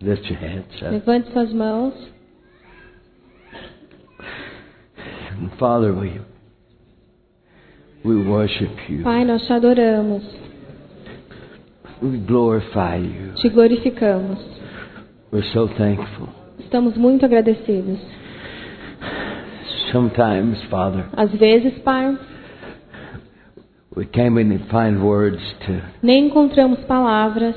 Lift 0.00 0.24
your 0.24 0.38
hands 0.38 0.82
up. 0.82 0.90
Levante 0.92 1.30
suas 1.32 1.52
mãos. 1.52 1.94
Father, 5.58 5.92
we 5.92 6.20
we 8.04 8.16
worship 8.28 8.70
you. 8.88 9.02
Pai, 9.04 9.24
nós 9.24 9.46
te 9.46 9.52
adoramos, 9.52 10.22
We 12.02 12.18
glorify 12.18 12.96
you. 12.96 13.32
te 13.36 13.48
glorificamos. 13.48 14.38
We're 15.30 15.48
so 15.52 15.68
thankful. 15.68 16.28
Estamos 16.58 16.96
muito 16.96 17.24
agradecidos. 17.24 17.98
Sometimes, 19.92 20.62
Father, 20.70 21.06
Às 21.16 21.30
vezes, 21.32 21.78
Pai, 21.82 22.16
we 23.94 24.06
can't 24.06 24.38
even 24.38 24.58
find 24.70 25.02
words 25.02 25.40
to 25.66 25.80
nem 26.02 26.26
encontramos 26.28 26.80
palavras 26.84 27.54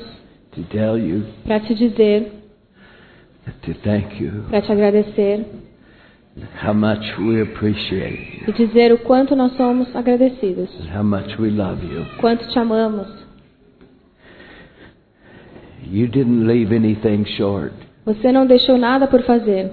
to 0.56 0.62
tell 0.70 0.98
you, 0.98 1.24
para 1.44 1.60
te 1.60 1.74
dizer, 1.74 2.32
to 3.62 3.74
thank 3.84 4.20
you, 4.20 4.44
para 4.50 4.62
te 4.62 4.72
agradecer 4.72 5.44
how 6.64 6.74
much 6.74 7.04
we 7.18 7.40
appreciate 7.42 8.40
you, 8.46 8.48
e 8.48 8.52
dizer 8.52 8.92
o 8.92 8.98
quanto 8.98 9.36
nós 9.36 9.52
somos 9.56 9.94
agradecidos, 9.94 10.68
how 10.94 11.04
much 11.04 11.38
we 11.38 11.50
love 11.50 11.84
you. 11.84 12.04
quanto 12.20 12.46
te 12.48 12.58
amamos. 12.58 13.06
You 15.88 16.08
didn't 16.08 16.46
leave 16.48 16.74
anything 16.74 17.24
short. 17.36 17.72
Você 18.04 18.32
não 18.32 18.44
deixou 18.46 18.76
nada 18.76 19.06
por 19.06 19.22
fazer. 19.22 19.70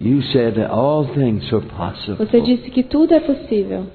You 0.00 0.22
said 0.32 0.54
that 0.54 0.70
all 0.70 1.04
things 1.14 1.50
are 1.52 1.64
possible 1.66 2.16
Você 2.26 2.40
disse 2.40 2.70
que 2.70 2.82
tudo 2.82 3.14
é 3.14 3.20
possível 3.20 3.86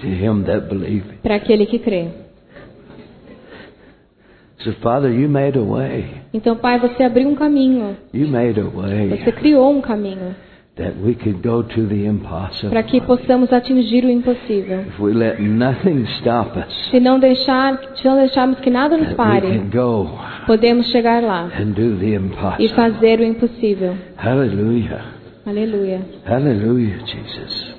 to 0.00 0.06
him 0.06 0.44
that 0.44 0.68
believeth. 0.68 1.18
para 1.22 1.36
aquele 1.36 1.66
que 1.66 1.78
crê. 1.78 2.08
So, 4.64 4.72
Father, 4.82 5.08
you 5.10 5.28
made 5.28 5.56
a 5.56 5.62
way. 5.62 6.04
Então, 6.34 6.56
Pai, 6.56 6.78
você 6.80 7.04
abriu 7.04 7.28
um 7.28 7.34
caminho. 7.36 7.96
You 8.12 8.26
made 8.28 8.58
a 8.60 8.64
way 8.64 9.08
Você 9.22 9.30
criou 9.32 9.70
um 9.70 9.80
caminho 9.80 10.34
that 10.76 10.94
we 11.02 11.14
could 11.14 11.40
go 11.46 11.62
to 11.62 11.86
the 11.86 12.06
impossible. 12.06 12.70
para 12.70 12.82
que 12.82 13.00
possamos 13.00 13.52
atingir 13.52 14.04
o 14.04 14.10
impossível. 14.10 14.80
If 14.80 14.98
we 15.00 15.12
let 15.12 15.40
nothing 15.40 16.04
stop 16.20 16.58
us, 16.58 16.90
Se 16.90 16.98
não 17.00 17.18
deixar, 17.20 17.78
se 17.96 18.04
não 18.06 18.16
deixarmos 18.16 18.58
que 18.60 18.68
nada 18.70 18.96
nos 18.96 19.08
that 19.14 19.20
we 19.20 19.40
pare, 19.40 19.58
can 19.58 19.70
go 19.70 20.08
podemos 20.46 20.86
chegar 20.90 21.22
lá 21.22 21.50
and 21.56 21.72
do 21.72 21.96
the 21.98 22.06
e 22.06 22.14
impossible. 22.16 22.68
fazer 22.70 23.20
o 23.20 23.24
impossível. 23.24 23.94
Hallelujah. 24.16 25.02
Aleluia. 25.46 26.00
Hallelujah, 26.26 26.98
Jesus. 27.06 27.74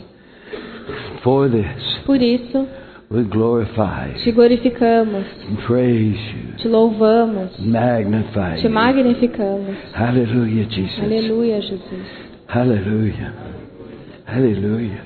For 1.23 1.49
this, 1.49 1.97
Por 2.05 2.21
isso, 2.21 2.65
we 3.09 3.23
glorify 3.23 4.13
te 4.23 4.31
glorificamos, 4.31 5.25
praise 5.65 6.19
you, 6.33 6.57
te 6.57 6.69
louvamos, 6.69 7.57
magnify 7.59 8.55
te 8.57 8.63
you. 8.63 8.69
magnificamos. 8.69 9.75
Hallelujah, 9.93 10.65
Jesus. 10.69 10.99
Aleluia, 10.99 11.61
Jesus. 11.61 12.07
Hallelujah. 12.47 13.33
Hallelujah. 14.25 15.05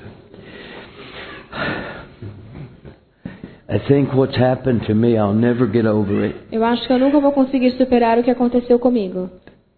I 3.66 3.78
think 3.88 4.12
what's 4.12 4.36
happened 4.36 4.82
to 4.86 4.94
me, 4.94 5.16
I'll 5.16 5.32
never 5.32 5.66
get 5.66 5.86
over 5.86 6.24
it. 6.24 6.36
Eu 6.52 6.62
acho 6.64 6.86
que 6.86 6.92
eu 6.92 6.98
nunca 6.98 7.18
vou 7.20 7.32
conseguir 7.32 7.70
superar 7.72 8.18
o 8.18 8.22
que 8.22 8.30
aconteceu 8.30 8.78
comigo. 8.78 9.30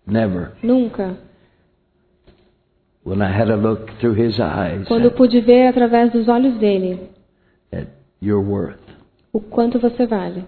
Never. 0.06 0.52
Nunca. 0.62 1.16
When 3.04 3.22
I 3.22 3.30
had 3.30 3.46
to 3.46 3.56
look 3.56 3.88
through 4.00 4.14
his 4.14 4.38
eyes 4.40 4.86
Quando 4.88 5.12
pude 5.12 5.40
ver 5.40 5.68
através 5.68 6.10
dos 6.12 6.26
olhos 6.28 6.58
dele 6.58 6.98
at 8.20 8.26
your 8.26 8.40
worth. 8.40 8.80
o 9.32 9.40
quanto 9.40 9.78
você 9.78 10.06
vale. 10.06 10.44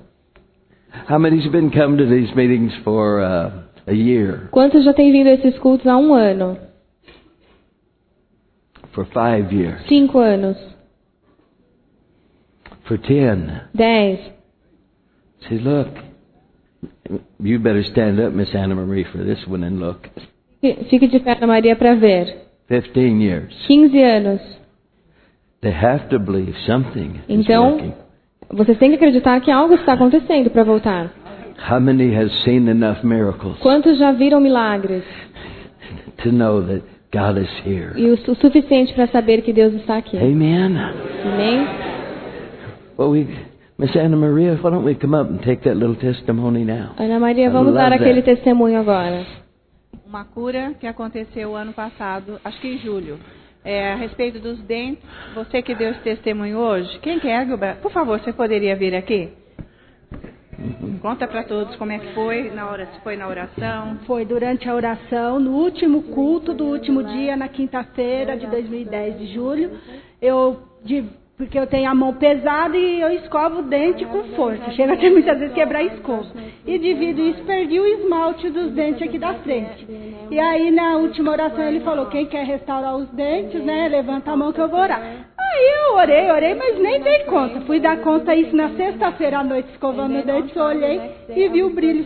How 1.08 1.18
many's 1.18 1.46
been 1.50 1.70
come 1.70 1.98
to 1.98 2.06
these 2.06 2.34
meetings 2.34 2.72
for 2.82 3.20
uh, 3.20 3.62
a 3.86 3.92
year, 3.92 4.48
Quantos 4.50 4.84
já 4.84 4.92
têm 4.94 5.12
vindo 5.12 5.28
a 5.28 5.32
esses 5.32 5.58
cultos 5.58 5.86
há 5.86 5.96
um 5.96 6.14
ano? 6.14 6.58
for 8.92 9.04
five 9.06 9.52
years, 9.52 9.86
Cinco 9.88 10.18
anos? 10.18 10.56
for 12.86 12.96
ten? 12.98 13.68
Dez? 13.74 14.18
See, 15.48 15.58
look. 15.58 15.88
You 17.38 17.58
better 17.58 17.82
stand 17.84 18.18
up, 18.20 18.32
Miss 18.34 18.48
Anna 18.54 18.74
Marie, 18.74 19.04
for 19.12 19.18
this 19.24 19.38
one 19.46 19.62
and 19.64 19.78
look. 19.78 20.08
Fique 20.62 21.08
de 21.10 21.20
pé, 21.20 21.36
Ana 21.36 21.46
Maria, 21.46 21.76
para 21.76 21.94
ver. 21.96 22.46
Fifteen 22.68 23.20
years. 23.20 23.52
Quinze 23.66 23.94
anos. 24.02 24.40
They 24.40 24.46
have 24.46 24.48
to 24.48 24.56
believe 24.56 24.56
something 24.56 24.56
is 24.56 25.47
Então, 27.28 27.72
working. 27.72 27.92
vocês 28.50 28.78
têm 28.78 28.90
que 28.90 28.96
acreditar 28.96 29.40
que 29.40 29.50
algo 29.50 29.74
está 29.74 29.94
acontecendo 29.94 30.50
para 30.50 30.62
voltar. 30.64 31.10
How 31.70 31.80
many 31.80 32.14
has 32.14 32.30
seen 32.44 32.68
enough 32.68 33.02
miracles 33.02 33.58
Quantos 33.58 33.98
já 33.98 34.12
viram 34.12 34.40
milagres? 34.40 35.02
to 36.22 36.30
know 36.30 36.62
that 36.62 36.82
God 37.12 37.38
is 37.42 37.50
here? 37.66 37.92
E 37.96 38.08
o 38.10 38.16
su- 38.18 38.34
suficiente 38.36 38.92
para 38.94 39.08
saber 39.08 39.42
que 39.42 39.52
Deus 39.52 39.74
está 39.74 39.96
aqui. 39.96 40.16
Amen. 40.16 40.76
Amém? 41.24 41.66
Well, 42.96 43.10
we, 43.10 43.26
Miss 43.78 43.94
Anna 43.96 44.16
Maria, 44.16 44.54
why 44.62 44.70
don't 44.70 44.84
we 44.84 44.94
come 44.94 45.14
up 45.16 45.28
and 45.30 45.38
take 45.38 45.62
that 45.64 45.74
little 45.76 45.96
testimony 45.96 46.64
now? 46.64 46.90
Ana 46.98 47.18
Maria, 47.18 47.50
vamos 47.50 47.74
dar 47.74 47.92
aquele 47.92 48.22
that. 48.22 48.36
testemunho 48.36 48.78
agora. 48.78 49.24
Uma 50.06 50.24
cura 50.24 50.74
que 50.80 50.86
aconteceu 50.86 51.56
ano 51.56 51.72
passado, 51.72 52.40
acho 52.44 52.60
que 52.60 52.68
em 52.68 52.78
julho. 52.78 53.18
É, 53.64 53.92
a 53.92 53.96
respeito 53.96 54.38
dos 54.38 54.58
dentes, 54.62 55.02
você 55.34 55.60
que 55.60 55.74
deu 55.74 55.90
esse 55.90 56.00
testemunho 56.00 56.56
hoje, 56.58 56.98
quem 57.00 57.18
quer, 57.18 57.46
Gilberto? 57.46 57.82
Por 57.82 57.90
favor, 57.92 58.18
você 58.18 58.32
poderia 58.32 58.74
vir 58.76 58.94
aqui? 58.94 59.30
Conta 61.00 61.28
para 61.28 61.44
todos 61.44 61.76
como 61.76 61.92
é 61.92 61.98
que 61.98 62.12
foi, 62.14 62.50
na 62.50 62.68
hora, 62.68 62.86
se 62.86 63.00
foi 63.02 63.16
na 63.16 63.28
oração. 63.28 63.98
Foi 64.06 64.24
durante 64.24 64.68
a 64.68 64.74
oração, 64.74 65.38
no 65.38 65.52
último 65.52 66.02
culto 66.04 66.52
do 66.52 66.64
último 66.64 67.04
dia, 67.04 67.36
na 67.36 67.46
quinta-feira 67.48 68.36
de 68.36 68.46
2010 68.48 69.18
de 69.18 69.26
julho. 69.34 69.78
Eu, 70.20 70.60
de- 70.84 71.04
porque 71.38 71.56
eu 71.56 71.68
tenho 71.68 71.88
a 71.88 71.94
mão 71.94 72.12
pesada 72.14 72.76
e 72.76 73.00
eu 73.00 73.10
escovo 73.12 73.60
o 73.60 73.62
dente 73.62 74.04
com 74.04 74.24
força. 74.34 74.72
Chega 74.72 74.94
até 74.94 75.08
muitas 75.08 75.38
vezes 75.38 75.54
quebrar 75.54 75.78
a 75.78 75.84
escova. 75.84 76.26
E 76.66 76.78
devido 76.78 77.22
a 77.22 77.24
isso, 77.26 77.44
perdi 77.44 77.78
o 77.78 77.86
esmalte 77.86 78.50
dos 78.50 78.72
dentes 78.72 79.02
aqui 79.02 79.18
da 79.18 79.34
frente. 79.34 79.86
E 80.30 80.38
aí, 80.38 80.72
na 80.72 80.96
última 80.96 81.30
oração, 81.30 81.62
ele 81.62 81.80
falou: 81.80 82.06
quem 82.06 82.26
quer 82.26 82.44
restaurar 82.44 82.96
os 82.96 83.08
dentes, 83.10 83.62
né? 83.62 83.86
Levanta 83.88 84.32
a 84.32 84.36
mão 84.36 84.52
que 84.52 84.60
eu 84.60 84.68
vou 84.68 84.80
orar. 84.80 85.00
Aí 85.00 85.64
eu 85.86 85.94
orei, 85.94 86.30
orei, 86.30 86.54
mas 86.54 86.78
nem 86.78 87.00
dei 87.00 87.20
conta. 87.20 87.60
Fui 87.60 87.78
dar 87.78 87.98
conta 87.98 88.34
isso 88.34 88.54
na 88.54 88.70
sexta-feira 88.70 89.38
à 89.38 89.44
noite, 89.44 89.70
escovando 89.70 90.18
o 90.18 90.22
dente, 90.22 90.54
eu 90.54 90.64
olhei 90.64 91.00
e 91.28 91.48
vi 91.48 91.62
o 91.62 91.70
brilho. 91.70 92.04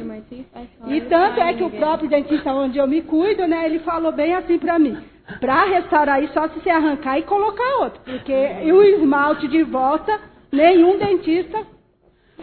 E 0.87 1.01
tanto 1.01 1.41
é 1.41 1.55
que 1.55 1.65
o 1.65 1.71
próprio 1.71 2.09
dentista 2.09 2.53
onde 2.53 2.79
eu 2.79 2.87
me 2.87 3.01
cuido, 3.01 3.47
né, 3.47 3.65
ele 3.65 3.79
falou 3.81 4.13
bem 4.13 4.35
assim 4.35 4.59
pra 4.59 4.79
mim. 4.79 4.97
Pra 5.41 5.65
restaurar 5.65 6.23
isso, 6.23 6.33
só 6.35 6.49
se 6.49 6.61
você 6.61 6.71
arrancar 6.71 7.19
e 7.19 7.23
colocar 7.23 7.77
outro. 7.81 8.01
Porque 8.05 8.33
o 8.73 8.83
esmalte 8.83 9.49
de 9.49 9.63
volta, 9.63 10.19
nenhum 10.53 10.99
dentista 10.99 11.59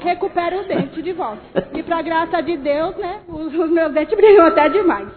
recupera 0.01 0.57
o 0.61 0.63
dente 0.67 1.01
de 1.01 1.11
volta. 1.13 1.41
E 1.73 1.83
pra 1.83 2.01
graça 2.01 2.41
de 2.41 2.55
Deus, 2.57 2.95
né, 2.97 3.19
os, 3.27 3.53
os 3.53 3.69
meus 3.69 3.93
dentes 3.93 4.15
brilham 4.15 4.45
até 4.47 4.69
demais. 4.69 5.07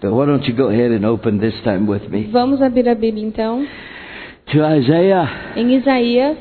But 0.00 0.12
why 0.12 0.26
don't 0.26 0.46
you 0.48 0.54
go 0.54 0.68
ahead 0.68 0.92
and 0.92 1.04
open 1.08 1.38
this 1.38 1.54
time 1.62 1.88
with 1.88 2.08
me 2.10 2.24
Vamos 2.30 2.60
abrir 2.60 2.88
a 2.88 2.94
Bíblia 2.94 3.24
então. 3.26 3.66
to 4.52 4.58
Isaiah 4.58 5.28
Em 5.56 5.74
Isaías, 5.76 6.36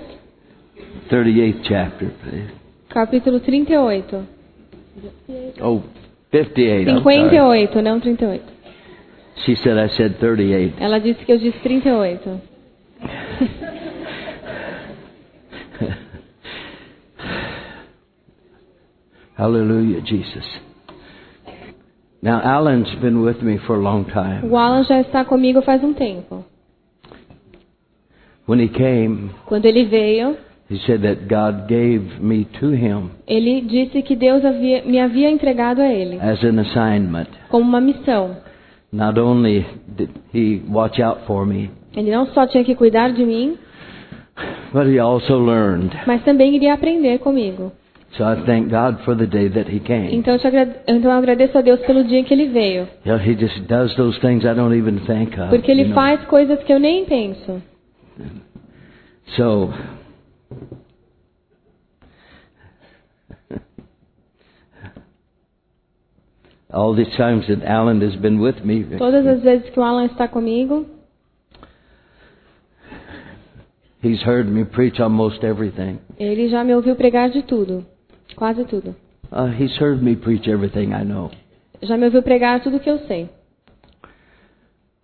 38th 1.10 1.60
chapter, 1.64 2.10
please. 2.22 2.52
capítulo 2.90 3.40
38. 3.40 4.28
Oh, 5.62 5.82
58. 6.44 6.90
I'm 6.90 7.04
sorry. 7.04 7.30
58, 7.30 7.82
não 7.82 8.00
38. 8.00 8.44
She 9.46 9.56
said 9.56 9.78
I 9.78 9.90
said 9.96 10.20
38. 10.20 10.76
Ela 10.80 11.00
disse 11.00 11.24
que 11.26 11.32
eu 11.32 11.38
disse 11.38 11.60
38. 11.60 12.42
Hallelujah, 19.38 20.02
Jesus. 20.02 20.46
Now, 22.22 22.42
Alan's 22.42 22.94
been 23.02 23.22
with 23.22 23.42
me 23.44 23.60
for 23.68 23.76
a 23.76 23.80
long 23.80 24.06
time. 24.06 24.50
O 24.50 24.58
Alan 24.58 24.84
já 24.84 25.00
está 25.02 25.24
comigo 25.26 25.62
faz 25.62 25.84
um 25.84 25.94
tempo. 25.94 26.44
When 28.48 28.60
he 28.60 28.70
came, 28.70 29.30
Quando 29.46 29.66
ele 29.66 29.86
veio, 29.86 30.38
he 30.70 30.78
said 30.86 31.02
that 31.02 31.28
God 31.28 31.68
gave 31.68 32.20
me 32.20 32.46
to 32.60 32.72
him 32.72 33.12
ele 33.28 33.62
disse 33.62 34.02
que 34.02 34.16
Deus 34.16 34.44
havia, 34.44 34.84
me 34.84 35.00
havia 35.00 35.30
entregado 35.30 35.82
a 35.82 35.88
ele 35.88 36.20
as 36.20 36.44
an 36.44 36.60
assignment. 36.60 37.30
como 37.50 37.64
uma 37.68 37.82
missão. 37.82 38.38
Not 38.92 39.20
only 39.20 39.66
did 39.88 40.10
he 40.34 40.62
watch 40.70 41.02
out 41.02 41.26
for 41.26 41.46
me, 41.46 41.70
Ele 41.96 42.12
não 42.12 42.28
só 42.28 42.48
tinha 42.48 42.64
que 42.64 42.76
cuidar 42.76 43.12
de 43.12 43.26
mim, 43.26 43.58
but 44.74 44.88
he 44.88 45.00
also 45.00 45.38
learned. 45.38 45.92
mas 46.08 46.24
também 46.24 46.56
iria 46.56 46.74
aprender 46.74 47.20
comigo. 47.20 47.72
So 48.18 48.24
I 48.24 48.46
thank 48.46 48.70
God 48.70 49.04
for 49.04 49.14
the 49.18 49.26
day 49.26 49.50
that 49.50 49.70
he 49.70 49.82
came. 49.82 50.16
Então, 50.16 50.36
eu 50.36 50.40
então 50.88 51.12
eu 51.12 51.18
agradeço 51.18 51.58
a 51.58 51.62
Deus 51.62 51.82
pelo 51.82 52.06
dia 52.06 52.24
que 52.24 52.34
ele 52.34 52.48
veio. 52.48 52.88
You 53.06 53.14
know, 53.14 53.18
he 53.18 53.36
just 53.36 53.60
does 53.68 53.94
those 53.96 54.18
things 54.22 54.46
I 54.46 54.54
don't 54.54 54.74
even 54.74 55.00
think 55.00 55.38
of. 55.38 55.50
Porque 55.50 55.70
ele 55.70 55.94
faz 55.94 56.24
coisas 56.26 56.64
que 56.64 56.72
eu 56.72 56.80
nem 56.80 57.04
penso. 57.04 57.62
So, 59.36 59.70
All 66.72 66.96
the 66.96 67.06
times 67.18 67.46
that 67.48 67.64
Alan 67.64 68.02
has 68.02 68.16
been 68.18 68.40
with 68.40 68.64
me. 68.66 68.84
Todas 68.98 69.26
as 69.26 69.42
vezes 69.42 69.70
que 69.70 69.80
o 69.80 69.84
Alan 69.84 70.10
está 70.10 70.28
comigo. 70.28 70.86
He's 74.02 74.22
heard 74.22 74.48
me 74.48 74.66
preach 74.66 75.00
almost 75.00 75.44
everything. 75.44 76.00
Ele 76.20 76.48
já 76.48 76.64
me 76.64 76.76
ouviu 76.76 76.96
pregar 76.96 77.32
de 77.32 77.42
tudo, 77.42 77.84
quase 78.36 78.64
tudo. 78.66 78.96
Uh, 79.32 79.48
he's 79.48 79.76
heard 79.80 80.04
me 80.04 80.16
preach 80.16 80.48
everything 80.48 80.94
I 80.94 81.04
know. 81.04 81.32
Já 81.82 81.98
me 81.98 82.06
ouviu 82.06 82.22
pregar 82.22 82.62
tudo 82.62 82.80
que 82.80 82.90
eu 82.90 83.00
sei. 83.08 83.30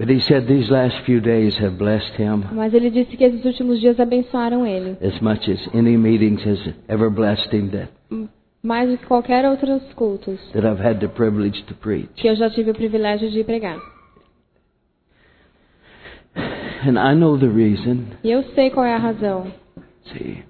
But 0.01 0.09
he 0.09 0.19
said 0.21 0.47
these 0.47 0.67
last 0.71 0.95
few 1.05 1.21
days 1.21 1.55
have 1.59 1.77
blessed 1.77 2.15
him 2.19 2.43
Mas 2.53 2.73
ele 2.73 2.89
disse 2.89 3.15
que 3.15 3.23
esses 3.23 3.45
últimos 3.45 3.79
dias 3.79 3.99
abençoaram 3.99 4.65
ele. 4.65 4.97
as 4.99 5.19
much 5.21 5.47
as 5.47 5.59
any 5.75 5.95
meetings 5.95 6.41
has 6.43 6.57
ever 6.87 7.11
blessed 7.11 7.53
him 7.53 7.69
that, 7.69 7.89
Mais 8.63 8.89
do 8.89 8.97
que 8.97 9.05
qualquer 9.05 9.45
outros 9.45 9.83
cultos 9.93 10.39
that 10.53 10.65
I've 10.65 10.81
had 10.83 10.99
the 11.01 11.07
privilege 11.07 11.61
to 11.65 11.75
preach. 11.75 12.09
que 12.15 12.27
eu 12.27 12.35
já 12.35 12.49
tive 12.49 12.71
o 12.71 12.73
privilégio 12.73 13.29
de 13.29 13.43
pregar. 13.43 13.77
And 16.83 16.97
I 16.97 17.13
know 17.13 17.37
the 17.37 17.47
reason. 17.47 18.05
E 18.23 18.31
eu 18.31 18.41
sei 18.55 18.71
qual 18.71 18.85
é 18.87 18.95
a 18.95 18.97
razão. 18.97 19.53
See, 20.05 20.43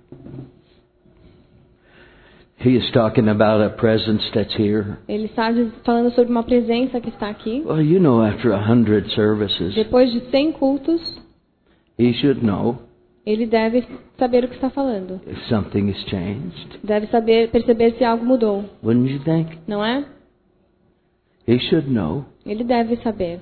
he 2.63 2.75
is 2.75 2.89
talking 2.91 3.27
about 3.29 3.61
a 3.63 3.69
presence 3.75 4.23
that's 4.33 4.53
here. 4.57 4.97
Ele 5.07 5.25
está 5.25 5.51
falando 5.83 6.11
sobre 6.13 6.31
uma 6.31 6.43
presença 6.43 6.99
que 7.01 7.09
está 7.09 7.29
aqui. 7.29 7.63
Well, 7.65 7.81
you 7.81 7.99
know, 7.99 8.21
after 8.23 8.51
a 8.53 8.59
hundred 8.71 9.09
services, 9.13 9.73
Depois 9.75 10.11
de 10.11 10.19
100 10.29 10.51
cultos, 10.53 11.01
he 11.99 12.13
should 12.13 12.43
know 12.45 12.77
ele 13.25 13.45
deve 13.45 13.85
saber 14.17 14.43
o 14.45 14.47
que 14.47 14.55
está 14.55 14.69
falando. 14.69 15.21
if 15.27 15.37
something 15.47 15.89
has 15.89 15.97
changed. 16.09 16.79
Deve 16.83 17.07
saber 17.07 17.49
perceber 17.51 17.93
se 17.97 18.03
algo 18.03 18.25
mudou, 18.25 18.65
Wouldn't 18.83 19.11
you 19.11 19.19
think? 19.23 19.59
não 19.67 19.83
é? 19.85 20.03
He 21.47 21.59
should 21.59 21.87
know. 21.89 22.25
Ele 22.45 22.63
deve 22.63 22.95
saber. 22.97 23.39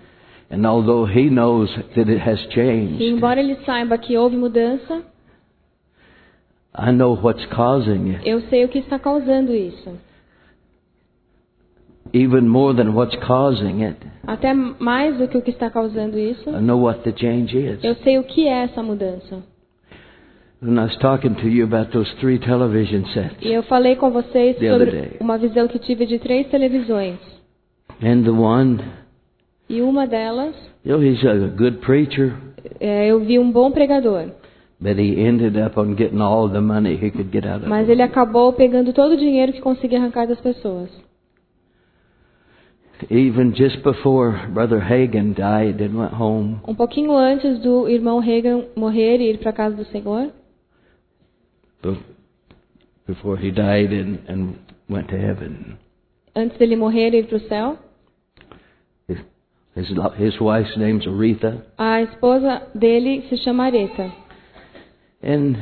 And 0.51 0.65
although 0.65 1.05
he 1.05 1.29
knows 1.29 1.69
that 1.95 2.09
it 2.09 2.19
has 2.27 2.39
E 2.45 2.49
changed, 2.49 3.03
embora 3.03 3.39
ele 3.39 3.55
saiba 3.65 3.97
que 3.97 4.17
houve 4.17 4.35
mudança, 4.35 5.03
I 6.77 6.91
know 6.91 7.15
what's 7.21 7.45
causing 7.47 8.11
it. 8.15 8.27
eu 8.29 8.41
sei 8.49 8.63
o 8.65 8.69
que 8.69 8.79
está 8.79 8.99
causando 8.99 9.53
isso. 9.53 9.97
Even 12.11 12.47
more 12.47 12.73
than 12.75 12.93
what's 12.95 13.15
causing 13.25 13.83
it, 13.83 13.97
Até 14.25 14.51
mais 14.53 15.17
do 15.17 15.27
que 15.27 15.37
o 15.37 15.41
que 15.41 15.51
está 15.51 15.69
causando 15.69 16.17
isso, 16.17 16.49
I 16.49 16.59
know 16.61 16.81
what 16.81 17.01
the 17.01 17.11
change 17.15 17.55
is. 17.55 17.83
eu 17.83 17.95
sei 17.95 18.17
o 18.17 18.23
que 18.23 18.47
é 18.47 18.63
essa 18.63 18.81
mudança. 18.81 19.43
When 20.61 20.77
I 20.77 20.83
was 20.85 20.97
talking 20.97 21.35
to 21.35 21.47
you 21.47 21.63
about 21.65 21.91
those 21.91 22.11
three 22.19 22.39
television 22.39 23.05
sets, 23.13 23.37
E 23.41 23.53
eu 23.53 23.63
falei 23.63 23.95
com 23.95 24.09
vocês 24.11 24.57
sobre 24.57 25.17
uma 25.21 25.37
visão 25.37 25.67
que 25.67 25.79
tive 25.79 26.05
de 26.05 26.17
três 26.19 26.47
televisões. 26.49 27.19
and 28.01 28.23
the 28.23 28.31
one, 28.31 28.79
E 29.69 29.81
uma 29.81 30.07
delas, 30.07 30.55
you 30.83 30.97
know, 30.97 31.03
he's 31.03 31.23
a 31.23 31.47
good 31.55 31.77
preacher, 31.77 32.33
é, 32.79 33.07
eu 33.07 33.19
vi 33.19 33.37
um 33.37 33.51
bom 33.51 33.69
pregador. 33.71 34.31
But 34.81 34.97
he 34.97 35.19
ended 35.25 35.57
up 35.57 35.77
on 35.77 35.95
getting 35.95 36.21
all 36.21 36.47
the 36.47 36.61
money 36.61 36.95
he 36.95 37.11
could 37.11 37.29
get 37.31 37.45
out 37.45 37.61
of 37.63 37.67
Mas 37.67 37.89
ele 37.89 38.01
acabou 38.01 38.53
pegando 38.53 38.93
todo 38.93 39.13
o 39.13 39.17
dinheiro 39.17 39.51
que 39.51 39.59
conseguia 39.61 39.99
arrancar 39.99 40.25
das 40.27 40.39
pessoas. 40.39 40.89
Even 43.09 43.53
just 43.53 43.81
before 43.81 44.47
Brother 44.53 44.79
Hagan 44.81 45.33
died 45.33 45.79
and 45.81 45.97
went 45.97 46.13
home, 46.13 46.59
Um 46.67 46.75
pouquinho 46.75 47.15
antes 47.15 47.59
do 47.59 47.87
irmão 47.87 48.19
Reagan 48.19 48.65
morrer 48.75 49.21
e 49.21 49.29
ir 49.31 49.37
para 49.37 49.51
a 49.51 49.53
casa 49.53 49.75
do 49.75 49.85
Senhor, 49.85 50.31
be- 51.81 51.97
before 53.07 53.37
he 53.37 53.51
died 53.51 53.93
and, 53.93 54.19
and 54.27 54.55
went 54.89 55.07
to 55.09 55.15
heaven, 55.15 55.77
antes 56.35 56.57
dele 56.57 56.75
morrer 56.75 57.13
e 57.13 57.19
ir 57.19 57.27
para 57.27 57.37
o 57.37 57.39
céu, 57.47 57.77
his, 59.07 59.17
his, 59.77 59.89
lo- 59.91 60.13
his 60.17 60.37
wife's 60.41 60.75
name's 60.75 61.07
Aretha, 61.07 61.63
a 61.77 62.01
esposa 62.01 62.63
dele 62.75 63.23
se 63.29 63.37
chama 63.37 63.65
Areta. 63.67 64.11
And 65.21 65.55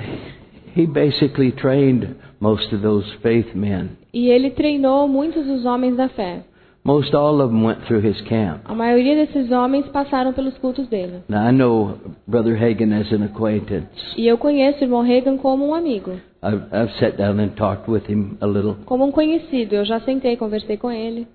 he 0.75 0.85
basically 0.85 1.51
trained 1.51 2.15
most 2.39 2.71
of 2.73 2.81
those 2.81 3.05
faith 3.21 3.53
men. 3.55 3.97
E 4.13 4.29
ele 4.29 4.51
treinou 4.51 5.07
muitos 5.07 5.45
dos 5.45 5.65
homens 5.65 5.95
da 5.95 6.07
fé. 6.09 6.43
Most 6.83 7.13
all 7.13 7.41
of 7.41 7.51
them 7.51 7.65
went 7.65 7.81
through 7.85 7.99
his 8.07 8.21
camp. 8.21 8.61
A 8.63 8.73
maioria 8.73 9.13
desses 9.25 9.51
homens 9.51 9.85
passaram 9.89 10.31
pelos 10.31 10.57
cultos 10.57 10.87
dele. 10.87 11.21
Now 11.27 11.45
I 11.45 11.51
know 11.51 11.97
Brother 12.25 12.55
Hagan 12.55 12.93
as 12.93 13.11
an 13.11 13.23
acquaintance. 13.25 13.89
E 14.15 14.25
eu 14.25 14.37
conheço 14.37 14.79
o 14.79 14.83
irmão 14.85 15.01
Reagan 15.01 15.37
como 15.37 15.67
um 15.67 15.73
amigo, 15.75 16.13
I've, 16.41 16.63
I've 16.71 16.93
sat 16.99 17.17
down 17.17 17.39
and 17.41 17.49
talked 17.57 17.91
with 17.91 18.03
him 18.09 18.37
a 18.39 18.45
little. 18.47 18.75
como 18.85 19.03
um 19.05 19.11
conhecido. 19.11 19.75
Eu 19.75 19.83
já 19.83 19.99
sentei, 19.99 20.37
conversei 20.37 20.77
com 20.77 20.89
ele. 20.89 21.27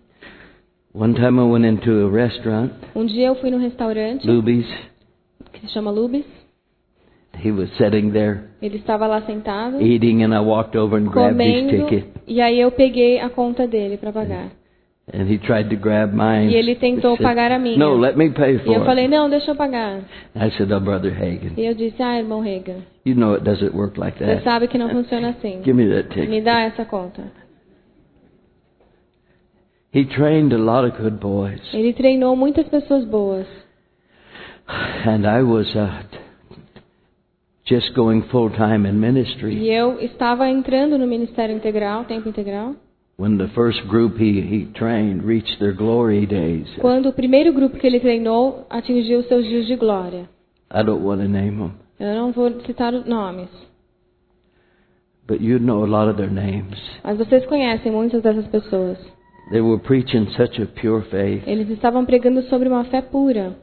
One 0.94 1.12
time 1.14 1.38
I 1.38 1.42
went 1.44 1.66
into 1.66 1.90
a 2.06 2.10
restaurant, 2.10 2.70
Um 2.94 3.04
dia 3.04 3.26
eu 3.26 3.34
fui 3.34 3.50
num 3.50 3.58
restaurante 3.58 4.26
Luby's. 4.26 4.66
que 5.52 5.60
se 5.66 5.68
chama 5.74 5.90
Lubis. 5.90 6.24
He 7.44 7.50
was 7.50 7.70
sitting 7.76 8.12
there 8.12 8.40
Ele 8.60 8.76
estava 8.76 9.06
lá 9.06 9.22
sentado, 9.22 9.80
eating, 9.80 10.22
and 10.22 10.34
I 10.34 10.40
walked 10.40 10.76
over 10.78 10.96
and 10.98 11.08
grabbed 11.10 11.40
his 11.42 11.62
comendo, 11.62 11.88
ticket. 11.88 12.04
e 12.26 12.40
aí 12.40 12.60
eu 12.60 12.70
peguei 12.70 13.18
a 13.20 13.28
conta 13.30 13.66
dele 13.66 13.96
para 13.96 14.12
pagar. 14.12 14.50
And 15.12 15.24
he 15.28 15.36
tried 15.38 15.68
to 15.70 15.76
grab 15.76 16.12
mine. 16.14 16.52
E 16.52 16.54
ele 16.54 16.76
tentou 16.76 17.16
said, 17.16 17.22
pagar 17.24 17.50
a 17.50 17.58
minha. 17.58 17.76
No, 17.76 17.96
let 17.96 18.16
me 18.16 18.30
pay 18.30 18.54
E 18.54 18.58
for 18.60 18.72
eu 18.76 18.84
falei, 18.84 19.08
não, 19.08 19.28
deixa 19.28 19.50
eu 19.50 19.56
pagar. 19.56 19.98
I 20.36 20.50
said, 20.56 20.70
Oh, 20.72 20.78
Brother 20.78 21.12
Hagan, 21.12 21.54
E 21.56 21.64
eu 21.66 21.74
disse, 21.74 22.00
ah, 22.00 22.16
irmão 22.18 22.40
Reagan, 22.40 22.82
you 23.04 23.16
know 23.16 23.34
it 23.34 23.42
doesn't 23.44 23.74
work 23.74 23.98
like 23.98 24.16
você 24.16 24.26
that. 24.26 24.44
sabe 24.44 24.68
que 24.68 24.78
não 24.78 24.88
funciona 24.90 25.30
assim. 25.30 25.60
Give 25.64 25.72
me 25.74 25.88
that 25.92 26.08
Me 26.16 26.26
ticket. 26.26 26.44
dá 26.44 26.60
essa 26.60 26.84
conta. 26.84 27.22
He 29.92 30.04
trained 30.06 30.54
a 30.54 30.58
lot 30.58 30.84
of 30.86 30.96
good 31.02 31.18
boys. 31.20 31.60
Ele 31.74 31.92
treinou 31.92 32.34
muitas 32.36 32.66
pessoas 32.68 33.04
boas. 33.04 33.46
And 35.04 35.26
I 35.26 35.42
was 35.42 35.66
uh, 35.74 35.88
just 37.72 37.94
going 37.94 38.22
full 38.30 38.50
time 38.50 38.86
in 38.86 38.98
ministry. 39.00 39.54
E 39.54 39.70
eu 39.70 39.98
estava 40.00 40.48
entrando 40.48 40.98
no 40.98 41.06
Ministério 41.06 41.56
Integral, 41.56 42.04
Tempo 42.04 42.28
Integral, 42.28 42.74
When 43.18 43.36
the 43.38 43.48
first 43.54 43.86
group 43.88 44.16
he, 44.18 44.40
he 44.40 44.66
trained 44.74 45.22
reached 45.24 45.58
their 45.58 45.72
glory 45.74 46.26
days, 46.26 46.66
quando 46.80 47.08
o 47.10 47.12
primeiro 47.12 47.52
grupo 47.52 47.78
que 47.78 47.86
ele 47.86 48.00
treinou 48.00 48.66
atingiu 48.68 49.22
seus 49.24 49.44
dias 49.44 49.66
de 49.66 49.76
glória. 49.76 50.28
I 50.70 50.82
don't 50.82 51.02
want 51.04 51.20
to 51.20 51.28
name 51.28 51.56
them, 51.58 51.72
Eu 52.00 52.14
não 52.14 52.32
vou 52.32 52.50
citar 52.62 52.92
os 52.94 53.04
nomes, 53.06 53.48
but 55.26 55.40
you 55.40 55.58
know 55.58 55.84
a 55.84 55.86
lot 55.86 56.10
of 56.10 56.16
their 56.16 56.32
names. 56.32 56.78
mas 57.04 57.16
vocês 57.18 57.46
conhecem 57.46 57.92
muitas 57.92 58.22
dessas 58.22 58.46
pessoas. 58.48 58.98
They 59.50 59.60
were 59.60 59.80
preaching 59.82 60.26
such 60.36 60.60
a 60.62 60.66
pure 60.66 61.02
faith 61.10 61.42
Eles 61.46 61.68
estavam 61.68 62.04
pregando 62.04 62.42
sobre 62.44 62.68
uma 62.68 62.84
fé 62.84 63.02
pura, 63.02 63.56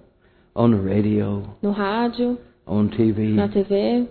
on 0.55 0.72
the 0.72 0.77
radio, 0.77 1.43
no 1.62 1.72
rádio, 1.72 2.38
on 2.69 2.89
TV. 2.89 3.33
na 3.33 3.47
TV. 3.47 4.07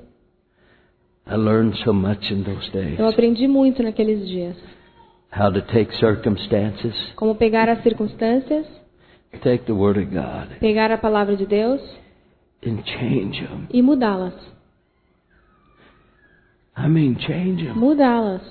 I 1.26 1.36
learned 1.36 1.76
so 1.84 1.92
much 1.92 2.30
in 2.30 2.42
those 2.42 2.70
days. 2.72 2.98
Eu 2.98 3.06
aprendi 3.08 3.46
muito 3.46 3.82
naqueles 3.82 4.26
dias. 4.26 4.56
How 5.30 5.52
to 5.52 5.60
take 5.62 5.94
circumstances, 5.98 6.94
Como 7.16 7.34
pegar 7.34 7.68
as 7.68 7.82
circunstâncias, 7.82 8.66
take 9.42 9.64
the 9.66 9.72
Word 9.72 9.98
of 10.00 10.06
God, 10.10 10.58
pegar 10.58 10.90
a 10.90 10.96
palavra 10.98 11.36
de 11.36 11.44
Deus 11.46 11.82
and 12.66 12.82
change 12.98 13.46
them. 13.46 13.66
e 13.70 13.82
mudá-las. 13.82 14.34
I 16.76 16.88
mean, 16.88 17.16
change 17.18 17.62
them. 17.64 17.76
Mudá-las. 17.78 18.42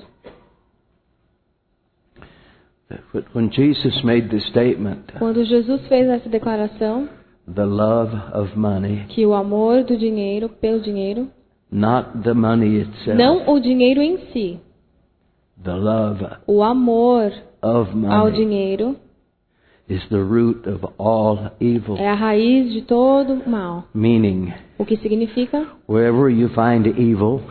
But 3.13 3.25
when 3.33 3.49
Jesus 3.51 4.01
made 4.03 4.29
the 4.29 4.39
statement, 4.49 5.11
Quando 5.17 5.43
Jesus 5.43 5.85
fez 5.87 6.07
essa 6.07 6.29
declaração, 6.29 7.09
the 7.53 7.65
love 7.65 8.13
of 8.33 8.57
money, 8.57 9.05
que 9.09 9.25
o 9.25 9.33
amor 9.33 9.83
do 9.83 9.97
dinheiro 9.97 10.49
pelo 10.49 10.81
dinheiro, 10.81 11.27
not 11.71 12.21
the 12.23 12.33
money 12.33 12.81
itself, 12.81 13.17
não 13.17 13.49
o 13.49 13.59
dinheiro 13.59 14.01
em 14.01 14.17
si, 14.31 14.59
the 15.63 15.73
love 15.73 16.25
o 16.45 16.61
amor 16.63 17.31
of 17.61 17.89
ao 17.91 17.95
money 17.95 18.31
dinheiro 18.33 18.95
is 19.89 20.05
the 20.09 20.17
root 20.17 20.67
of 20.67 20.85
all 20.97 21.51
evil. 21.59 21.95
é 21.97 22.09
a 22.09 22.13
raiz 22.13 22.73
de 22.73 22.81
todo 22.81 23.49
mal. 23.49 23.85
Meaning, 23.93 24.53
O 24.77 24.85
que 24.85 24.97
significa, 24.97 25.65
wherever 25.87 26.29
you 26.29 26.49
find 26.49 26.85
evil, 26.99 27.41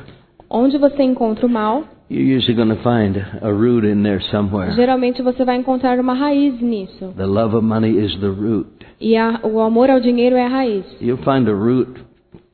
onde 0.51 0.77
você 0.79 1.03
encontra 1.03 1.47
o 1.47 1.51
mal, 1.51 1.85
you're 2.09 2.37
usually 2.37 2.55
going 2.55 2.69
to 2.69 2.83
find 2.83 3.17
a 3.17 3.53
root 3.53 3.85
in 3.85 4.03
there 4.03 4.21
somewhere. 4.31 4.73
geralmente 4.75 5.23
você 5.23 5.45
vai 5.45 5.57
encontrar 5.57 5.99
uma 5.99 6.15
raiz 6.15 6.61
nisso. 6.61 7.13
The 7.17 7.27
love 7.27 7.57
of 7.57 7.65
money 7.65 7.99
is 7.99 8.19
the 8.21 8.29
root. 8.29 8.87
E 9.01 9.17
a, 9.17 9.41
o 9.43 9.61
amor 9.61 9.91
ao 9.91 10.01
dinheiro 10.01 10.37
é 10.37 10.47
a 10.47 10.49
raiz. 10.49 10.85
You'll 11.01 11.23
find 11.23 11.49
a 11.49 11.55
root 11.55 12.01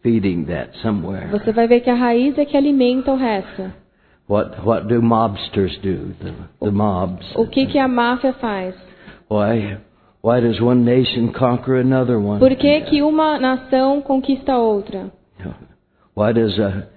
feeding 0.02 0.44
that 0.46 0.76
somewhere. 0.78 1.28
Você 1.30 1.52
vai 1.52 1.66
ver 1.66 1.80
que 1.80 1.90
a 1.90 1.94
raiz 1.94 2.36
é 2.38 2.44
que 2.44 2.56
alimenta 2.56 3.12
o 3.12 3.16
resto. 3.16 3.72
What 4.28 4.64
what 4.64 4.86
do 4.86 5.02
mobsters 5.02 5.76
do? 5.78 6.14
The, 6.14 6.32
the 6.60 6.70
mobs. 6.70 7.26
O 7.36 7.46
que, 7.46 7.66
que 7.66 7.78
a 7.78 7.88
máfia 7.88 8.32
faz? 8.34 8.74
Why 9.30 9.78
why 10.22 10.40
does 10.40 10.60
one 10.60 10.84
nation 10.84 11.32
conquer 11.32 11.80
another 11.80 12.16
one? 12.16 12.38
Por 12.38 12.54
que, 12.56 12.80
que 12.82 13.02
uma 13.02 13.38
nação 13.38 14.00
conquista 14.00 14.56
outra? 14.56 15.12
Why 16.16 16.32
does 16.32 16.58
a 16.58 16.88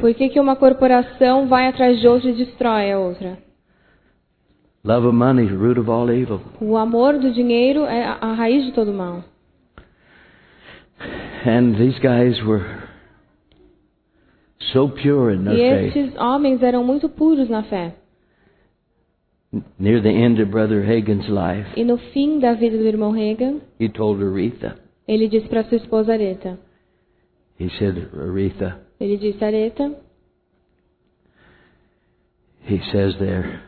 Por 0.00 0.14
que, 0.14 0.28
que 0.28 0.40
uma 0.40 0.56
corporação 0.56 1.46
vai 1.46 1.68
atrás 1.68 2.00
de 2.00 2.08
outra 2.08 2.30
e 2.30 2.34
destrói 2.34 2.90
a 2.90 2.98
outra? 2.98 3.38
Love 4.84 5.06
of 5.06 5.16
money 5.16 5.46
root 5.46 5.78
of 5.78 5.88
all 5.88 6.10
evil. 6.10 6.40
O 6.60 6.76
amor 6.76 7.18
do 7.18 7.32
dinheiro 7.32 7.84
é 7.84 8.04
a 8.04 8.32
raiz 8.34 8.64
de 8.64 8.72
todo 8.72 8.92
mal. 8.92 9.24
And 11.44 11.74
these 11.76 11.98
guys 12.00 12.40
were 12.44 12.64
so 14.72 14.88
pure 14.88 15.32
in 15.32 15.42
E 15.42 15.56
their 15.56 15.90
faith. 15.90 15.96
esses 15.96 16.16
homens 16.18 16.62
eram 16.62 16.84
muito 16.84 17.08
puros 17.08 17.48
na 17.48 17.62
fé. 17.62 17.94
Near 19.78 20.02
the 20.02 20.10
end 20.10 20.42
of 20.42 20.50
Brother 20.50 20.82
Hagen's 20.82 21.28
life, 21.28 21.68
E 21.76 21.84
no 21.84 21.98
fim 21.98 22.40
da 22.40 22.52
vida 22.54 22.76
do 22.76 22.84
irmão 22.84 23.12
Reagan, 23.12 23.60
he 23.80 23.88
told 23.88 24.22
Aretha, 24.22 24.76
ele 25.06 25.28
disse 25.28 25.48
para 25.48 25.62
sua 25.64 25.76
esposa 25.76 26.12
Areta. 26.12 26.58
He 27.56 27.70
said, 27.78 28.10
Aretha, 28.14 28.80
Ele 29.00 29.16
disse, 29.18 29.40
Areta, 29.42 29.94
he 32.62 32.80
says 32.92 33.14
there, 33.18 33.62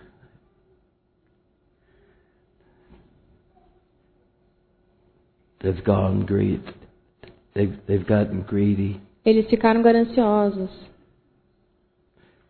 they've 5.63 5.85
gone 5.85 6.25
greed. 6.27 6.63
They've, 7.55 7.77
they've 7.87 8.07
gotten 8.07 8.43
greedy. 8.43 9.01
eles 9.25 9.47
ficaram 9.49 9.83
gananciosos. 9.83 10.71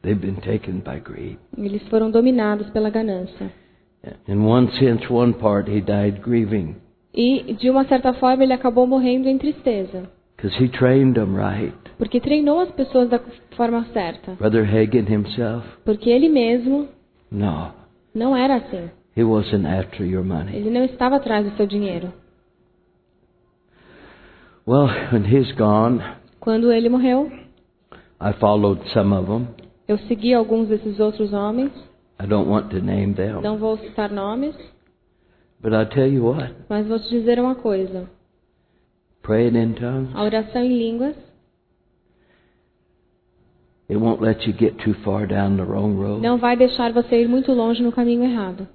They've 0.02 0.20
been 0.20 0.40
taken 0.40 0.80
by 0.80 1.00
greed. 1.00 1.38
Eles 1.56 1.82
foram 1.88 2.10
dominados 2.10 2.70
pela 2.70 2.90
ganância. 2.90 3.52
In 4.26 4.44
one 4.44 4.70
sense, 4.78 5.08
one 5.10 5.34
part, 5.34 5.66
he 5.68 5.80
died 5.80 6.22
grieving 6.22 6.76
E, 7.12 7.54
de 7.54 7.68
uma 7.68 7.84
certa 7.86 8.12
forma, 8.12 8.44
ele 8.44 8.52
acabou 8.52 8.86
morrendo 8.86 9.28
em 9.28 9.38
tristeza. 9.38 10.08
Because 10.38 10.56
he 10.62 10.68
trained 10.68 11.14
them 11.14 11.34
right. 11.36 11.74
Porque 11.98 12.20
treinou 12.20 12.60
as 12.60 12.70
pessoas 12.70 13.08
da 13.10 13.18
forma 13.56 13.84
certa. 13.92 14.32
Brother 14.34 14.64
Hagen 14.64 15.04
himself, 15.12 15.66
Porque 15.84 16.08
ele 16.08 16.28
mesmo 16.28 16.88
no, 17.30 17.72
não 18.14 18.36
era 18.36 18.56
assim. 18.56 18.88
he 19.16 19.24
wasn't 19.24 19.66
after 19.66 20.06
your 20.06 20.24
money. 20.24 20.56
Ele 20.56 20.70
não 20.70 20.84
estava 20.84 21.16
atrás 21.16 21.44
do 21.44 21.56
seu 21.56 21.66
dinheiro. 21.66 22.12
Well, 24.66 24.88
when 25.12 25.24
he's 25.24 25.50
gone, 25.56 26.00
Quando 26.40 26.70
ele 26.70 26.88
morreu, 26.88 27.30
I 28.20 28.32
followed 28.38 28.80
some 28.92 29.12
of 29.14 29.26
them. 29.26 29.48
eu 29.88 29.98
segui 30.06 30.34
alguns 30.34 30.68
desses 30.68 31.00
outros 31.00 31.32
homens. 31.32 31.72
I 32.20 32.26
don't 32.26 32.48
want 32.48 32.70
to 32.70 32.80
name 32.80 33.14
them. 33.14 33.40
Não 33.42 33.58
vou 33.58 33.76
citar 33.78 34.10
nomes, 34.10 34.54
But 35.60 35.72
tell 35.92 36.06
you 36.06 36.24
what, 36.24 36.54
mas 36.68 36.86
vou 36.86 37.00
te 37.00 37.08
dizer 37.10 37.40
uma 37.40 37.56
coisa. 37.56 38.08
A 40.14 40.22
oração 40.24 40.62
em 40.62 40.78
línguas 40.78 41.14
it 43.90 43.98
won't 43.98 44.22
let 44.22 44.46
you 44.46 44.54
get 44.58 44.76
too 44.84 44.94
far 45.04 45.26
down 45.26 45.56
the 45.56 45.62
wrong 45.62 45.96
road. 45.96 46.22
não 46.22 46.38
vai 46.38 46.56
deixar 46.56 46.92
você 46.92 47.22
ir 47.22 47.28
muito 47.28 47.52
longe 47.52 47.82
no 47.82 47.92
caminho 47.92 48.24
errado. 48.24 48.66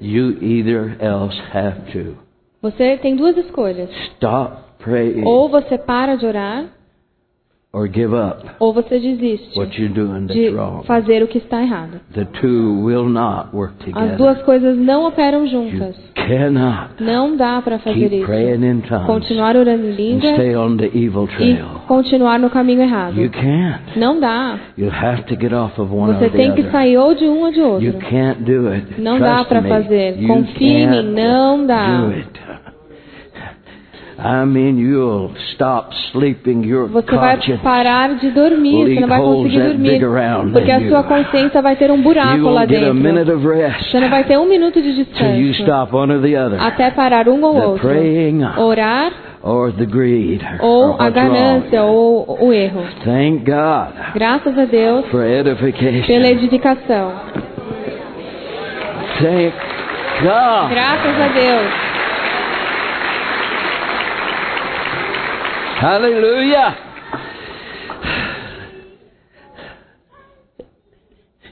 You 0.00 0.42
either 0.42 0.96
else 1.00 1.40
have 1.52 1.92
to 1.92 2.16
Você 2.60 2.96
tem 2.98 3.14
duas 3.14 3.36
escolhas. 3.36 3.88
stop 4.14 4.56
praying 4.82 5.24
Ou 5.24 5.48
você 5.48 5.78
para 5.78 6.16
de 6.16 6.26
orar, 6.26 6.66
or 7.74 7.86
give 7.88 8.14
up 8.14 8.44
ou 8.58 8.72
você 8.72 8.98
desiste 8.98 9.58
what 9.58 9.80
you're 9.80 9.92
doing 9.94 10.26
de 10.26 10.50
wrong. 10.50 10.84
fazer 10.84 11.22
o 11.22 11.26
que 11.26 11.38
está 11.38 11.62
errado. 11.62 12.00
The 12.14 12.24
two 12.40 12.82
will 12.84 13.06
not 13.08 13.48
work 13.54 13.74
As 13.80 13.84
together. 13.86 14.16
duas 14.16 14.42
coisas 14.42 14.76
não 14.76 15.06
operam 15.06 15.44
You 15.46 15.48
juntas. 15.70 15.96
cannot 16.14 17.00
Não 17.00 17.36
dá 17.36 17.60
para 17.62 17.78
fazer 17.78 17.98
keep 17.98 18.16
isso. 18.16 18.26
praying 18.26 18.64
in 18.64 18.80
tongues 18.82 19.06
Continuar 19.06 19.56
orando 19.56 19.86
em 19.86 19.92
línguas 19.92 20.34
stay 20.34 20.54
on 20.56 20.76
the 20.76 20.86
evil 20.94 21.24
e 21.24 21.36
trail. 21.36 21.66
continuar 21.88 22.38
no 22.38 22.50
caminho 22.50 22.82
errado. 22.82 23.18
You 23.20 23.30
can't. 23.30 23.98
Não 23.98 24.20
dá. 24.20 24.58
You'll 24.76 24.92
have 24.94 25.22
to 25.24 25.34
get 25.40 25.52
off 25.52 25.80
of 25.80 25.92
one 25.92 26.12
Você 26.14 26.26
or 26.26 26.30
the 26.30 26.36
tem 26.36 26.52
que 26.54 26.70
sair 26.70 26.96
ou 26.98 27.14
de 27.14 27.24
um 27.24 27.40
ou 27.42 27.50
de 27.50 27.58
You 27.58 27.66
outro. 27.94 27.98
can't 28.10 28.42
do 28.42 28.68
it. 28.68 29.00
Não 29.00 29.18
dá 29.18 29.36
Trust 29.44 29.48
pra 29.48 29.60
me. 29.62 29.68
fazer. 29.68 30.20
You 30.20 30.28
Confie 30.28 30.66
em 30.82 30.90
mim, 30.90 31.12
não 31.14 31.66
dá. 31.66 32.00
Do 32.02 32.06
it. 32.12 32.40
I 34.24 34.46
mean, 34.46 34.78
you'll 34.78 35.32
stop 35.54 35.92
sleeping. 36.12 36.64
Your 36.64 36.88
Você 36.88 37.16
vai 37.16 37.38
parar 37.62 38.14
de 38.14 38.30
dormir, 38.30 38.94
você 38.94 39.00
não 39.00 39.08
vai 39.08 39.20
conseguir 39.20 39.60
dormir, 39.60 40.00
porque 40.52 40.70
a 40.70 40.88
sua 40.88 41.02
consciência 41.02 41.60
vai 41.60 41.74
ter 41.74 41.90
um 41.90 42.00
buraco 42.00 42.48
lá 42.50 42.64
dentro. 42.64 42.94
Você 42.94 44.00
não 44.00 44.08
vai 44.08 44.24
ter 44.24 44.38
um 44.38 44.46
minuto 44.46 44.80
de 44.80 44.94
descanso 44.94 45.64
até 46.60 46.90
parar 46.92 47.28
um 47.28 47.42
ou 47.42 47.56
outro. 47.70 47.88
Orar 48.58 49.12
or 49.42 49.72
the 49.72 49.84
greed 49.84 50.40
or 50.60 50.92
ou 50.92 50.96
a 51.00 51.10
ganância 51.10 51.82
ou 51.82 52.38
o 52.40 52.52
erro. 52.52 52.84
Thank 53.04 53.44
God 53.44 54.14
Graças 54.14 54.56
a 54.56 54.64
Deus 54.64 55.04
for 55.06 55.24
edification. 55.24 56.06
pela 56.06 56.28
edificação. 56.28 57.12
Thank 59.20 59.52
God. 60.22 60.70
Graças 60.70 61.20
a 61.20 61.28
Deus. 61.28 61.91
Hallelujah. 65.82 66.76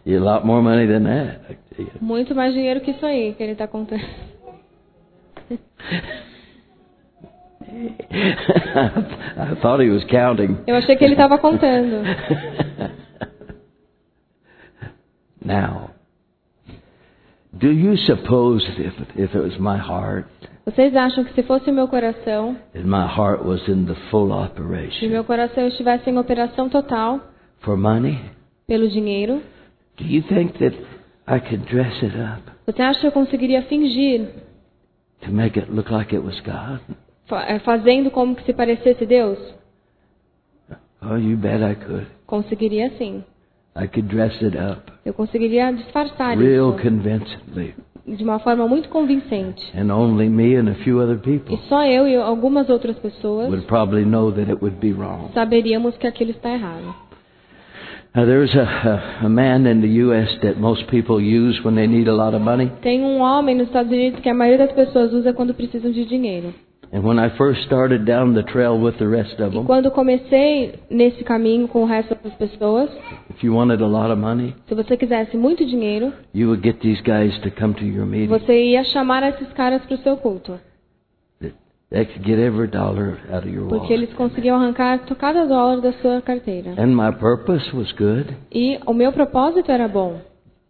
You 0.04 0.18
a 0.18 0.24
lot 0.24 0.46
more 0.46 0.62
money 0.62 0.86
than 0.86 1.02
that. 1.02 1.58
Muito 2.00 2.32
mais 2.32 2.54
dinheiro 2.54 2.80
que 2.80 2.92
isso 2.92 3.04
aí 3.04 3.34
que 3.34 3.42
ele 3.42 3.52
está 3.52 3.66
contando. 3.66 4.00
I 7.72 9.56
thought 9.60 9.80
he 9.82 9.90
was 9.90 10.04
counting. 10.04 10.58
Eu 10.64 10.76
achei 10.76 10.94
que 10.94 11.04
ele 11.04 11.14
estava 11.14 11.36
contando. 11.36 12.04
now, 15.44 15.90
do 17.52 17.72
you 17.72 17.96
suppose 17.96 18.64
if, 18.78 18.94
if 19.16 19.34
it 19.34 19.42
was 19.42 19.58
my 19.58 19.76
heart, 19.76 20.28
Vocês 20.64 20.94
acham 20.94 21.24
que 21.24 21.32
se 21.34 21.42
fosse 21.42 21.70
o 21.70 21.74
meu 21.74 21.88
coração, 21.88 22.56
and 22.74 22.84
my 22.84 23.06
heart 23.06 23.42
was 23.44 23.66
in 23.68 23.86
the 23.86 23.94
full 24.10 24.28
se 24.28 24.32
operation 24.46 25.08
meu 25.08 25.24
coração 25.24 25.66
estivesse 25.66 26.08
em 26.10 26.18
operação 26.18 26.68
total 26.68 27.20
for 27.60 27.76
money, 27.76 28.18
pelo 28.66 28.88
dinheiro, 28.88 29.42
do 29.96 30.04
you 30.04 30.22
think 30.22 30.52
that 30.58 30.76
I 31.26 31.40
could 31.40 31.64
dress 31.70 32.04
it 32.04 32.14
up 32.16 32.42
você 32.66 32.82
acha 32.82 33.00
que 33.00 33.06
eu 33.06 33.12
conseguiria 33.12 33.62
fingir, 33.62 34.28
to 35.22 35.32
make 35.32 35.58
it 35.58 35.70
look 35.72 35.90
like 35.90 36.14
it 36.14 36.24
was 36.24 36.38
God? 36.40 36.80
fa- 37.26 37.44
eh, 37.48 37.58
fazendo 37.60 38.10
como 38.10 38.36
que 38.36 38.44
se 38.44 38.52
parecesse 38.52 39.04
Deus? 39.06 39.38
Oh, 41.02 41.16
you 41.16 41.36
bet 41.36 41.62
I 41.62 41.74
could. 41.74 42.06
Conseguiria 42.26 42.90
sim. 42.98 43.24
I 43.74 43.88
could 43.88 44.02
dress 44.14 44.34
it 44.44 44.56
up 44.58 44.92
Eu 45.04 45.14
conseguiria 45.14 45.72
disfarçar 45.72 46.36
real 46.36 46.74
isso 46.76 46.82
convincingly. 46.82 47.74
De 48.06 48.22
uma 48.24 48.38
forma 48.38 48.66
muito 48.66 48.88
convincente. 48.88 49.62
And 49.76 49.92
only 49.94 50.28
me 50.28 50.56
and 50.56 50.68
a 50.70 50.74
few 50.84 51.00
other 51.00 51.18
E 51.26 51.56
só 51.68 51.84
eu 51.84 52.06
e 52.08 52.16
algumas 52.16 52.68
outras 52.68 52.98
pessoas 52.98 53.48
would 53.48 53.66
probably 53.66 54.04
know 54.04 54.30
that 54.32 54.50
it 54.50 54.62
would 54.62 54.76
be 54.78 54.92
wrong. 54.92 55.30
saberíamos 55.34 55.96
que 55.96 56.06
aquilo 56.06 56.30
está 56.30 56.50
errado. 56.50 56.94
Tem 62.82 63.02
um 63.04 63.20
homem 63.20 63.54
nos 63.54 63.66
Estados 63.68 63.92
Unidos 63.92 64.20
que 64.20 64.28
a 64.28 64.34
maioria 64.34 64.66
das 64.66 64.72
pessoas 64.72 65.12
usa 65.12 65.32
quando 65.32 65.54
precisam 65.54 65.92
de 65.92 66.04
dinheiro. 66.04 66.52
And 66.92 67.04
when 67.04 67.20
I 67.20 67.30
first 67.36 67.62
started 67.66 68.04
down 68.04 68.34
the 68.34 68.42
trail 68.42 68.76
with 68.76 68.98
the 68.98 69.06
rest 69.06 69.34
of 69.40 69.52
E 69.52 69.56
them, 69.56 69.64
quando 69.64 69.90
comecei 69.92 70.74
nesse 70.90 71.22
caminho 71.22 71.68
com 71.68 71.82
o 71.82 71.86
resto 71.86 72.16
das 72.22 72.34
pessoas, 72.34 72.90
if 73.30 73.44
you 73.44 73.54
wanted 73.54 73.80
a 73.80 73.86
lot 73.86 74.10
of 74.10 74.20
money, 74.20 74.54
se 74.66 74.74
você 74.74 74.96
quisesse 74.96 75.36
muito 75.36 75.64
dinheiro, 75.64 76.12
you 76.34 76.48
would 76.48 76.62
get 76.66 76.80
these 76.80 77.00
guys 77.02 77.38
to 77.40 77.50
come 77.52 77.74
to 77.74 77.84
your 77.84 78.06
meeting. 78.06 78.26
você 78.26 78.70
ia 78.70 78.82
chamar 78.84 79.22
esses 79.22 79.52
caras 79.52 79.82
para 79.84 79.94
o 79.94 79.98
seu 79.98 80.16
culto. 80.16 80.58
They 81.90 82.04
could 82.04 82.24
get 82.24 82.38
every 82.38 82.68
dollar 82.68 83.18
out 83.32 83.44
of 83.44 83.48
your 83.48 83.64
wallet. 83.64 83.78
Porque 83.80 83.92
eles 83.92 84.12
conseguiam 84.14 84.56
arrancar 84.56 85.00
cada 85.16 85.44
dólar 85.44 85.80
da 85.80 85.92
sua 85.94 86.22
carteira. 86.22 86.74
And 86.78 86.94
my 86.94 87.12
purpose 87.12 87.74
was 87.74 87.90
good. 87.92 88.26
E 88.52 88.78
o 88.86 88.92
meu 88.92 89.12
propósito 89.12 89.72
era 89.72 89.88
bom. 89.88 90.20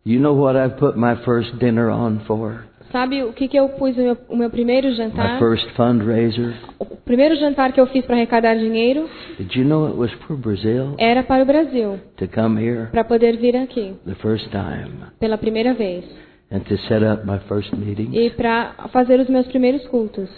You 0.05 0.19
know 0.19 0.35
what 0.35 0.57
I 0.57 0.71
put 0.71 0.97
my 0.97 1.17
first 1.25 1.55
dinner 1.59 1.91
on 1.91 2.21
for? 2.27 2.65
Sabe 2.91 3.23
o 3.23 3.33
que, 3.33 3.47
que 3.47 3.57
eu 3.57 3.69
pus 3.69 3.97
o 3.97 4.01
meu, 4.01 4.17
o 4.29 4.37
meu 4.37 4.51
primeiro 4.51 4.89
My 4.89 4.95
jantar? 4.95 5.39
first 5.39 5.69
fundraiser? 5.77 6.55
O 6.79 6.97
primeiro 6.97 7.37
jantar 7.37 7.73
que 7.73 7.81
eu 7.81 7.87
fiz 7.87 8.05
para 8.05 8.17
arrecadar 8.17 8.57
dinheiro 8.57 9.09
Did 9.39 9.55
you 9.55 9.65
know 9.65 9.87
it 9.87 9.97
was 9.97 10.13
for 10.27 10.37
Brazil 10.37 10.97
era 10.99 11.23
para 11.23 11.43
o 11.45 11.47
Brasil, 11.47 12.01
to 12.17 12.27
come 12.29 12.61
here 12.61 12.89
para 12.91 13.05
poder 13.05 13.37
vir 13.37 13.57
aqui 13.57 13.95
the 14.05 14.17
first 14.17 14.49
time 14.51 15.07
pela 15.21 15.39
primeira 15.39 15.73
vez 15.73 16.05
and 16.51 16.61
to 16.61 16.77
set 16.89 17.05
up 17.05 17.25
my 17.25 17.39
first 17.49 17.73
e 18.13 18.31
para 18.31 18.75
fazer 18.93 19.21
os 19.21 19.29
meus 19.29 19.47
primeiros 19.47 19.87
cultos. 19.87 20.29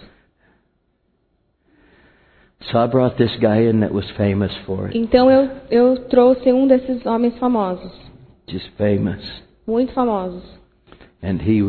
So 2.71 2.79
I 2.79 2.87
brought 2.87 3.17
this 3.17 3.35
guy 3.41 3.69
in 3.69 3.81
that 3.81 3.93
was 3.93 4.09
famous 4.11 4.55
for 4.67 4.87
it. 4.87 4.97
Então 4.97 5.31
eu, 5.31 5.51
eu 5.71 5.97
trouxe 6.09 6.53
um 6.53 6.67
desses 6.67 7.05
homens 7.07 7.37
famosos, 7.39 7.93
Just 8.49 8.69
famous. 8.77 9.43
muito 9.67 9.93
famosos, 9.95 10.45
And 11.23 11.39
he 11.41 11.63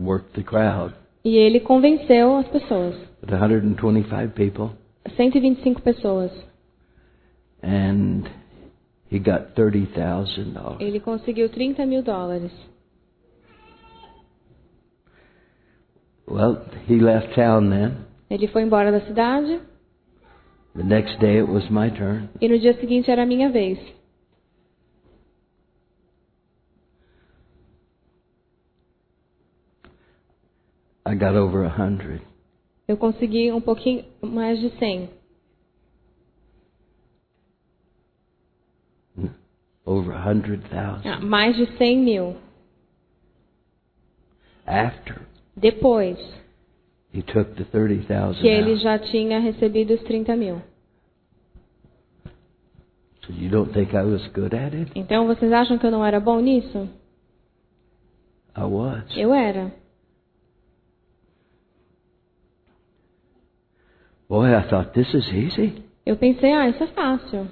worked 0.00 0.32
the 0.34 0.42
crowd. 0.42 0.94
e 1.24 1.36
ele 1.36 1.60
convenceu 1.60 2.36
as 2.38 2.48
pessoas, 2.48 2.94
With 3.22 3.30
125 3.32 4.32
people. 4.34 4.70
125 5.06 5.82
pessoas. 5.82 6.30
And 7.62 8.24
he 9.10 9.18
got 9.18 9.54
$30,000. 9.54 10.80
Ele 10.80 10.98
conseguiu 11.00 11.48
30 11.50 11.84
mil 11.84 12.02
dólares. 12.02 12.50
Well, 16.26 16.64
he 16.88 16.96
left 17.00 17.34
town 17.34 17.70
then. 17.70 17.96
Ele 18.30 18.46
foi 18.48 18.62
embora 18.62 18.92
da 18.92 19.00
cidade 19.00 19.60
The 20.76 20.84
next 20.84 21.18
day 21.18 21.38
it 21.40 21.48
was 21.48 21.68
my 21.68 21.90
turn. 21.90 22.28
e 22.40 22.48
no 22.48 22.56
dia 22.58 22.74
seguinte 22.78 23.10
era 23.10 23.24
a 23.24 23.26
minha 23.26 23.50
vez. 23.50 23.78
I 31.10 31.16
got 31.16 31.34
over 31.34 31.64
a 31.64 31.68
hundred. 31.68 32.22
Eu 32.86 32.96
consegui 32.96 33.50
um 33.50 33.60
pouquinho 33.60 34.04
mais 34.22 34.60
de 34.60 34.70
100. 34.78 35.10
Over 39.84 40.14
a 40.14 40.30
hundred 40.30 40.62
thousand. 40.70 41.02
Ah, 41.04 41.18
mais 41.20 41.56
de 41.56 41.66
100 41.76 41.98
mil. 41.98 42.36
After 44.64 45.22
Depois 45.56 46.16
he 47.12 47.22
took 47.22 47.56
the 47.56 47.64
thirty 47.64 48.06
thousand 48.06 48.40
que 48.40 48.46
ele 48.46 48.76
já 48.76 48.96
tinha 49.00 49.40
recebido 49.40 49.94
os 49.94 50.02
30 50.04 50.36
mil. 50.36 50.62
So 53.26 53.32
you 53.32 53.50
don't 53.50 53.72
think 53.72 53.96
I 53.96 54.04
was 54.04 54.24
good 54.28 54.54
at 54.54 54.74
it? 54.74 54.92
Então 54.94 55.26
vocês 55.26 55.52
acham 55.52 55.76
que 55.76 55.84
eu 55.84 55.90
não 55.90 56.04
era 56.04 56.20
bom 56.20 56.38
nisso? 56.38 56.88
I 58.56 58.62
was. 58.62 59.16
Eu 59.16 59.34
era. 59.34 59.79
Boy, 64.30 64.54
I 64.54 64.62
thought 64.70 64.92
this 64.94 65.12
is 65.12 65.26
easy. 65.32 65.82
Eu 66.06 66.16
pensei, 66.16 66.52
ah, 66.52 66.68
isso 66.68 66.82
é 66.84 66.86
fácil. 66.86 67.48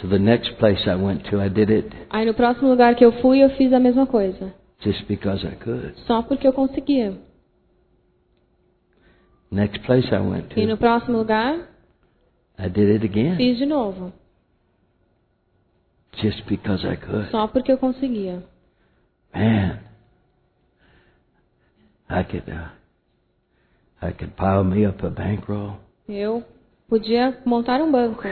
So 0.00 0.08
the 0.08 0.18
next 0.18 0.54
place 0.56 0.88
I 0.88 0.94
went 0.94 1.24
to, 1.30 1.38
I 1.40 1.48
did 1.50 1.68
it 1.68 1.94
Aí 2.08 2.24
no 2.24 2.32
próximo 2.32 2.70
lugar 2.70 2.94
que 2.94 3.04
eu 3.04 3.12
fui, 3.20 3.44
eu 3.44 3.50
fiz 3.50 3.70
a 3.72 3.78
mesma 3.78 4.06
coisa. 4.06 4.54
just 4.80 5.06
because 5.06 5.46
I 5.46 5.56
could. 5.56 5.94
Só 6.06 6.22
porque 6.22 6.48
eu 6.48 6.54
conseguia. 6.54 7.18
Next 9.50 9.80
place 9.84 10.08
I 10.10 10.20
went 10.20 10.56
E 10.56 10.64
no 10.64 10.76
to, 10.76 10.80
próximo 10.80 11.18
lugar, 11.18 11.68
I 12.58 12.68
did 12.68 12.88
it 12.96 13.04
again 13.04 13.36
fiz 13.36 13.58
de 13.58 13.66
novo. 13.66 14.10
just 16.22 16.42
because 16.46 16.82
I 16.86 16.96
could. 16.96 17.30
Só 17.30 17.46
porque 17.46 17.70
eu 17.72 17.76
conseguia. 17.78 18.42
Man, 19.34 19.80
I 22.08 22.24
could, 22.24 22.48
uh, 22.50 22.70
I 24.02 24.12
could 24.12 24.34
pile 24.36 24.64
me 24.64 24.86
up 24.86 25.04
a 25.04 25.10
bankroll. 25.10 25.72
Eu 26.08 26.42
podia 26.88 27.38
montar 27.44 27.80
um 27.80 27.90
banco. 27.92 28.22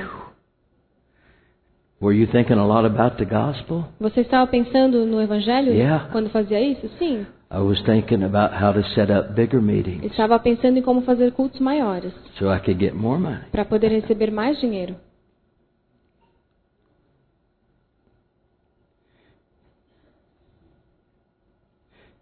Were 2.01 2.15
you 2.17 2.27
thinking 2.29 2.59
a 2.59 2.65
lot 2.65 2.87
about 2.87 3.17
the 3.17 3.25
gospel? 3.25 3.85
Você 4.01 4.21
estava 4.21 4.47
pensando 4.47 5.05
no 5.05 5.21
evangelho 5.21 5.73
Yeah. 5.73 6.09
quando 6.13 6.31
fazia 6.31 6.61
isso? 6.61 6.89
Sim. 6.99 7.27
I 7.51 7.59
was 7.59 7.81
thinking 7.83 8.23
about 8.25 8.55
how 8.55 8.73
to 8.73 8.83
set 8.91 9.11
up 9.11 9.33
bigger 9.33 9.61
meetings 9.61 10.05
Estava 10.05 10.39
pensando 10.39 10.79
em 10.79 10.83
como 10.83 11.01
fazer 11.03 11.33
cultos 11.33 11.61
maiores 11.61 12.13
so 12.39 12.53
I 12.53 12.59
could 12.61 12.79
get 12.79 12.95
more 12.95 13.19
money. 13.19 13.41
para 13.51 13.65
poder 13.65 13.89
receber 13.89 14.31
mais 14.31 14.61
dinheiro. 14.61 14.97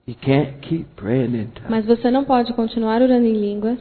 You 0.07 0.15
can't 0.15 0.61
keep 0.63 0.87
praying 0.95 1.35
in 1.35 1.51
tongues. 1.51 1.69
Mas 1.69 1.85
você 1.85 2.11
não 2.11 2.25
pode 2.25 2.53
continuar 2.55 3.03
orando 3.03 3.27
em 3.27 3.33
línguas 3.33 3.81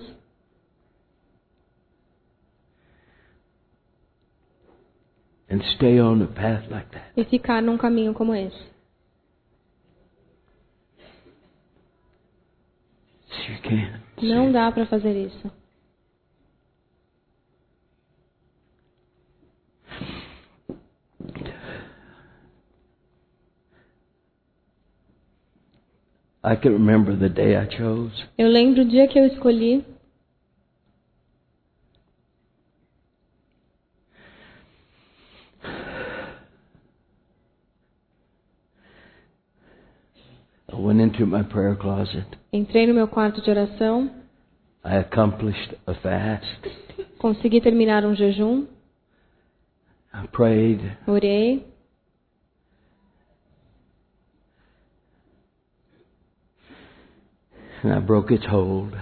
and 5.50 5.62
stay 5.76 6.02
on 6.02 6.24
a 6.24 6.28
path 6.28 6.70
like 6.72 6.90
that. 6.92 7.12
e 7.16 7.24
ficar 7.26 7.62
num 7.62 7.78
caminho 7.78 8.14
como 8.14 8.34
esse. 8.34 8.76
Não 14.22 14.52
dá 14.52 14.72
para 14.72 14.86
fazer 14.88 15.28
isso. 15.28 15.52
I 26.48 26.56
can 26.56 26.74
remember 26.74 27.16
the 27.16 27.28
day 27.28 27.56
I 27.56 27.66
chose. 27.66 28.12
Eu 28.38 28.48
lembro 28.48 28.84
o 28.84 28.86
dia 28.86 29.08
que 29.08 29.18
eu 29.18 29.26
escolhi 29.26 29.84
I 40.72 40.76
went 40.76 41.02
into 41.02 41.26
my 41.26 41.42
prayer 41.42 41.76
closet. 41.76 42.28
Entrei 42.54 42.86
no 42.86 42.94
meu 42.94 43.08
quarto 43.08 43.42
de 43.42 43.50
oração, 43.50 44.12
I 44.84 44.98
accomplished 44.98 45.76
a 45.88 45.96
fast. 45.96 46.46
consegui 47.18 47.60
terminar 47.60 48.06
um 48.06 48.14
jejum, 48.14 48.68
I 50.14 50.28
prayed. 50.28 50.82
orei, 51.08 51.66
And 57.86 57.94
I 57.94 58.00
broke 58.00 58.34
its 58.34 58.46
hold. 58.48 58.94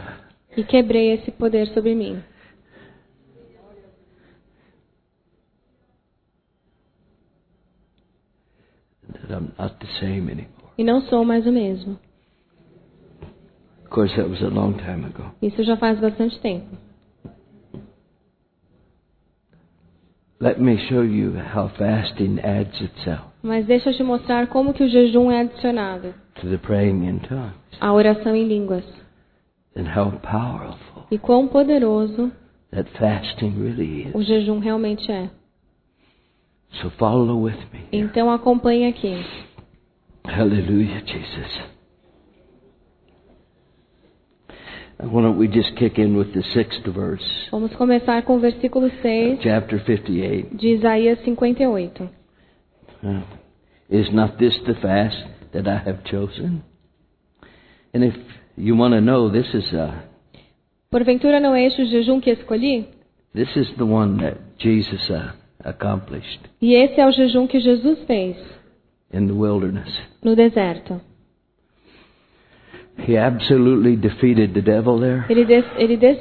e 0.58 0.64
quebrei 0.66 1.14
esse 1.14 1.32
poder 1.32 1.68
sobre 1.68 1.96
mim. 1.96 2.22
That 9.14 9.32
I'm 9.32 9.54
not 9.58 9.80
the 9.80 9.88
same 10.02 10.30
anymore. 10.30 10.74
E 10.78 10.84
não 10.84 11.02
sou 11.04 11.24
mais 11.24 11.48
o 11.48 11.52
mesmo. 11.54 11.98
Of 13.84 13.90
course, 13.90 14.14
that 14.18 14.28
was 14.28 14.42
a 14.42 14.50
long 14.50 14.74
time 14.74 15.06
ago. 15.06 15.32
Isso 15.42 15.64
já 15.64 15.78
faz 15.78 15.98
bastante 16.02 16.38
tempo. 16.42 16.76
Let 20.42 20.60
me 20.60 20.78
show 20.90 21.06
you 21.06 21.40
how 21.56 21.70
fasting 21.70 22.40
adds 22.44 22.82
itself 22.82 23.32
Mas 23.42 23.66
deixa 23.66 23.92
eu 23.92 23.96
te 23.96 24.04
mostrar 24.04 24.48
como 24.48 24.74
que 24.74 24.84
o 24.84 24.90
jejum 24.90 25.32
é 25.32 25.40
adicionado 25.40 26.14
to 26.42 26.50
the 26.50 26.58
praying 26.58 27.04
in 27.08 27.20
tongues 27.20 27.54
à 27.80 27.92
oração 27.94 28.36
em 28.36 28.48
línguas. 28.48 28.84
and 29.76 29.86
how 29.88 30.12
powerful 30.20 31.04
E 31.12 31.18
quão 31.18 31.48
poderoso 31.48 32.32
that 32.72 32.90
fasting 32.98 33.54
really 33.58 34.08
is. 34.08 34.16
o 34.16 34.22
jejum 34.24 34.60
realmente 34.60 35.12
é. 35.12 35.30
So 36.82 36.90
follow 36.92 37.44
with 37.44 37.58
me. 37.72 37.82
Então 37.92 38.32
acompanhe 38.32 38.88
aqui. 38.88 39.16
Hallelujah, 40.26 41.02
Jesus. 41.06 41.62
And 45.00 45.12
Why 45.12 45.22
don't 45.22 45.38
we 45.38 45.48
just 45.48 45.76
kick 45.76 45.98
in 46.00 46.16
with 46.16 46.34
the 46.34 46.44
sixth 46.54 46.84
verse, 46.88 47.24
Vamos 47.52 47.74
começar 47.76 48.22
com 48.24 48.36
o 48.38 48.40
versículo 48.40 48.90
6 49.02 49.42
chapter 49.42 49.80
58. 49.84 50.56
de 50.56 50.68
Isaías 50.76 51.20
58. 51.24 52.10
Uh, 53.04 53.22
Is 53.90 54.12
not 54.14 54.38
this 54.38 54.58
the 54.64 54.74
fast 54.76 55.26
that 55.54 55.68
I 55.68 55.78
have 55.88 56.04
chosen? 56.04 56.64
And 57.94 58.04
if 58.04 58.16
you 58.58 58.76
want 58.76 58.94
to 58.94 59.02
know, 59.02 59.30
this 59.32 59.48
is 59.54 59.72
uh, 59.74 59.94
Porventura 60.92 61.40
não 61.40 61.56
é 61.56 61.66
este 61.66 61.82
o 61.82 61.86
jejum 61.86 62.20
que 62.20 62.32
escolhi? 62.32 62.88
this 63.34 63.50
is 63.56 63.68
the 63.78 63.84
one 63.84 64.18
that 64.18 64.38
Jesus 64.60 65.10
uh, 65.10 65.34
accomplished 65.64 66.40
E 66.62 66.74
esse 66.76 67.00
é 67.00 67.08
o 67.08 67.12
jejum 67.12 67.48
que 67.48 67.60
Jesus 67.60 68.00
fez 68.06 68.38
in 69.12 69.28
the 69.28 69.34
wilderness. 69.34 69.90
no 70.24 70.36
deserto. 70.36 71.00
He 73.08 73.18
absolutely 73.18 73.96
defeated 73.96 74.54
the 74.54 74.62
devil 74.62 75.00
there. 75.00 75.26
Ele, 75.30 75.46
des, 75.46 75.66
ele 75.78 75.98
des, 75.98 76.18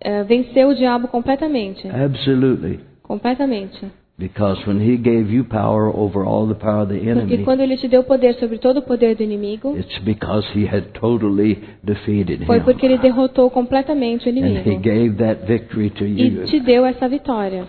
eh, 0.00 0.24
venceu 0.24 0.70
o 0.70 0.74
diabo 0.74 1.06
completamente. 1.06 1.86
Absolutely. 1.88 2.80
Completamente. 3.02 3.86
Because 4.18 4.66
when 4.66 4.80
he 4.80 4.96
gave 4.96 5.30
you 5.30 5.44
power 5.44 5.88
over 5.94 6.24
all 6.24 6.46
the 6.48 6.54
power 6.54 6.84
of 6.84 6.88
the 6.88 6.98
Porque 6.98 7.10
enemy, 7.10 7.44
quando 7.44 7.60
ele 7.60 7.76
te 7.76 7.86
deu 7.86 8.02
poder 8.02 8.32
sobre 8.36 8.56
todo 8.56 8.78
o 8.78 8.82
poder 8.82 9.14
do 9.14 9.22
inimigo, 9.22 9.76
it's 9.76 9.98
because 9.98 10.46
he 10.58 10.66
had 10.66 10.84
totally 10.94 11.58
defeated 11.84 12.46
foi 12.46 12.60
porque 12.60 12.86
ele 12.86 12.96
derrotou 12.96 13.50
completamente 13.50 14.26
o 14.26 14.32
And 14.32 14.36
he 14.36 14.40
inimigo. 14.40 14.80
gave 14.80 15.10
that 15.18 15.44
victory 15.46 15.90
to 15.90 16.04
E 16.06 16.28
you 16.28 16.44
te 16.46 16.58
deu 16.60 16.86
essa 16.86 17.06
vitória 17.06 17.66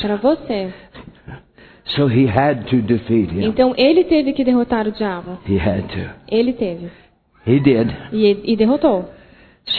para 0.00 0.16
você. 0.16 0.72
So 1.96 2.06
he 2.08 2.26
had 2.26 2.64
to 2.70 2.82
defeat 2.82 3.32
him. 3.32 3.44
Então 3.46 3.72
ele 3.76 4.02
teve 4.04 4.32
que 4.32 4.44
derrotar 4.44 4.88
o 4.88 4.90
diabo. 4.90 5.38
He 5.48 5.58
had 5.58 5.82
to. 5.88 6.10
Ele 6.28 6.54
teve. 6.54 6.90
He 7.46 7.60
did. 7.60 7.88
E, 8.12 8.52
e 8.52 8.56
derrotou. 8.56 9.08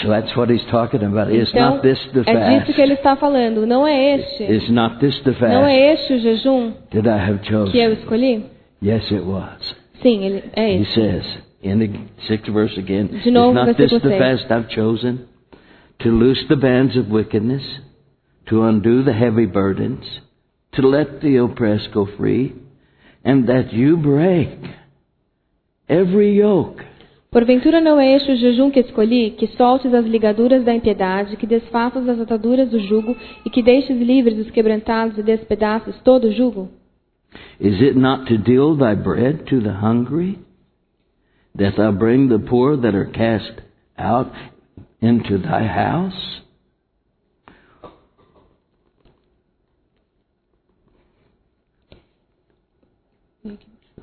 So 0.02 0.10
that's 0.10 0.36
what 0.36 0.50
he's 0.52 0.64
talking 0.70 1.04
about. 1.04 1.32
Is 1.34 1.50
Então, 1.50 1.76
not 1.76 1.82
this 1.82 2.00
the 2.14 2.22
é 2.22 2.34
disso 2.34 2.66
fast? 2.66 2.74
que 2.74 2.82
ele 2.82 2.94
está 2.94 3.16
falando. 3.16 3.66
Não 3.66 3.88
é 3.88 4.16
este. 4.16 4.44
Is 4.44 4.70
not 4.70 5.00
this 5.00 5.20
the 5.24 5.32
Não 5.32 5.38
fast 5.40 5.72
é 5.72 5.94
este 5.94 6.14
o 6.14 6.20
jejum 6.20 6.72
that 6.92 7.08
I 7.08 7.18
have 7.30 7.40
que 7.40 7.54
eu 7.54 7.66
chosen? 7.66 7.92
escolhi? 7.94 8.46
Yes, 8.84 9.12
it 9.12 9.24
was. 9.26 9.76
Sim, 10.02 10.24
ele, 10.26 10.44
é 10.56 10.78
He 10.78 10.86
says 10.94 11.26
in 11.64 11.80
the 11.80 11.90
sixth 12.28 12.50
verse 12.54 12.78
again, 12.80 13.08
De 13.08 13.32
novo, 13.32 13.50
Is 13.60 13.66
not 13.66 13.78
this 13.78 13.92
versículo 13.92 14.12
the 14.12 14.18
fast 14.20 14.52
I've 14.52 14.70
chosen? 14.70 15.26
To 16.04 16.10
loose 16.12 16.46
the 16.48 16.56
bands 16.56 16.96
of 16.96 17.10
wickedness, 17.12 17.64
to 18.48 18.64
undo 18.64 19.04
the 19.04 19.12
heavy 19.12 19.46
burdens, 19.48 20.06
to 20.74 20.88
let 20.88 21.20
the 21.20 21.38
oppressed 21.38 21.92
go 21.92 22.06
free, 22.16 22.54
and 23.26 23.48
that 23.48 23.74
you 23.74 23.98
break 23.98 24.50
every 25.90 26.38
yoke. 26.38 26.82
Porventura 27.32 27.80
não 27.80 28.00
é 28.00 28.16
este 28.16 28.32
o 28.32 28.36
jejum 28.36 28.72
que 28.72 28.80
escolhi, 28.80 29.32
que 29.32 29.46
soltes 29.56 29.94
as 29.94 30.06
ligaduras 30.06 30.64
da 30.64 30.74
impiedade, 30.74 31.38
que 31.38 31.46
desfaças 31.46 32.10
as 32.10 32.20
ataduras 32.20 32.72
do 32.72 32.80
jugo, 32.80 33.16
e 33.46 33.50
que 33.52 33.62
deixes 33.62 34.00
livres 34.02 34.40
os 34.40 34.50
quebrantados 34.50 35.16
e 35.16 35.22
despedaçes 35.22 35.96
todo 36.02 36.28
o 36.28 36.32
jugo? 36.32 36.70
Is 37.60 37.80
it 37.82 37.96
not 37.96 38.26
to 38.26 38.38
deal 38.40 38.76
thy 38.76 38.96
bread 38.96 39.44
to 39.46 39.62
the 39.62 39.70
hungry, 39.70 40.40
that 41.56 41.78
thou 41.78 41.92
bring 41.92 42.30
the 42.30 42.40
poor 42.40 42.76
that 42.78 42.96
are 42.96 43.12
cast 43.12 43.62
out 43.96 44.32
into 45.00 45.38
thy 45.38 45.68
house? 45.68 46.42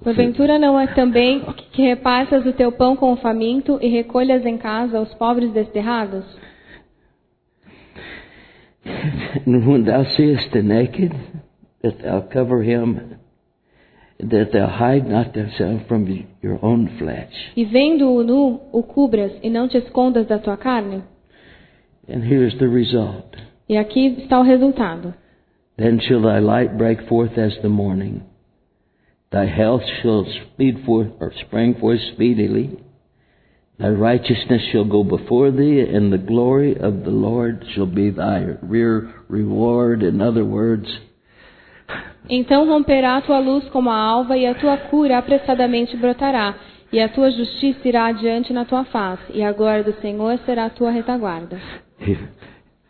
Porventura 0.07 0.57
não 0.57 0.79
é 0.79 0.87
também 0.87 1.41
que 1.73 1.83
repartas 1.83 2.47
o 2.47 2.53
teu 2.53 2.71
pão 2.71 2.95
com 2.95 3.13
o 3.13 3.17
faminto 3.17 3.77
e 3.83 3.89
recolhas 3.89 4.47
em 4.47 4.57
casa 4.57 5.01
os 5.01 5.13
pobres 5.15 5.51
desterrados? 5.51 6.25
When 9.45 9.83
thou 9.83 10.05
seest 10.05 10.53
the 10.53 10.63
naked, 10.63 11.13
that 11.83 12.05
thou 12.05 12.23
cover 12.23 12.63
him, 12.63 13.01
that 14.21 14.53
thou 14.53 14.69
hide 14.69 15.11
not 15.11 15.33
thyself 15.33 15.85
from 15.89 16.07
your 16.41 16.65
own 16.65 16.87
flesh. 16.99 17.53
E 17.57 17.65
vendo-o 17.65 18.23
nu, 18.23 18.61
o 18.71 18.85
cubras 18.85 19.33
e 19.43 19.51
não 19.51 19.67
te 19.67 19.77
escondas 19.79 20.29
da 20.29 20.39
tua 20.39 20.57
carne? 20.57 21.03
And 22.09 22.21
the 22.21 22.69
result. 22.69 23.37
E 23.69 23.77
aqui 23.77 24.19
está 24.19 24.39
o 24.39 24.45
resultado. 24.45 25.13
Then 25.77 25.99
shall 25.99 26.23
thy 26.23 26.39
light 26.39 26.77
break 26.77 27.09
forth 27.09 27.37
as 27.37 27.59
the 27.59 27.69
morning. 27.69 28.23
Thy 29.37 29.45
health 29.45 29.83
shall 30.01 30.25
speed 30.25 30.77
forth 30.87 31.09
or 31.21 31.31
spring 31.45 31.75
forth 31.79 32.01
speedily. 32.15 32.79
Thy 33.79 33.91
righteousness 33.91 34.63
shall 34.73 34.87
go 34.87 35.05
before 35.05 35.51
thee, 35.51 35.79
and 35.81 36.11
the 36.11 36.17
glory 36.17 36.73
of 36.75 37.05
the 37.05 37.11
Lord 37.11 37.63
shall 37.75 37.85
be 37.85 38.09
thy 38.09 38.39
rear 38.63 39.13
reward. 39.29 40.03
In 40.03 40.23
other 40.23 40.43
words, 40.43 40.89
Então 42.31 42.65
romperá 42.65 43.19
a 43.19 43.21
tua 43.21 43.39
luz 43.39 43.69
como 43.69 43.91
a 43.91 43.99
alva, 43.99 44.39
e 44.39 44.47
a 44.47 44.55
tua 44.55 44.79
cura 44.79 45.19
apressadamente 45.19 45.99
brotará, 45.99 46.55
e 46.91 46.99
a 46.99 47.07
tua 47.07 47.31
justiça 47.31 47.87
irá 47.87 48.07
adiante 48.07 48.55
na 48.55 48.65
tua 48.65 48.85
face, 48.85 49.31
e 49.35 49.43
a 49.43 49.53
glória 49.53 49.85
do 49.85 49.93
Senhor 50.01 50.39
será 50.47 50.65
a 50.65 50.71
tua 50.71 50.91
retaguarda. 50.91 51.61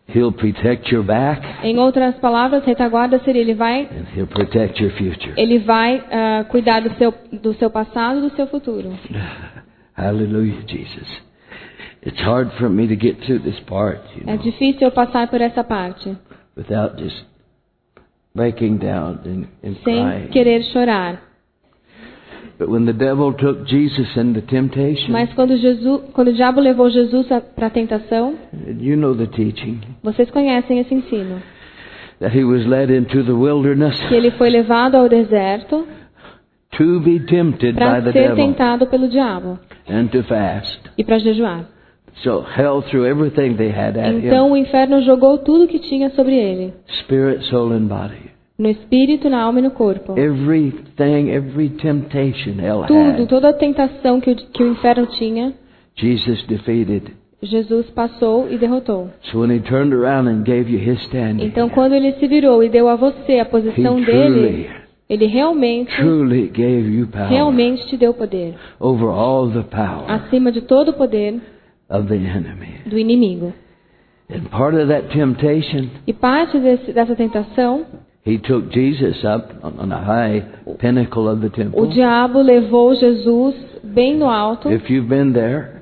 He- 0.09 0.19
He'll 0.19 0.33
protect 0.33 0.91
your 0.93 1.03
back, 1.05 1.43
Em 1.65 1.79
outras 1.79 2.15
palavras, 2.17 2.65
retaguarda 2.65 3.19
seria 3.25 3.41
ele 3.43 3.55
vai, 3.55 3.83
and 3.83 4.07
He'll 4.17 4.27
protect 4.27 4.81
your 4.83 4.93
future. 4.93 5.33
ele 5.37 5.59
vai 5.59 6.03
ah, 6.11 6.45
cuidar 6.49 6.81
do 6.81 6.95
seu, 6.97 7.13
do 7.43 7.53
seu 7.55 7.71
passado 7.71 8.21
do 8.21 8.35
seu 8.37 8.47
futuro. 8.47 8.93
Hallelujah, 9.97 10.63
Jesus. 10.67 11.23
It's 12.05 12.21
hard 12.21 12.53
for 12.59 12.69
me 12.69 12.87
to 12.87 12.95
get 12.95 13.19
through 13.25 13.41
this 13.43 13.59
part, 13.61 14.01
you 14.17 14.23
É 14.27 14.35
know, 14.35 14.39
difícil 14.39 14.83
eu 14.83 14.93
passar 14.93 15.27
por 15.29 15.41
essa 15.41 15.65
parte 15.65 16.17
without 16.57 17.03
just 17.03 17.25
breaking 18.35 18.77
down 18.77 19.19
and, 19.25 19.47
and 19.65 19.75
sem 19.83 20.05
crying. 20.05 20.29
querer 20.29 20.63
chorar. 20.73 21.19
But 21.19 21.23
when 21.23 21.23
the 21.23 21.23
devil 21.23 21.23
took 21.23 21.25
Jesus 21.25 21.25
into 21.25 22.45
temptation, 22.45 22.46
Mas 25.11 25.33
quando, 25.35 25.57
Jesus, 25.57 26.01
quando 26.13 26.29
o 26.29 26.33
diabo 26.33 26.61
levou 26.61 26.89
Jesus 26.91 27.27
para 27.55 27.67
a 27.67 27.71
tentação, 27.71 28.35
you 28.81 28.97
know 28.97 29.15
the 29.15 29.27
teaching, 29.27 29.79
vocês 30.03 30.31
conhecem 30.31 30.79
esse 30.79 30.95
ensino. 30.95 31.43
that 32.19 32.35
he 32.35 32.45
was 32.45 32.65
led 32.67 32.91
into 32.91 33.23
the 33.25 33.33
wilderness 33.33 33.95
Que 34.09 34.15
ele 34.15 34.31
foi 34.33 34.49
levado 34.49 34.95
ao 34.95 35.07
deserto 35.07 35.87
to 36.79 37.01
be 37.01 37.21
tempted 37.21 37.75
by 37.75 37.79
para 37.79 38.01
the 38.03 38.13
ser 38.13 38.29
devil 38.31 38.37
tentado 38.37 38.87
pelo 38.87 39.07
diabo 39.09 39.59
and 39.87 40.07
to 40.07 40.23
fast. 40.23 40.81
e 40.97 41.05
para 41.05 41.19
jejuar. 41.19 41.67
So 42.25 42.43
hell 42.57 42.81
threw 42.89 43.05
everything 43.05 43.57
they 43.57 43.69
had 43.71 43.99
at 43.99 44.15
Então 44.15 44.47
him, 44.49 44.53
o 44.53 44.57
inferno 44.57 45.03
jogou 45.03 45.37
tudo 45.39 45.69
que 45.69 45.79
tinha 45.79 46.09
sobre 46.11 46.35
ele, 46.35 46.73
spirit, 47.03 47.45
soul, 47.51 47.73
and 47.73 47.87
body. 47.89 48.26
No 48.59 48.69
espírito, 48.71 49.29
na 49.29 49.43
alma 49.43 49.59
e 49.59 49.63
no 49.63 49.71
corpo. 49.71 50.19
Everything, 50.19 51.31
every 51.31 51.71
temptation 51.71 52.59
hell 52.61 52.85
Tudo, 52.87 53.23
had, 53.23 53.27
toda 53.29 53.51
a 53.51 53.53
tentação 53.53 54.21
que 54.21 54.31
o, 54.31 54.37
que 54.37 54.63
o 54.63 54.69
inferno 54.73 55.07
tinha, 55.07 55.53
Jesus 55.97 56.43
defeated. 56.47 57.13
Jesus 57.43 57.91
passou 57.91 58.51
e 58.51 58.57
derrotou. 58.57 59.11
So 59.31 59.41
when 59.41 59.51
he 59.51 59.61
turned 59.61 59.95
around 59.95 60.29
and 60.29 60.43
gave 60.43 60.71
you 60.71 60.79
his 60.79 61.01
standing, 61.05 61.45
Então 61.45 61.69
quando 61.69 61.95
ele 61.95 62.13
se 62.15 62.27
virou 62.27 62.63
e 62.63 62.69
deu 62.69 62.89
a 62.89 62.97
você 62.97 63.39
a 63.39 63.43
he 63.43 63.45
posição 63.45 64.03
truly, 64.03 64.07
dele, 64.07 64.71
ele 65.09 65.27
realmente, 65.27 65.95
truly 65.97 66.49
gave 66.49 66.91
you 66.91 67.07
power 67.09 67.29
realmente 67.29 67.87
te 67.89 67.97
deu 67.97 68.15
poder, 68.15 68.55
over 68.81 69.09
all 69.09 69.51
the 69.51 69.63
power 69.63 70.11
acima 70.11 70.51
de 70.51 70.63
todo 70.63 70.89
o 70.89 70.93
poder 70.95 71.39
of 71.91 72.09
the 72.09 72.17
enemy. 72.17 72.81
do 72.87 72.99
inimigo. 72.99 73.53
And 74.31 74.49
part 74.51 74.75
of 74.75 74.89
that 74.89 75.09
temptation, 75.17 75.89
E 76.07 76.13
parte 76.13 76.59
desse, 76.59 76.93
dessa 76.93 77.15
tentação, 77.15 77.85
he 78.27 78.39
took 78.39 78.71
Jesus 78.73 79.25
up 79.25 79.55
on 79.63 79.93
a 79.93 79.99
high 80.03 80.43
pinnacle 80.79 81.29
of 81.29 81.41
the 81.41 81.51
o 81.73 81.87
diabo 81.87 82.43
levou 82.43 82.95
Jesus 82.95 83.55
bem 83.85 84.17
no 84.17 84.29
alto, 84.29 84.71
If 84.71 84.91
you've 84.91 85.09
been 85.09 85.33
there, 85.33 85.77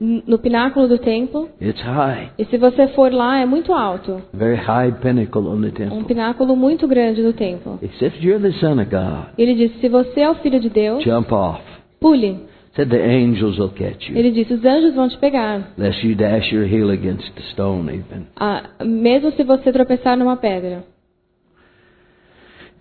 no 0.00 0.38
pináculo 0.38 0.88
do 0.88 0.98
templo. 0.98 1.48
it's 1.60 1.80
high, 1.82 2.30
E 2.38 2.44
se 2.46 2.56
você 2.58 2.88
for 2.88 3.12
lá, 3.12 3.38
é 3.38 3.46
muito 3.46 3.72
alto. 3.72 4.22
very 4.32 4.56
high 4.56 4.90
pinnacle 5.00 5.46
on 5.46 5.60
the 5.60 5.68
Um 5.68 5.70
temple. 5.72 6.04
pináculo 6.04 6.56
muito 6.56 6.88
grande 6.88 7.22
do 7.22 7.32
templo. 7.32 7.78
You're 8.20 8.40
the 8.42 8.52
son 8.58 8.80
of 8.80 8.86
God, 8.90 9.34
Ele 9.38 9.54
disse: 9.54 9.78
Se 9.80 9.88
você 9.88 10.20
é 10.22 10.30
o 10.30 10.34
filho 10.36 10.58
de 10.58 10.68
Deus, 10.70 11.04
jump 11.04 11.32
off. 11.32 11.62
pule. 12.00 12.50
Said 12.74 12.88
the 12.88 13.02
angels 13.04 13.58
will 13.58 13.68
catch 13.68 14.08
you, 14.08 14.16
Ele 14.16 14.30
disse: 14.32 14.54
Os 14.54 14.64
anjos 14.64 14.94
vão 14.94 15.06
te 15.08 15.18
pegar. 15.18 15.72
lest 15.76 16.02
you 16.02 16.14
dash 16.16 16.50
your 16.50 16.64
heel 16.64 16.90
against 16.90 17.30
a 17.38 17.42
stone 17.52 17.88
even. 17.92 18.26
Ah, 18.34 18.62
mesmo 18.82 19.30
se 19.32 19.44
você 19.44 19.70
tropeçar 19.70 20.16
numa 20.16 20.36
pedra. 20.38 20.82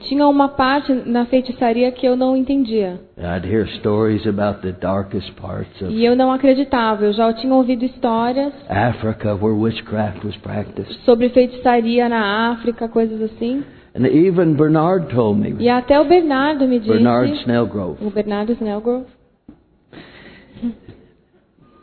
Tinha 0.00 0.26
uma 0.26 0.48
parte 0.48 0.92
na 1.04 1.26
feitiçaria 1.26 1.92
que 1.92 2.06
eu 2.06 2.16
não 2.16 2.34
entendia. 2.34 2.98
I'd 3.18 3.46
hear 3.46 3.68
stories 3.80 4.26
about 4.26 4.62
the 4.62 4.72
darkest 4.72 5.30
parts 5.34 5.82
of 5.82 5.92
E 5.92 6.02
eu 6.02 6.16
não 6.16 6.32
acreditava. 6.32 7.04
Eu 7.04 7.12
já 7.12 7.30
tinha 7.34 7.52
ouvido 7.54 7.84
histórias 7.84 8.54
Africa 8.66 9.34
where 9.34 9.54
witchcraft 9.54 10.24
was 10.24 10.34
practiced. 10.38 11.04
sobre 11.04 11.28
feitiçaria 11.28 12.08
na 12.08 12.52
África, 12.52 12.88
coisas 12.88 13.20
assim. 13.20 13.62
And 13.94 14.06
even 14.06 14.54
Bernard 14.54 15.14
told 15.14 15.38
me, 15.38 15.62
E 15.62 15.68
até 15.68 16.00
o 16.00 16.04
Bernardo 16.06 16.66
me 16.66 16.78
disse. 16.78 16.92
Bernard 16.92 17.30
Snellgrove, 17.42 18.02
O 18.02 18.10
Bernardo 18.10 18.52
Snellgrove. 18.52 19.04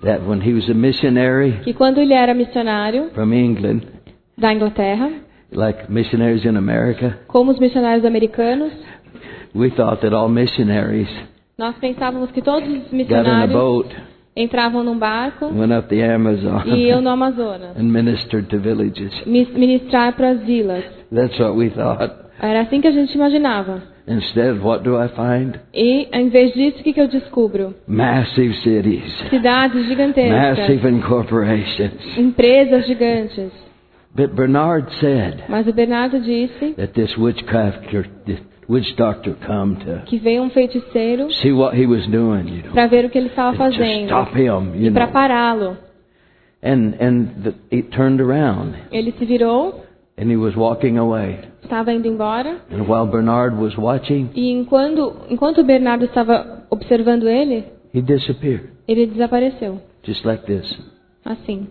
that 0.02 0.22
when 0.28 0.42
he 0.42 0.54
was 0.54 0.68
a 0.70 0.74
missionary 0.74 1.60
Que 1.64 1.74
quando 1.74 2.00
ele 2.00 2.14
era 2.14 2.34
missionário 2.34 3.12
from 3.14 3.32
England, 3.34 3.82
da 4.40 4.54
Inglaterra, 4.54 5.10
like 5.52 5.92
missionaries 5.92 6.44
in 6.46 6.56
America, 6.58 7.18
como 7.28 7.52
os 7.52 7.60
missionários 7.60 8.06
americanos, 8.06 8.72
we 9.56 9.70
thought 9.72 10.02
that 10.02 10.14
all 10.16 10.30
missionaries 10.30 11.10
nós 11.58 11.76
pensávamos 11.78 12.32
que 12.32 12.42
todos 12.42 12.68
os 12.70 12.76
got 12.76 12.94
in 12.94 12.96
a 12.96 12.98
missionários 12.98 13.52
boat, 13.52 13.96
entravam 14.36 14.84
num 14.84 14.98
barco 14.98 15.48
went 15.48 15.74
up 15.78 15.90
the 15.90 16.02
Amazon, 16.04 16.62
e 16.68 16.88
iam 16.88 17.02
no 17.02 17.10
Amazonas 17.10 17.76
and 17.78 17.84
ministered 17.84 18.48
to 18.48 18.60
villages. 18.60 19.12
mis- 19.26 19.50
ministrar 19.54 20.14
para 20.14 20.30
as 20.32 20.42
vilas. 20.44 20.84
That's 21.14 21.38
what 21.40 21.56
we 21.58 21.70
thought. 21.70 22.14
Era 22.42 22.62
assim 22.62 22.80
que 22.80 22.88
a 22.88 22.92
gente 22.92 23.14
imaginava. 23.16 23.82
Instead, 24.08 24.60
what 24.64 24.84
do 24.84 24.96
I 24.96 25.08
find? 25.10 25.60
E, 25.74 26.08
em 26.12 26.30
vez 26.30 26.54
disso, 26.54 26.80
o 26.80 26.84
que, 26.84 26.94
que 26.94 27.02
eu 27.02 27.08
descubro? 27.08 27.76
Massive 27.88 28.54
cities, 28.64 29.14
Cidades 29.30 29.86
gigantescas, 29.88 30.58
massive 30.58 30.88
incorporations. 30.90 32.18
empresas 32.18 32.88
gigantes. 32.88 33.52
But 34.20 34.36
Bernard 34.36 34.92
said 35.00 35.46
Mas 35.48 35.66
o 35.66 35.72
Bernardo 35.72 36.20
disse 36.20 36.74
that 36.76 36.92
this 36.94 37.16
witchcraft, 37.18 37.88
this 38.26 38.40
witch 38.68 38.94
doctor, 38.98 39.34
come 39.48 39.78
to 39.78 40.02
que 40.08 40.20
veio 40.20 40.44
um 40.44 40.50
feiticeiro 40.50 41.32
see 41.42 41.54
what 41.54 41.74
he 41.74 41.86
was 41.86 42.06
doing, 42.08 42.50
you 42.50 42.64
know, 42.64 42.74
para 42.74 42.88
ver 42.88 43.06
o 43.06 43.10
que 43.10 43.18
ele 43.18 43.28
estava 43.30 43.56
fazendo 43.56 44.08
stop 44.08 44.38
him, 44.38 44.76
you 44.76 44.90
e 44.90 44.92
para 44.92 45.08
pará-lo. 45.08 45.78
And 46.62 46.96
and 47.00 47.28
the, 47.44 47.54
he 47.72 47.82
turned 47.84 48.20
around 48.20 48.76
Ele 48.92 49.14
se 49.18 49.26
virou, 49.26 49.86
and 50.18 50.30
he 50.30 50.36
was 50.36 50.54
walking 50.54 50.98
away. 50.98 51.40
estava 51.64 51.94
indo 51.94 52.10
embora 52.10 52.58
And 52.70 52.82
while 52.90 53.06
Bernard 53.06 53.56
was 53.56 53.78
watching, 53.78 54.32
e 54.36 54.52
enquanto, 54.52 55.16
enquanto 55.30 55.62
o 55.62 55.64
Bernardo 55.64 56.04
estava 56.04 56.66
observando 56.70 57.30
ele, 57.30 57.64
he 57.94 58.02
disappeared, 58.02 58.70
ele 58.86 59.06
desapareceu. 59.06 59.80
just 60.04 60.26
like 60.26 60.44
this, 60.46 60.68
Assim, 61.24 61.68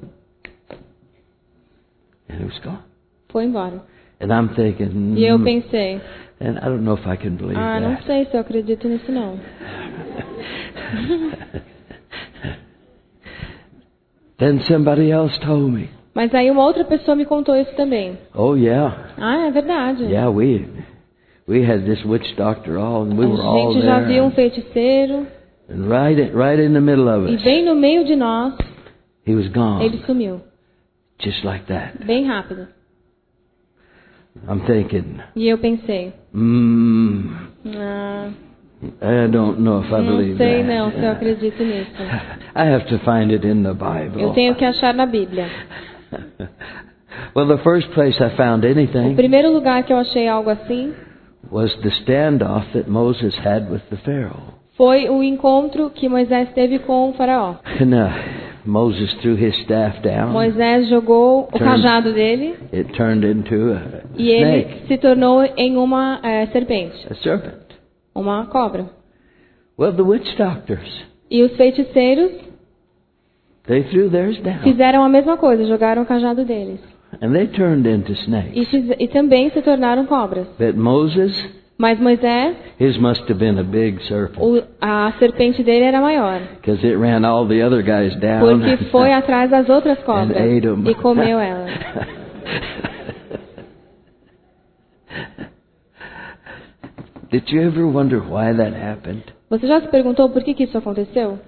and 2.28 2.40
he 2.40 2.44
was 2.44 2.58
gone. 2.60 2.82
foi 3.28 3.44
embora. 3.44 3.82
And 4.20 4.32
I'm 4.32 4.48
thinking, 4.54 5.14
E 5.16 5.24
eu 5.24 5.36
"Hmm, 5.38 5.44
pensei, 5.44 6.00
and 6.40 6.58
I 6.58 6.64
don't 6.68 6.82
know 6.82 6.94
if 6.96 7.06
I 7.06 7.16
can 7.16 7.36
believe 7.36 7.56
ah, 7.58 7.80
não 7.80 7.94
that. 7.94 8.06
sei 8.06 8.24
se 8.26 8.34
eu 8.34 8.40
acredito 8.40 8.88
nisso 8.88 9.10
não. 9.12 9.38
Then 14.38 14.60
somebody 14.68 15.10
else 15.10 15.36
told 15.40 15.72
me 15.72 15.88
Mas 16.14 16.34
aí 16.34 16.50
uma 16.50 16.64
outra 16.64 16.84
pessoa 16.84 17.14
me 17.16 17.24
contou 17.24 17.56
isso 17.56 17.74
também. 17.76 18.18
Oh 18.34 18.54
yeah, 18.56 19.12
Ah, 19.18 19.46
é 19.46 19.50
verdade. 19.50 20.04
yeah. 20.04 20.28
We 20.30 20.66
we 21.46 21.62
had 21.64 21.84
this 21.84 22.04
witch 22.04 22.34
doctor 22.36 22.76
all, 22.76 23.02
and 23.04 23.14
we 23.16 23.26
were 23.26 23.40
A 23.40 23.44
all 23.44 23.72
gente 23.72 23.84
já 23.84 24.00
there, 24.00 24.12
viu 24.14 24.24
um 24.24 24.30
feiticeiro 24.32 25.26
and 25.70 25.88
right 25.88 26.20
in, 26.20 26.34
right 26.36 26.60
in 26.60 26.72
the 26.72 26.80
middle 26.80 27.08
of 27.08 27.30
e 27.30 27.36
us, 27.36 27.42
bem 27.42 27.64
no 27.64 27.74
meio 27.76 28.04
de 28.04 28.16
nós, 28.16 28.54
he 29.26 29.34
was 29.34 29.46
gone, 29.48 29.84
ele 29.84 29.98
sumiu. 30.06 30.40
Just 31.18 31.44
like 31.44 31.66
that. 31.66 32.04
Bem 32.04 32.26
rápido. 32.26 32.68
I'm 34.48 34.60
thinking, 34.66 35.18
E 35.34 35.48
eu 35.48 35.58
pensei, 35.58 36.12
hmm, 36.32 37.32
ah, 37.76 38.28
I 39.02 39.26
don't 39.28 39.60
know 39.60 39.80
if 39.82 39.88
I 39.88 40.00
não 40.00 40.16
believe 40.16 40.36
sei 40.36 40.62
that. 40.62 40.68
não 40.68 40.92
se 40.92 40.98
eu 40.98 41.10
acredito 41.10 41.64
nisso. 41.64 41.90
I 42.54 42.72
have 42.72 42.86
to 42.86 42.98
find 43.00 43.32
it 43.32 43.44
in 43.44 43.64
the 43.64 43.72
Bible. 43.72 44.20
Eu 44.22 44.32
tenho 44.34 44.54
que 44.54 44.64
achar 44.64 44.94
na 44.94 45.06
Bíblia. 45.06 45.46
well, 47.34 47.48
the 47.48 47.62
first 47.64 47.88
place 47.94 48.16
I 48.22 48.30
found 48.36 48.64
O 48.64 48.68
anything 48.70 49.16
primeiro 49.16 49.50
lugar 49.52 49.82
que 49.82 49.92
eu 49.92 49.96
achei 49.98 50.28
algo 50.28 50.50
assim 50.50 50.94
was 51.50 51.74
the 51.82 51.88
standoff 52.02 52.70
that 52.72 52.88
Moses 52.88 53.34
had 53.44 53.68
with 53.70 53.82
the 53.90 53.96
Pharaoh. 53.96 54.54
foi 54.76 55.08
o 55.08 55.20
encontro 55.22 55.90
que 55.90 56.08
Moisés 56.08 56.52
teve 56.52 56.78
com 56.80 57.10
o 57.10 57.12
faraó. 57.14 57.56
Uh, 57.80 58.47
Moses 58.68 59.12
threw 59.22 59.34
his 59.34 59.54
staff 59.62 60.00
down. 60.02 60.32
Moisés 60.32 60.88
jogou 60.88 61.48
o 61.52 61.58
cajado 61.58 62.12
dele 62.12 62.54
It 62.72 62.92
turned 62.92 63.24
into 63.26 63.54
a 63.72 64.02
e 64.16 64.28
ele 64.30 64.60
snake, 64.62 64.86
se 64.86 64.98
tornou 64.98 65.42
em 65.56 65.76
uma 65.76 66.20
eh, 66.22 66.46
serpente, 66.48 67.06
a 67.10 67.14
serpent. 67.14 67.54
uma 68.14 68.46
cobra. 68.46 68.90
Well, 69.78 69.92
the 69.94 70.02
witch 70.02 70.36
doctors, 70.36 71.04
E 71.30 71.42
os 71.42 71.52
feiticeiros 71.56 72.32
they 73.66 73.82
threw 73.84 74.10
theirs 74.10 74.38
down. 74.42 74.58
fizeram 74.62 75.02
a 75.02 75.08
mesma 75.08 75.36
coisa, 75.36 75.64
jogaram 75.66 76.02
o 76.02 76.06
cajado 76.06 76.44
deles. 76.44 76.80
And 77.22 77.32
they 77.32 77.46
turned 77.46 77.88
into 77.88 78.12
E, 78.12 78.14
snakes. 78.16 78.68
fiz- 78.68 78.96
e 78.98 79.08
também 79.08 79.50
se 79.50 79.62
tornaram 79.62 80.04
cobras. 80.04 80.46
But 80.58 80.74
Moses, 80.76 81.32
Mas 81.78 81.98
Moisés, 82.00 82.56
his 82.80 82.98
must 82.98 83.20
have 83.30 83.34
been 83.38 83.56
a 83.58 83.62
big 83.62 84.00
serpent. 84.08 84.38
o- 84.40 84.64
a 84.80 85.12
serpente 85.20 85.62
dele 85.62 85.84
era 85.84 86.00
maior, 86.00 86.40
Because 86.56 86.84
it 86.84 86.96
ran 86.98 87.24
all 87.24 87.46
the 87.46 87.62
other 87.64 87.82
guys 87.82 88.16
down. 88.18 88.40
porque 88.40 88.76
foi 88.90 89.12
atrás 89.12 89.48
das 89.50 89.68
outras 89.68 89.98
cobras 90.02 90.36
e 90.88 90.94
comeu 90.96 91.38
elas. 91.40 91.70
Did 97.30 97.44
you 97.50 97.60
ever 97.62 97.86
wonder 97.86 98.20
why 98.20 98.52
that 98.52 98.72
happened? 98.74 99.22
Você 99.50 99.66
já 99.66 99.80
se 99.80 99.88
perguntou 99.88 100.30
por 100.30 100.42
que, 100.42 100.54
que 100.54 100.64
isso 100.64 100.76
aconteceu? 100.78 101.38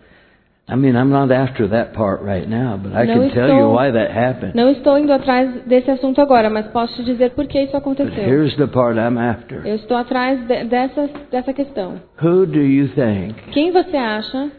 I 0.68 0.76
mean, 0.76 0.94
I'm 0.94 1.10
not 1.10 1.32
after 1.32 1.66
that 1.68 1.92
part 1.94 2.22
right 2.22 2.48
now, 2.48 2.76
but 2.80 2.92
I 2.94 3.04
can 3.04 3.22
it's 3.24 3.34
tell 3.34 3.48
you 3.48 3.70
why 3.70 3.90
that 3.90 4.12
happened. 4.12 4.54
Não 4.54 4.70
estou 4.70 4.96
indo 4.98 5.12
atrás 5.12 5.64
desse 5.66 5.90
assunto 5.90 6.20
agora, 6.20 6.48
mas 6.48 6.68
posso 6.68 6.94
te 6.94 7.02
dizer 7.04 7.30
por 7.30 7.46
que 7.48 7.58
isso 7.60 7.72
But 7.72 7.80
aconteceu. 7.82 8.24
here's 8.24 8.54
the 8.56 8.68
part 8.68 8.96
I'm 8.96 9.18
after. 9.18 9.66
Eu 9.66 9.74
estou 9.76 9.96
atrás 9.96 10.38
de- 10.46 10.64
dessa, 10.64 11.10
dessa 11.30 11.52
questão. 11.52 12.00
Who 12.22 12.46
do 12.46 12.60
you 12.60 12.88
think 12.94 13.34
Quem 13.50 13.72
você 13.72 13.96
acha 13.96 14.50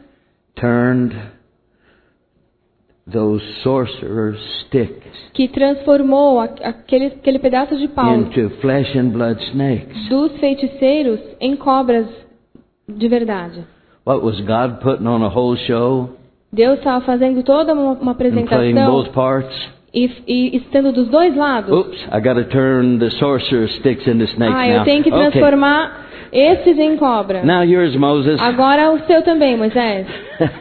turned 0.55 1.15
those 3.09 3.41
sorcerers' 3.63 4.37
sticks 4.67 5.29
que 5.33 5.47
transformou 5.47 6.39
aquele, 6.39 7.05
aquele 7.05 7.39
pedaço 7.39 7.77
de 7.77 7.87
pau 7.87 8.13
into 8.15 8.49
flesh 8.61 8.95
and 8.95 9.09
blood 9.09 9.41
snakes? 9.51 10.09
dos 10.09 10.37
feiticeiros 10.39 11.19
em 11.39 11.55
cobras 11.55 12.07
de 12.87 13.07
verdade? 13.07 13.63
What 14.05 14.23
was 14.23 14.39
God 14.41 14.79
putting 14.81 15.07
on 15.07 15.23
a 15.23 15.29
whole 15.29 15.55
show 15.67 16.09
Deus 16.51 16.79
estava 16.79 17.01
fazendo 17.05 17.43
toda 17.43 17.73
uma, 17.73 17.93
uma 17.93 18.11
apresentação 18.11 18.73
both 18.85 19.11
parts? 19.11 19.69
e, 19.93 20.09
e 20.27 20.57
estando 20.57 20.91
dos 20.91 21.07
dois 21.09 21.35
lados. 21.35 21.71
Oops, 21.71 22.07
I 22.11 22.19
got 22.21 22.35
to 22.35 22.45
turn 22.45 22.97
the 22.99 23.09
sorcerer's 23.11 23.73
sticks 23.75 24.07
into 24.07 24.25
snakes 24.25 24.55
Ah, 24.55 24.67
now. 24.67 24.77
eu 24.77 24.83
tenho 24.83 25.03
que 25.03 25.11
Okay. 25.13 25.29
transformar 25.31 26.07
esses 26.31 26.79
em 26.79 26.95
cobra. 26.97 27.43
Now 27.43 27.63
yours, 27.63 27.95
Moses. 27.95 28.39
Agora 28.39 28.91
o 28.91 28.99
seu 29.05 29.21
também, 29.21 29.57
Moisés. 29.57 30.07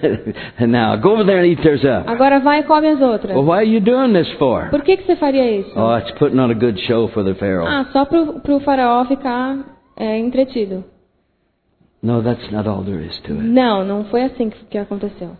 now 0.66 0.96
go 0.96 1.12
over 1.12 1.24
there 1.24 1.40
and 1.40 1.46
eat 1.46 1.62
theirs 1.62 1.84
up. 1.84 2.08
Agora 2.08 2.40
vai 2.40 2.60
e 2.60 2.62
come 2.64 2.88
as 2.88 3.00
outras. 3.00 3.34
Well, 3.36 3.44
why 3.46 3.58
are 3.58 3.64
you 3.64 3.80
doing 3.80 4.12
this 4.12 4.30
for? 4.32 4.68
Por 4.70 4.82
que, 4.82 4.96
que 4.96 5.04
você 5.06 5.16
faria 5.16 5.60
isso? 5.60 5.72
Oh, 5.78 5.96
it's 5.96 6.10
putting 6.18 6.38
on 6.38 6.50
a 6.50 6.54
good 6.54 6.78
show 6.86 7.08
for 7.08 7.24
the 7.24 7.34
Pharaoh. 7.34 7.66
Ah, 7.66 7.86
só 7.92 8.04
pro, 8.04 8.40
pro 8.40 8.60
faraó 8.60 9.04
ficar 9.04 9.58
é, 9.96 10.18
entretido. 10.18 10.84
No, 12.02 12.22
that's 12.22 12.50
not 12.50 12.66
all 12.68 12.82
there 12.82 13.04
is 13.04 13.18
to 13.26 13.34
it. 13.34 13.42
Não, 13.42 13.84
não 13.84 14.04
foi 14.04 14.22
assim 14.22 14.48
que, 14.50 14.64
que 14.66 14.78
aconteceu. 14.78 15.36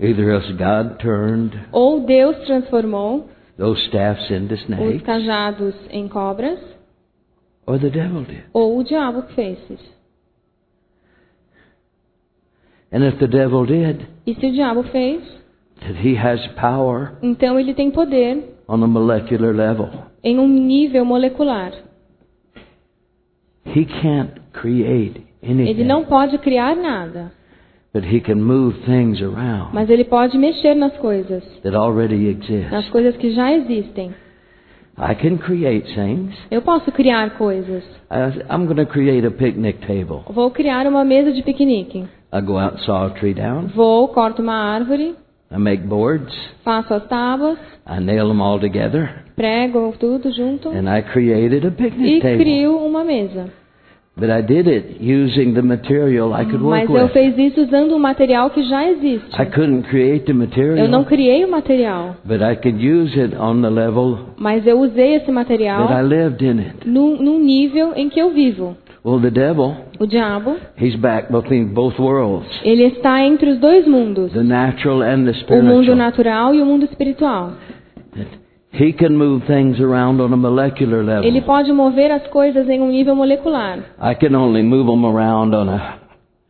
Either 0.00 0.30
else 0.30 0.52
God 0.54 0.98
turned 0.98 1.52
Ou 1.72 2.00
Deus 2.04 2.36
transformou 2.46 3.28
those 3.58 3.80
staffs 3.88 4.30
into 4.30 4.54
os 4.54 4.60
snakes, 4.62 5.02
cajados 5.02 5.74
em 5.90 6.08
cobras, 6.08 6.58
or 7.66 7.78
the 7.78 7.90
devil 7.90 8.22
did. 8.24 8.42
ou 8.52 8.78
o 8.78 8.82
diabo 8.82 9.22
que 9.24 9.34
fez 9.34 9.58
isso. 9.70 10.00
And 12.92 13.04
if 13.06 13.18
the 13.18 13.28
devil 13.28 13.66
did, 13.66 14.06
E 14.26 14.34
se 14.34 14.46
o 14.46 14.52
diabo 14.52 14.82
fez, 14.84 15.22
that 15.80 15.94
he 16.04 16.16
has 16.16 16.44
power 16.54 17.12
então 17.22 17.58
ele 17.60 17.72
tem 17.74 17.90
poder 17.90 18.56
on 18.66 18.82
a 18.82 18.86
molecular 18.86 19.54
level. 19.54 19.88
em 20.24 20.38
um 20.38 20.48
nível 20.48 21.04
molecular. 21.04 21.72
He 23.66 23.84
can't 23.84 24.40
create 24.52 25.24
Ele 25.42 25.62
anything, 25.62 25.84
não 25.84 26.04
pode 26.04 26.36
criar 26.38 26.76
nada, 26.76 27.32
but 27.94 28.04
he 28.04 28.20
can 28.20 28.36
move 28.36 28.76
things 28.84 29.20
around 29.22 29.72
mas 29.72 29.88
ele 29.88 30.04
pode 30.04 30.36
mexer 30.38 30.74
nas 30.74 30.96
coisas, 30.98 31.42
that 31.62 31.74
already 31.74 32.16
nas 32.16 32.48
exist. 32.48 32.90
coisas 32.90 33.16
que 33.16 33.30
já 33.32 33.52
existem. 33.52 34.14
I 34.98 35.14
can 35.14 35.38
create 35.38 35.94
things. 35.94 36.36
Eu 36.50 36.60
posso 36.60 36.92
criar 36.92 37.30
coisas. 37.38 37.82
I, 38.10 38.42
I'm 38.52 38.66
going 38.66 38.76
to 38.76 38.86
create 38.86 39.26
a 39.26 39.30
picnic 39.30 39.78
table. 39.86 40.22
Vou 40.28 40.50
criar 40.50 40.86
uma 40.86 41.04
mesa 41.04 41.32
de 41.32 41.42
piquenique. 41.42 42.04
I 42.32 42.40
go 42.42 42.58
out 42.58 42.74
and 42.74 42.84
saw 42.84 43.06
a 43.06 43.10
tree 43.10 43.32
down. 43.32 43.68
Vou, 43.68 44.08
corto 44.08 44.42
uma 44.42 44.52
árvore, 44.54 45.14
I 45.50 45.56
make 45.58 45.82
boards. 45.84 46.34
faço 46.62 46.92
as 46.92 47.06
tábuas, 47.08 47.58
I 47.86 47.98
nail 47.98 48.28
them 48.28 48.42
all 48.42 48.60
together, 48.60 49.24
prego 49.34 49.94
tudo 49.98 50.30
junto 50.32 50.68
and 50.68 50.86
I 50.88 51.02
created 51.02 51.64
a 51.64 51.68
e 51.68 51.70
picnic 51.70 52.20
table. 52.20 52.38
crio 52.38 52.76
uma 52.76 53.02
mesa. 53.02 53.46
Mas 56.62 56.90
eu 56.90 57.08
fiz 57.08 57.38
isso 57.38 57.62
usando 57.62 57.94
um 57.94 57.98
material 57.98 58.50
que 58.50 58.62
já 58.64 58.88
existe. 58.90 59.40
I 59.40 59.46
couldn't 59.46 59.88
create 59.88 60.26
the 60.26 60.60
Eu 60.78 60.88
não 60.88 61.04
criei 61.04 61.44
o 61.44 61.50
material, 61.50 62.16
but 62.24 62.40
I 62.42 62.56
could 62.56 62.86
use 62.86 63.18
it 63.18 63.34
on 63.36 63.62
the 63.62 63.70
level 63.70 64.18
mas 64.36 64.66
eu 64.66 64.78
usei 64.80 65.14
esse 65.14 65.26
that 65.26 65.30
I 65.30 65.34
material 65.34 66.06
lived 66.06 66.44
in 66.44 66.58
it. 66.58 66.88
num, 66.88 67.16
num 67.16 67.38
nível 67.38 67.92
em 67.94 68.08
que 68.08 68.20
eu 68.20 68.30
vivo. 68.30 68.76
Well, 69.02 69.20
the 69.20 69.30
devil, 69.30 69.76
O 69.98 70.06
diabo, 70.06 70.56
he's 70.78 70.94
back 70.96 71.32
between 71.32 71.72
both 71.72 71.98
worlds, 71.98 72.46
ele 72.62 72.84
está 72.84 73.22
entre 73.22 73.50
os 73.50 73.58
dois 73.58 73.86
mundos, 73.86 74.32
the 74.32 74.42
natural 74.42 75.02
and 75.02 75.24
the 75.24 75.54
o 75.54 75.62
mundo 75.62 75.84
spiritual. 75.84 75.96
natural 75.96 76.54
e 76.54 76.60
o 76.60 76.66
mundo 76.66 76.84
espiritual. 76.84 77.52
He 78.72 78.92
can 78.92 79.16
move 79.16 79.44
things 79.46 79.80
around 79.80 80.20
on 80.20 80.32
a 80.32 80.36
molecular 80.36 81.00
Ele 81.00 81.06
level. 81.32 81.42
pode 81.42 81.72
mover 81.72 82.10
as 82.12 82.26
coisas 82.28 82.68
em 82.68 82.80
um 82.80 82.88
nível 82.88 83.16
molecular. 83.16 83.80
I 84.00 84.14
can 84.14 84.34
only 84.36 84.62
move 84.62 84.86
them 84.86 85.04
around 85.06 85.54
on 85.54 85.68
a. 85.70 85.98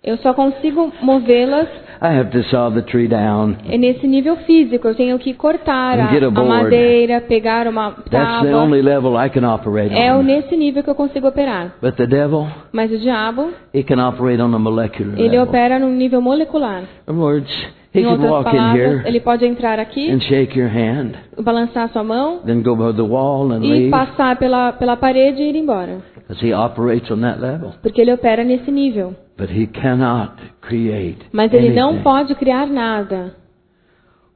Eu 0.03 0.17
só 0.19 0.33
consigo 0.33 0.91
movê-las 1.03 1.69
I 2.03 2.19
have 2.19 2.31
to 2.31 2.43
saw 2.45 2.71
the 2.71 2.81
tree 2.81 3.07
down. 3.09 3.57
nesse 3.79 4.07
nível 4.07 4.37
físico. 4.47 4.89
Eu 4.89 4.95
tenho 4.95 5.19
que 5.19 5.35
cortar 5.35 5.99
a, 5.99 6.09
a 6.09 6.31
madeira, 6.45 7.21
pegar 7.21 7.67
uma 7.69 7.91
That's 7.91 8.05
the 8.11 8.49
tábua. 8.49 8.57
only 8.65 8.81
level 8.81 9.17
I 9.23 9.29
can 9.29 9.45
operate 9.47 9.95
É 9.95 10.11
on. 10.15 10.23
nesse 10.23 10.57
nível 10.57 10.83
que 10.83 10.89
eu 10.89 10.95
consigo 10.95 11.29
operar. 11.29 11.75
But 11.83 11.97
the 11.97 12.07
devil, 12.07 12.47
Mas 12.73 12.91
o 12.91 12.97
diabo, 12.99 13.51
he 13.75 13.83
can 13.83 13.99
operate 14.07 14.41
on 14.41 14.55
a 14.55 14.59
molecular 14.59 15.13
ele 15.19 15.29
level. 15.29 15.43
opera 15.45 15.79
num 15.79 15.91
nível 15.95 16.23
molecular. 16.23 16.85
In 17.07 17.15
words, 17.19 17.51
he 17.95 18.01
Em 18.01 18.07
outras 18.07 18.45
palavras, 18.45 19.05
ele 19.05 19.21
pode 19.21 19.45
entrar 19.45 19.79
aqui, 19.79 20.11
and 20.11 20.21
shake 20.21 20.59
your 20.59 20.71
hand, 20.71 21.13
balançar 21.43 21.89
sua 21.91 22.05
mão 22.05 22.41
then 22.45 22.63
go 22.63 22.77
by 22.77 22.95
the 22.97 23.03
wall 23.03 23.51
and 23.53 23.65
e 23.65 23.69
leave, 23.69 23.91
passar 23.91 24.37
pela, 24.37 24.73
pela 24.73 24.97
parede 24.97 25.43
e 25.43 25.49
ir 25.49 25.57
embora. 25.57 25.99
because 26.29 26.41
he 26.47 26.53
operates 26.55 27.11
on 27.11 27.21
that 27.21 27.41
level. 27.41 27.73
Porque 27.83 28.01
ele 28.01 28.13
opera 28.13 28.45
nesse 28.45 28.71
nível. 28.71 29.15
But 29.37 29.51
he 29.51 29.67
cannot 29.67 30.35
create 30.61 31.19
Mas 31.33 31.53
ele 31.53 31.73
não 31.73 31.89
anything. 31.91 32.05
pode 32.05 32.35
criar 32.37 32.67
nada. 32.67 33.35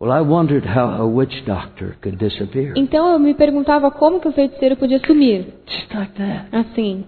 Well, 0.01 0.13
I 0.13 0.21
wondered 0.23 0.67
how 0.67 1.01
a 1.01 1.07
witch 1.07 1.45
doctor 1.47 1.97
could 2.03 2.17
disappear. 2.19 2.73
Então 2.77 3.13
eu 3.13 3.19
me 3.19 3.33
perguntava 3.35 3.91
como 3.91 4.21
que 4.21 4.29
o 4.29 4.33
feiticeiro 4.33 4.77
podia 4.77 4.99
sumir. 5.07 5.47
Just 5.67 5.95
like 5.95 6.13
that. 6.15 6.49
Assim. 6.51 7.05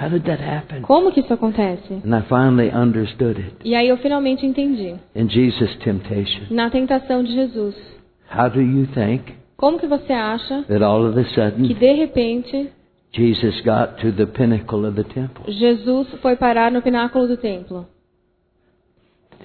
How 0.00 0.08
did 0.08 0.22
that 0.24 0.40
happen? 0.40 0.82
Como 0.82 1.10
que 1.10 1.20
isso 1.20 1.32
acontece? 1.32 1.92
And 2.04 2.14
I 2.16 2.22
finally 2.28 2.70
understood 2.72 3.38
it 3.40 3.56
E 3.64 3.74
aí 3.74 3.88
eu 3.88 3.96
finalmente 3.96 4.46
entendi. 4.46 4.94
in 5.16 5.28
Jesus' 5.28 5.74
temptation. 5.78 6.46
Na 6.50 6.70
tentação 6.70 7.22
de 7.24 7.32
Jesus. 7.32 7.74
How 8.32 8.48
do 8.48 8.60
you 8.60 8.86
think 8.94 9.34
Como 9.56 9.78
que 9.78 9.86
você 9.88 10.12
acha 10.12 10.62
that 10.68 10.82
all 10.84 11.04
of 11.06 11.18
a 11.18 11.24
que 11.24 11.34
sudden 11.34 11.74
de 11.74 11.92
repente 11.94 12.70
Jesus 13.12 13.60
got 13.62 13.96
to 14.00 14.12
the 14.12 14.26
pinnacle 14.26 14.86
of 14.86 14.94
the 14.94 15.04
temple? 15.04 15.50
Jesus 15.52 16.08
foi 16.20 16.36
parar 16.36 16.70
no 16.70 16.80
pináculo 16.82 17.26
do 17.26 17.36
templo? 17.36 17.86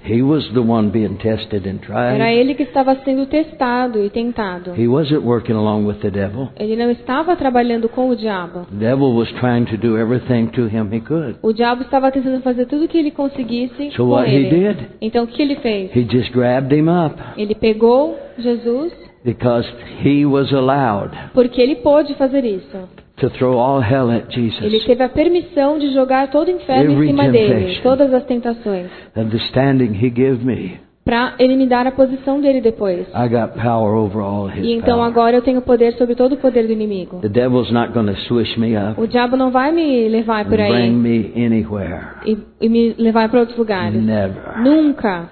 He 0.05 0.21
was 0.21 0.45
the 0.53 0.59
one 0.59 0.89
being 0.89 1.15
tested 1.17 1.65
and 1.65 1.79
Era 1.89 2.17
tried. 2.17 2.37
ele 2.39 2.55
que 2.55 2.63
estava 2.63 2.95
sendo 3.05 3.25
testado 3.25 4.03
e 4.03 4.09
tentado. 4.09 4.71
He 4.77 4.87
wasn't 4.87 5.23
working 5.23 5.55
along 5.55 5.85
with 5.85 5.99
the 6.01 6.11
devil. 6.11 6.49
Ele 6.59 6.75
não 6.75 6.91
estava 6.91 7.35
trabalhando 7.35 7.87
com 7.87 8.09
o 8.09 8.15
diabo. 8.15 8.65
The 8.69 8.75
devil 8.89 9.15
was 9.15 9.31
trying 9.39 9.65
to 9.65 9.77
do 9.77 9.97
everything 9.97 10.47
to 10.47 10.67
him 10.67 10.89
he 10.93 10.99
could. 10.99 11.37
O 11.41 11.53
diabo 11.53 11.83
estava 11.83 12.11
tentando 12.11 12.41
fazer 12.41 12.65
tudo 12.65 12.85
o 12.85 12.87
que 12.87 12.97
ele 12.97 13.11
conseguisse 13.11 13.91
So 13.91 14.03
com 14.05 14.11
what 14.11 14.29
he 14.29 14.35
ele. 14.35 14.49
did? 14.73 14.77
Então 15.01 15.23
o 15.23 15.27
que 15.27 15.41
ele 15.41 15.55
fez? 15.55 15.95
He 15.95 16.03
just 16.09 16.31
grabbed 16.33 16.73
him 16.77 16.89
up 16.89 17.15
Ele 17.37 17.55
pegou 17.55 18.17
Jesus 18.37 18.91
because 19.23 19.65
he 20.03 20.25
was 20.25 20.51
allowed 20.51 21.15
porque 21.33 21.61
ele 21.61 21.75
pôde 21.77 22.13
fazer 22.15 22.43
isso. 22.43 22.77
To 23.17 23.29
throw 23.31 23.57
all 23.59 23.79
hell 23.81 24.09
at 24.11 24.35
Ele 24.35 24.49
Jesus. 24.49 24.85
teve 24.85 25.03
a 25.03 25.09
permissão 25.09 25.77
de 25.77 25.93
jogar 25.93 26.29
todo 26.31 26.47
o 26.47 26.51
inferno 26.51 26.91
em 26.91 26.93
Every 26.93 27.07
cima 27.07 27.29
dele, 27.29 27.79
todas 27.83 28.13
as 28.13 28.23
tentações, 28.25 28.87
And 29.15 29.29
the 29.29 29.37
standing 29.49 29.93
he 29.93 30.09
gave 30.09 30.43
me, 30.43 30.79
para 31.05 31.35
ele 31.37 31.55
me 31.57 31.67
dar 31.67 31.85
a 31.85 31.91
posição 31.91 32.39
dele 32.41 32.61
depois. 32.61 33.05
I 33.13 33.27
got 33.27 33.61
power 33.61 33.93
over 33.95 34.21
all 34.21 34.47
his 34.49 34.63
E 34.65 34.71
então 34.73 34.95
power. 34.99 35.07
agora 35.11 35.35
eu 35.35 35.41
tenho 35.41 35.61
poder 35.61 35.93
sobre 35.93 36.15
todo 36.15 36.33
o 36.33 36.37
poder 36.37 36.65
do 36.65 36.71
inimigo. 36.73 37.19
The 37.19 37.27
devil's 37.29 37.71
not 37.71 37.91
going 37.93 38.05
to 38.07 38.15
swish 38.21 38.57
me 38.57 38.75
up 38.77 38.99
O 38.99 39.05
diabo 39.05 39.35
não 39.37 39.51
vai 39.51 39.71
me 39.73 40.07
levar 40.07 40.45
por 40.45 40.51
bring 40.57 40.71
aí 40.73 40.89
me 40.89 41.33
anywhere. 41.35 42.05
e, 42.25 42.37
e 42.61 42.69
me 42.69 42.93
levar 42.97 43.27
para 43.29 43.41
outros 43.41 43.57
lugares. 43.57 44.01
Never. 44.01 44.59
Nunca. 44.63 45.29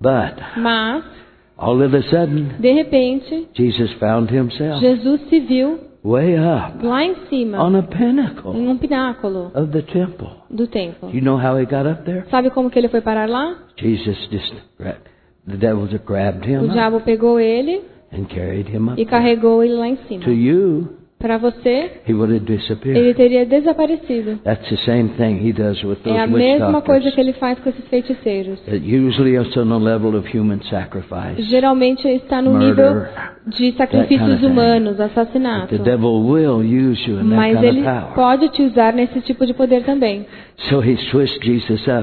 But 0.00 0.36
Mas, 0.56 1.04
all 1.56 1.82
of 1.82 1.94
a 1.96 2.02
sudden, 2.02 2.46
de 2.60 2.72
repente, 2.72 3.48
Jesus 3.54 3.92
found 3.94 4.32
himself 4.34 4.80
Jesus 4.80 5.20
se 5.28 5.40
viu 5.40 5.80
way 6.04 6.36
up 6.38 6.84
lá 6.84 7.02
em 7.04 7.14
cima, 7.28 7.62
on 7.62 7.76
a 7.76 7.82
pinnacle 7.82 8.54
em 8.56 8.68
um 8.68 8.76
pináculo 8.78 9.50
of 9.54 9.68
the 9.72 9.82
temple. 9.82 10.28
do 10.50 10.66
templo. 10.66 11.10
You 11.12 11.20
know 11.22 11.36
how 11.36 11.58
he 11.58 11.64
got 11.64 11.86
up 11.90 12.02
there? 12.04 12.24
Sabe 12.30 12.50
como 12.50 12.70
que 12.70 12.78
ele 12.78 12.88
foi 12.88 13.00
parar 13.00 13.28
lá? 13.28 13.56
Jesus 13.76 14.16
just 14.30 14.54
the 15.46 15.56
devil 15.56 15.86
just 15.88 16.04
grabbed 16.04 16.46
O 16.46 16.50
him 16.50 16.64
up 16.64 16.72
diabo 16.72 17.00
pegou 17.00 17.40
ele 17.40 17.82
and 18.12 18.24
carried 18.26 18.68
him 18.74 18.88
up. 18.90 19.00
e 19.00 19.04
carregou 19.04 19.62
ele 19.62 19.74
lá 19.74 19.88
em 19.88 19.96
To 19.96 20.30
you, 20.30 20.97
Para 21.18 21.36
você, 21.36 21.90
he 22.08 22.14
would 22.14 22.32
have 22.32 22.88
ele 22.88 23.12
teria 23.12 23.44
desaparecido. 23.44 24.38
That's 24.44 24.68
the 24.68 24.76
same 24.76 25.08
thing 25.16 25.44
he 25.44 25.52
does 25.52 25.82
with 25.82 25.96
those 26.04 26.16
É 26.16 26.20
a 26.20 26.26
mesma 26.28 26.80
coisa 26.80 27.10
que 27.10 27.20
ele 27.20 27.32
faz 27.32 27.58
com 27.58 27.70
esses 27.70 27.84
feiticeiros. 27.88 28.60
It 28.68 28.86
usually 28.86 29.34
is 29.34 29.56
on 29.56 29.68
the 29.68 29.84
level 29.84 30.16
of 30.16 30.28
human 30.28 30.60
sacrifice. 30.70 31.42
Geralmente 31.50 32.06
está 32.06 32.40
no 32.40 32.56
nível 32.56 33.04
de 33.48 33.72
sacrifícios 33.72 34.44
humanos, 34.44 35.00
assassinato. 35.00 35.76
The 35.76 35.82
devil 35.82 36.22
will 36.22 36.62
use 36.62 37.10
you 37.10 37.18
in 37.18 37.30
that 37.30 37.36
Mas 37.36 37.62
ele 37.64 37.80
of 37.80 37.88
power. 37.88 38.14
pode 38.14 38.48
te 38.50 38.62
usar 38.62 38.92
nesse 38.92 39.20
tipo 39.22 39.44
de 39.44 39.54
poder 39.54 39.82
também. 39.82 40.24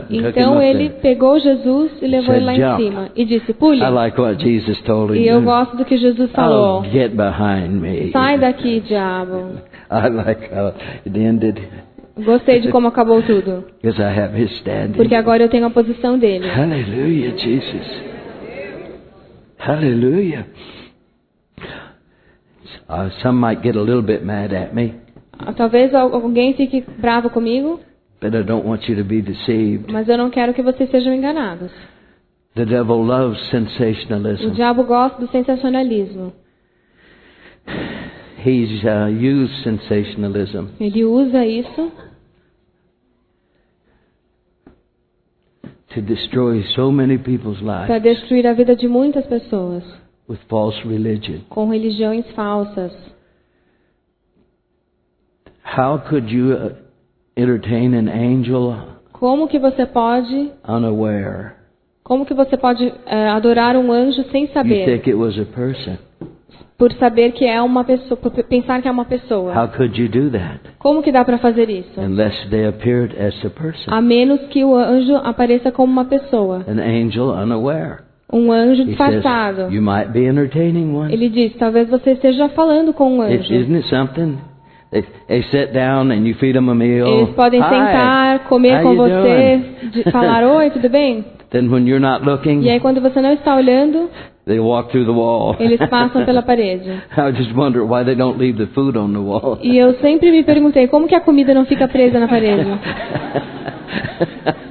Então 0.10 0.58
up 0.58 0.65
ele 0.65 0.89
pegou 1.01 1.39
Jesus 1.39 1.91
e 2.01 2.08
levou 2.08 2.36
ele 2.36 2.45
lá 2.45 2.54
em 2.54 2.78
cima 2.78 3.10
e 3.15 3.25
disse: 3.25 3.54
Pule. 3.54 3.82
I 3.82 3.89
like 3.89 4.19
what 4.19 4.43
Jesus 4.43 4.82
told 4.82 5.13
him. 5.13 5.21
E 5.21 5.28
eu 5.28 5.41
gosto 5.41 5.78
do 5.78 5.86
que 5.86 5.97
Jesus 5.97 6.32
falou. 6.32 6.84
Get 6.86 7.12
behind 7.12 7.82
me. 7.82 8.12
Sai 8.12 8.38
daqui, 8.38 8.82
diabo. 8.82 9.04
I 9.89 10.07
like 10.09 10.49
how 10.53 10.73
it 11.05 11.17
ended 11.17 11.59
Gostei 12.17 12.61
de 12.61 12.69
como 12.71 12.87
acabou 12.87 13.21
tudo. 13.23 13.65
because 13.81 13.99
I 14.01 14.05
have 14.17 14.33
his 14.41 14.49
standing. 14.59 14.93
Porque 14.95 15.15
agora 15.15 15.43
eu 15.43 15.49
tenho 15.49 15.65
a 15.65 15.69
posição 15.69 16.17
dele. 16.17 16.47
Hallelujah, 16.47 17.35
Jesus. 17.37 18.03
Hallelujah. 19.57 20.45
Uh, 22.87 23.09
some 23.21 23.39
might 23.39 23.61
get 23.63 23.75
a 23.75 23.81
little 23.81 24.01
bit 24.03 24.23
mad 24.23 24.53
at 24.53 24.73
me, 24.73 24.93
Talvez 25.57 25.93
al- 25.93 26.13
alguém 26.13 26.53
fique 26.53 26.81
bravo 26.99 27.29
comigo, 27.29 27.79
but 28.21 28.33
I 28.35 28.43
don't 28.43 28.65
want 28.65 28.87
you 28.87 28.95
to 28.95 29.03
be 29.03 29.21
deceived. 29.21 29.91
mas 29.91 30.07
eu 30.07 30.17
não 30.17 30.29
quero 30.29 30.53
que 30.53 30.61
vocês 30.61 30.89
sejam 30.91 31.13
enganados. 31.13 31.71
The 32.55 32.63
devil 32.65 33.01
loves 33.03 33.41
O 33.41 33.45
sensationalism. 33.51 34.51
diabo 34.53 34.83
gosta 34.85 35.19
do 35.19 35.27
sensacionalismo. 35.29 36.31
He's 38.45 38.84
uh, 38.84 39.08
used 39.10 39.63
sensationalism 39.63 40.67
Ele 40.79 41.03
usa 41.03 41.45
isso 41.45 41.91
to 45.93 46.01
destroy 46.01 46.62
so 46.75 46.91
many 46.91 47.17
people's 47.17 47.60
para 47.62 47.97
lives 47.97 48.03
destruir 48.03 48.45
a 48.47 48.53
vida 48.53 48.75
de 48.75 48.88
muitas 48.88 49.25
pessoas 49.25 49.84
with 50.27 50.39
false 50.49 50.77
religion. 50.88 51.41
com 51.49 51.69
religiões 51.69 52.25
falsas. 52.36 52.91
How 55.77 55.97
could 56.10 56.29
you 56.31 56.53
uh, 56.53 56.75
entertain 57.36 57.93
an 57.95 58.08
angel 58.10 58.75
Como 59.13 59.47
que 59.47 59.58
você 59.60 59.86
pode, 59.86 60.51
unaware? 60.67 61.53
como 62.03 62.25
que 62.25 62.34
você 62.34 62.55
pode 62.58 62.86
eh, 63.08 63.27
adorar 63.29 63.75
um 63.75 63.91
anjo 63.91 64.23
sem 64.31 64.43
You 64.45 64.53
saber, 64.53 64.86
think 64.86 65.10
it 65.10 65.15
was 65.15 65.38
a 65.39 65.45
person. 65.45 65.97
Por 66.77 66.91
saber 66.93 67.31
que 67.31 67.45
é 67.45 67.61
uma 67.61 67.83
pessoa, 67.83 68.17
por 68.17 68.31
pensar 68.43 68.81
que 68.81 68.88
é 68.88 68.91
uma 68.91 69.05
pessoa? 69.05 69.53
How 69.57 69.67
could 69.69 70.01
you 70.01 70.09
do 70.09 70.29
that 70.31 70.59
Como 70.79 71.01
que 71.01 71.11
dá 71.11 71.23
para 71.23 71.38
fazer 71.38 71.69
isso? 71.69 71.99
unless 71.99 72.49
they 72.49 72.65
appeared 72.67 73.15
as 73.17 73.33
a 73.45 73.49
person? 73.49 73.93
A 73.93 74.01
menos 74.01 74.41
que 74.47 74.63
o 74.65 74.75
anjo 74.75 75.15
apareça 75.17 75.71
como 75.71 75.91
uma 75.91 76.05
pessoa, 76.05 76.65
An 76.67 76.81
angel 76.81 77.29
unaware. 77.29 77.99
um 78.33 78.51
anjo 78.51 78.81
He 78.81 78.95
says, 78.97 79.21
disfarçado. 79.21 79.71
you 79.73 79.81
might 79.81 80.11
be 80.11 80.25
entertaining 80.25 80.93
one. 80.93 81.13
Ele 81.13 81.29
diz: 81.29 81.55
talvez 81.57 81.89
você 81.89 82.11
esteja 82.11 82.49
falando 82.49 82.91
com 82.93 83.17
um 83.17 83.21
anjo. 83.21 83.53
isn't 83.53 83.75
it 83.75 83.88
something? 83.89 84.38
They, 84.91 85.03
they 85.27 85.41
sit 85.43 85.73
down 85.73 86.11
and 86.11 86.25
you 86.27 86.35
feed 86.35 86.53
them 86.57 86.69
a 86.69 86.75
meal. 86.75 87.07
Eles 87.07 87.35
podem 87.35 87.61
sentar, 87.61 88.39
comer 88.47 88.81
com 88.81 88.95
você, 88.95 89.61
doing? 89.93 90.11
falar 90.11 90.43
oi, 90.45 90.69
tudo 90.71 90.89
bem? 90.89 91.23
Then 91.51 91.69
when 91.69 91.88
you're 91.88 91.99
not 92.05 92.25
looking, 92.25 92.61
E 92.63 92.69
aí 92.69 92.79
quando 92.81 92.99
você 93.01 93.21
não 93.21 93.31
está 93.33 93.55
olhando, 93.55 94.09
they 94.45 94.60
walk 94.60 94.91
through 94.91 95.05
the 95.05 95.13
wall. 95.13 95.55
eles 95.60 95.79
passam 95.89 96.25
pela 96.25 96.43
parede. 96.43 97.01
I 97.17 97.31
just 97.31 97.53
wonder 97.55 97.84
why 97.86 98.03
they 98.03 98.15
don't 98.15 98.38
leave 98.38 98.58
the 98.58 98.67
food 98.73 98.95
on 98.95 99.13
the 99.13 99.21
wall. 99.21 99.60
E 99.62 99.77
eu 99.77 99.93
sempre 99.99 100.31
me 100.31 100.43
perguntei 100.43 100.88
como 100.88 101.08
que 101.08 101.15
a 101.15 101.21
comida 101.21 101.53
não 101.53 101.65
fica 101.65 101.88
presa 101.88 102.19
na 102.19 102.27
parede. 102.27 102.65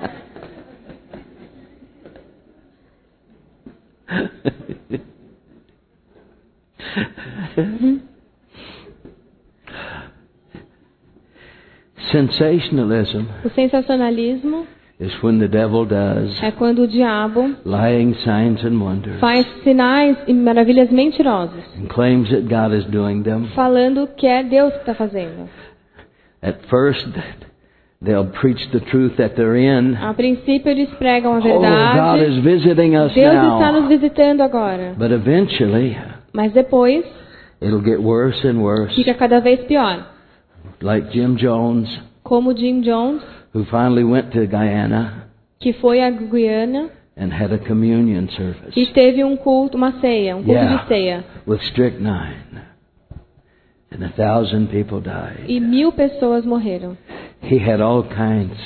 Sensationalism 12.13 13.27
O 13.45 13.49
sensacionalismo 13.51 14.67
is 15.05 15.13
when 15.23 15.39
the 15.39 15.49
devil 15.49 15.85
does 15.85 16.41
é 16.43 16.51
quando 16.53 16.83
o 16.83 16.87
diabo 16.87 17.55
lying 17.65 18.15
signs 18.25 18.65
and 18.65 18.79
wonders 18.81 19.19
faz 19.21 19.47
sinais 19.63 20.17
e 20.27 20.33
maravilhas 20.33 20.91
mentirosas, 20.91 21.65
and 21.77 21.87
claims 21.89 22.29
that 22.31 22.43
God 22.49 22.73
is 22.75 22.85
doing 22.87 23.23
them. 23.23 23.49
falando 23.55 24.07
que 24.17 24.27
é 24.27 24.43
Deus 24.43 24.73
que 24.73 24.79
está 24.81 24.95
fazendo. 24.95 25.49
At 26.43 26.57
first, 26.69 27.07
they'll 28.03 28.27
preach 28.41 28.61
the 28.71 28.81
truth 28.81 29.17
that 29.17 29.35
they're 29.35 29.57
in. 29.57 29.97
A 29.97 30.13
princípio 30.15 30.71
eles 30.71 30.91
pregam 30.99 31.33
a 31.33 31.39
Oh, 31.39 31.41
God 31.41 32.19
verdade. 32.19 32.25
is 32.39 32.43
visiting 32.45 32.95
us 32.97 33.13
Deus 33.15 33.33
está 33.35 33.73
nos 33.73 33.83
now. 33.83 33.89
visitando 33.89 34.43
agora. 34.43 34.95
But 34.99 35.11
eventually, 35.11 35.97
Mas 36.35 36.53
depois 36.53 37.03
it'll 37.63 37.81
get 37.83 37.99
worse 38.03 38.47
and 38.47 38.61
worse. 38.63 38.95
fica 38.95 39.15
cada 39.15 39.41
vez 39.41 39.61
pior. 39.67 40.05
Like 40.83 41.11
Jim 41.13 41.37
Jones, 41.37 41.89
Como 42.23 42.53
Jim 42.55 42.83
Jones, 42.83 43.23
who 43.55 43.65
finally 43.67 44.05
went 44.05 44.31
to 44.33 44.47
Guyana 44.47 45.29
que 45.61 45.73
foi 45.75 46.01
a 46.01 46.11
Guiana 46.11 46.91
and 47.17 47.29
had 47.33 47.53
a 47.53 47.59
communion 47.59 48.29
service 48.31 48.73
e 48.79 48.87
teve 48.93 49.23
um 49.25 49.37
culto, 49.37 49.77
uma 49.77 49.93
ceia, 50.01 50.35
um 50.37 50.43
culto 50.43 50.53
Yeah. 50.53 50.83
de 50.83 50.89
ceia. 50.89 51.25
with 51.47 51.61
strychnine. 51.63 52.63
And 53.91 54.05
a 54.05 54.09
thousand 54.11 54.67
people 54.71 55.01
died. 55.01 55.45
E 55.49 55.61
mil 55.61 55.93
pessoas 55.93 56.45
morreram. 56.45 56.97
He 57.43 57.59
had 57.59 57.81
all 57.81 58.03
kinds 58.03 58.59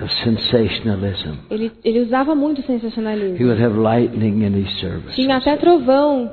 of 0.00 0.08
sensationalism. 0.22 1.38
Ele, 1.50 1.72
ele 1.84 2.00
usava 2.00 2.34
muito 2.36 2.60
He 2.60 2.64
sensacionalismo. 2.64 3.44
would 3.44 3.60
have 3.60 3.76
lightning 3.76 4.44
in 4.44 4.54
his 4.54 4.70
service. 4.80 5.16
Tinha 5.16 5.36
até 5.38 5.56
trovão 5.56 6.30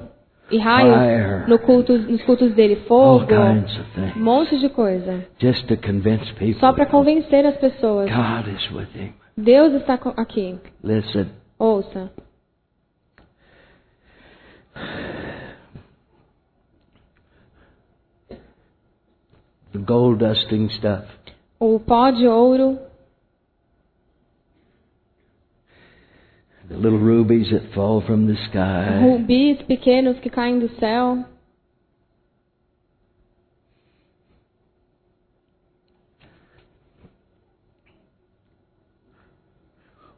e 0.52 0.58
raios 0.58 0.96
Fire. 0.96 1.50
no 1.50 1.60
culto, 1.60 1.98
nos 1.98 2.22
cultos 2.24 2.54
dele, 2.54 2.78
fogo, 2.88 3.26
um 3.34 4.20
monte 4.20 4.60
de 4.60 4.70
coisa. 4.70 5.26
Just 5.40 5.68
to 5.68 5.78
convince 5.78 6.26
people. 6.34 6.60
Só 6.60 6.72
para 6.74 6.86
convencer 6.86 7.46
as 7.46 7.58
pessoas. 7.58 8.10
God 8.10 8.54
is 8.54 8.72
with 8.72 8.88
him. 8.96 9.14
Deus 9.38 9.74
está 9.74 9.96
aqui. 10.18 10.58
Listen, 10.84 11.28
Ouça. 11.60 12.12
the 19.76 19.80
gold 19.80 20.20
dusting 20.20 20.70
stuff. 20.70 21.06
O 21.60 21.80
pó 21.80 22.12
de 22.12 22.28
ouro, 22.28 22.78
The 26.70 26.78
little 26.78 27.00
rubies 27.00 27.52
that 27.52 27.74
fall 27.74 28.02
from 28.02 28.28
the 28.28 28.36
sky. 28.50 29.00
rubis 29.04 29.62
pequenos 29.68 30.20
que 30.20 30.32
caem 30.32 30.60
do 30.60 30.70
céu. 30.80 31.26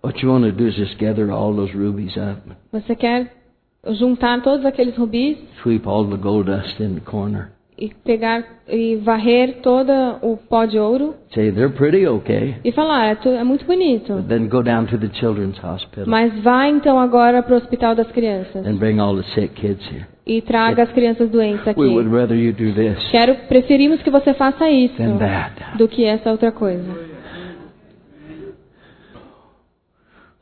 What 0.02 0.22
you 0.22 0.30
want 0.30 0.46
to 0.46 0.54
do 0.54 0.68
is 0.68 0.76
just 0.76 0.98
gather 1.00 1.30
all 1.32 1.54
those 1.54 1.74
rubies 1.74 2.16
up, 2.18 2.42
Você 2.72 2.96
quer 2.96 3.30
juntar 4.00 4.42
todos 4.42 4.66
aqueles 4.66 4.98
rubis 4.98 5.38
sweep 5.62 5.86
all 5.86 6.10
the 6.10 6.16
gold 6.16 6.46
dust 6.46 6.80
in 6.80 6.96
the 6.96 7.02
corner. 7.02 7.52
E 7.80 7.90
pegar 8.04 8.44
e 8.68 8.96
varrer 8.98 9.62
todo 9.62 9.92
o 10.24 10.36
pó 10.38 10.66
de 10.66 10.80
ouro 10.80 11.14
Say 11.34 11.52
they're 11.52 11.74
pretty 11.76 12.08
okay, 12.08 12.56
e 12.64 12.72
falar, 12.72 13.06
é, 13.08 13.18
é 13.36 13.44
muito 13.44 13.66
bonito. 13.66 14.14
but 14.16 14.28
then 14.28 14.48
go 14.48 14.64
down 14.64 14.86
to 14.88 14.98
the 14.98 15.10
children's 15.14 15.58
hospital 15.64 16.06
Mas 16.08 16.34
vá 16.42 16.68
então 16.68 17.00
agora 17.00 17.44
para 17.44 17.54
o 17.54 17.58
hospital 17.58 17.94
das 17.94 18.12
crianças 18.12 18.66
and 18.66 18.78
bring 18.78 19.00
all 19.00 19.16
the 19.16 19.24
sick 19.36 19.50
kids 19.54 19.86
here. 19.92 20.06
e 20.26 20.42
traga 20.42 20.84
as 20.84 20.92
crianças 20.92 21.30
doentes 21.30 21.68
aqui. 21.68 21.80
We 21.80 21.90
would 21.90 22.10
rather 22.10 22.36
you 22.36 22.52
do 22.52 22.74
this 22.74 22.98
Quero, 23.12 23.36
preferimos 23.48 24.02
que 24.02 24.10
você 24.10 24.34
faça 24.34 24.68
isso 24.70 24.98
than 24.98 25.18
that. 25.20 25.78
do 25.78 25.88
que 25.88 26.04
essa 26.04 26.32
outra 26.32 26.52
coisa. 26.52 27.18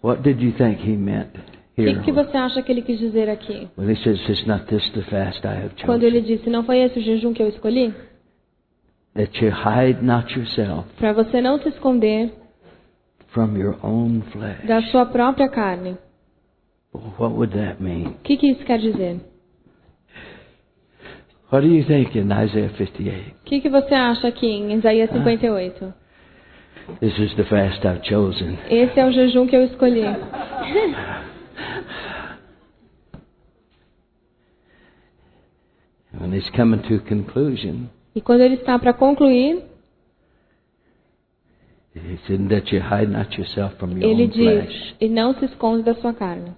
What 0.02 0.22
did 0.22 0.40
you 0.42 0.52
think 0.54 0.80
he 0.88 0.96
meant 0.96 1.32
O 1.78 1.84
que, 1.84 2.00
que 2.04 2.12
você 2.14 2.38
acha 2.38 2.62
que 2.62 2.72
ele 2.72 2.82
quis 2.82 2.98
dizer 3.00 3.30
aqui? 3.30 3.68
When 3.78 3.92
he 3.92 3.96
says, 3.98 4.18
"It's 4.30 4.46
not 4.48 4.66
this 4.68 4.90
the 4.92 5.02
fast 5.02 5.46
I 5.46 5.66
have 5.66 5.72
Quando 5.86 6.04
ele 6.04 6.22
chosen, 6.22 6.36
disse, 6.38 6.50
não 6.50 6.64
foi 6.64 6.80
esse 6.80 7.00
o 7.00 7.02
jejum 7.02 7.34
que 7.34 7.44
eu 7.44 7.50
escolhi? 7.50 7.94
that 9.16 9.44
you 9.44 9.52
hide 9.52 10.02
not 10.04 10.34
yourself 10.38 10.88
Para 10.98 11.12
você 11.14 11.42
não 11.42 11.60
se 11.60 11.70
esconder 11.70 12.32
from 13.28 13.58
your 13.58 13.78
own 13.84 14.22
flesh." 14.32 14.66
da 14.66 14.82
sua 14.84 15.06
própria 15.06 15.50
carne. 15.50 15.98
What 16.94 17.34
would 17.36 17.54
that 17.58 17.84
mean? 17.84 18.08
O 18.08 18.14
que, 18.24 18.38
que 18.38 18.52
isso 18.52 18.64
quer 18.64 18.80
dizer? 18.80 19.20
What 21.52 21.68
do 21.68 21.74
you 21.74 21.84
think 21.86 22.18
in 22.18 22.30
Isaiah 22.32 22.70
58? 22.78 23.32
O 23.32 23.44
que, 23.44 23.60
que 23.62 23.70
você 23.70 23.94
acha 23.94 24.28
aqui 24.30 24.48
em 24.48 24.74
Isaías 24.74 25.10
58? 25.12 25.94
This 27.02 27.18
is 27.20 27.36
the 27.36 27.44
fast 27.44 27.86
I've 27.86 28.02
chosen. 28.08 28.58
Esse 28.70 28.98
é 29.00 29.06
o 29.06 29.12
jejum 29.12 29.46
que 29.46 29.56
eu 29.58 29.64
escolhi. 29.66 30.04
When 36.18 36.32
he's 36.34 36.50
coming 36.52 36.82
to 36.84 36.96
a 36.96 37.00
conclusion, 37.00 37.90
E 38.16 38.22
quando 38.22 38.42
ele 38.42 38.56
está 38.56 38.80
para 38.80 38.94
concluir, 38.94 39.62
he 41.94 42.18
said 42.28 42.48
that 42.50 42.74
you 42.74 42.82
hide 42.82 43.08
not 43.12 43.38
yourself 43.38 43.76
from 43.78 43.92
your 43.98 44.10
ele 44.10 44.24
own 44.24 44.32
flesh. 44.32 44.68
diz: 44.70 44.96
E 45.02 45.10
não 45.10 45.34
se 45.34 45.46
esconde 45.46 45.84
da 45.84 45.94
sua 45.96 46.14
carne. 46.14 46.54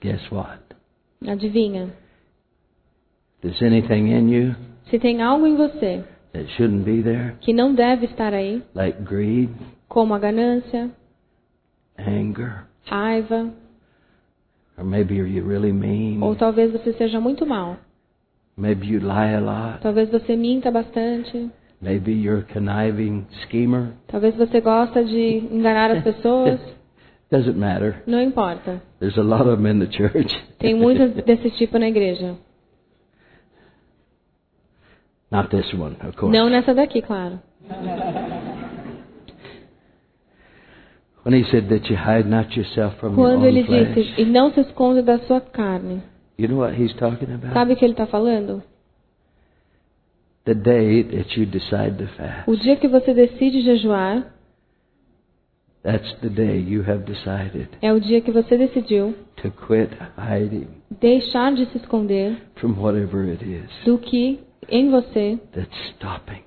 Guess 0.00 0.30
what? 0.30 0.62
Adivinha? 1.26 1.92
There's 3.42 3.60
anything 3.62 4.10
in 4.12 4.28
you 4.30 4.54
Se 4.90 4.98
tem 4.98 5.20
algo 5.22 5.46
em 5.46 5.56
você 5.56 6.02
that 6.32 6.46
shouldn't 6.56 6.84
be 6.84 7.02
there, 7.02 7.36
que 7.40 7.52
não 7.52 7.74
deve 7.74 8.06
estar 8.06 8.32
aí, 8.32 8.62
like 8.74 9.02
greed, 9.02 9.50
como 9.88 10.14
a 10.14 10.18
ganância, 10.18 10.90
anger, 11.98 12.66
raiva, 12.86 13.52
really 14.76 15.72
mean, 15.72 16.22
ou 16.22 16.34
talvez 16.34 16.72
você 16.72 16.92
seja 16.94 17.20
muito 17.20 17.46
mal, 17.46 17.76
maybe 18.56 18.86
you 18.86 19.00
lie 19.00 19.34
a 19.34 19.40
lot, 19.40 19.80
talvez 19.82 20.10
você 20.10 20.36
minta 20.36 20.70
bastante, 20.70 21.50
maybe 21.80 22.12
you're 22.12 22.40
a 22.48 22.52
conniving 22.52 23.26
schemer. 23.46 23.92
talvez 24.08 24.34
você 24.36 24.60
gosta 24.60 25.04
de 25.04 25.48
enganar 25.50 25.90
as 25.90 26.02
pessoas, 26.02 26.60
Doesn't 27.30 27.56
matter. 27.58 28.02
não 28.06 28.20
importa. 28.22 28.80
There's 29.00 29.18
a 29.18 29.22
lot 29.22 29.48
of 29.48 29.56
them 29.56 29.66
in 29.66 29.78
the 29.80 29.90
church. 29.90 30.32
Tem 30.58 30.74
muitas 30.74 31.12
desse 31.24 31.50
tipo 31.52 31.78
na 31.78 31.88
igreja. 31.88 32.36
Not 35.32 35.48
this 35.48 35.72
one, 35.74 35.96
of 36.06 36.16
course. 36.16 36.32
Não 36.32 36.48
nessa 36.48 36.72
daqui, 36.74 37.02
claro. 37.02 37.40
When 37.68 37.72
he 37.72 38.02
said 38.02 38.02
that 38.04 38.72
you 38.74 38.82
hide 38.82 38.82
not 38.82 38.82
yourself 38.82 38.82
from 40.94 41.12
your 41.12 41.13
Quando 43.14 43.46
ele 43.46 43.62
disse, 43.62 44.20
e 44.20 44.24
não 44.26 44.52
se 44.52 44.60
esconde 44.60 45.00
da 45.02 45.18
sua 45.20 45.40
carne. 45.40 46.02
you 46.36 46.48
know 46.48 46.58
what 46.58 46.80
he's 46.80 46.92
talking 46.94 47.32
about? 47.32 47.54
Sabe 47.54 47.72
o 47.72 47.76
que 47.76 47.84
ele 47.84 47.94
está 47.94 48.06
falando? 48.06 48.62
The 50.44 50.54
day 50.54 51.02
that 51.04 51.40
you 51.40 51.46
decide 51.46 51.96
to 51.96 52.06
fast. 52.08 52.50
O 52.50 52.56
dia 52.56 52.76
que 52.76 52.86
você 52.86 53.14
decide 53.14 53.62
jejuar 53.62 54.34
That's 55.82 56.14
the 56.20 56.30
day 56.30 56.60
you 56.60 56.82
have 56.82 57.04
decided 57.04 57.68
é 57.82 57.92
o 57.92 58.00
dia 58.00 58.22
que 58.22 58.32
você 58.32 58.56
decidiu 58.56 59.14
to 59.36 59.50
quit 59.50 59.90
hiding 60.16 60.66
deixar 60.98 61.52
de 61.52 61.66
se 61.66 61.76
esconder 61.76 62.38
from 62.54 62.72
whatever 62.80 63.28
it 63.28 63.44
is 63.44 63.68
do 63.84 63.98
que 63.98 64.40
em 64.70 64.90
você 64.90 65.38
that's 65.52 65.90
stopping 65.90 66.42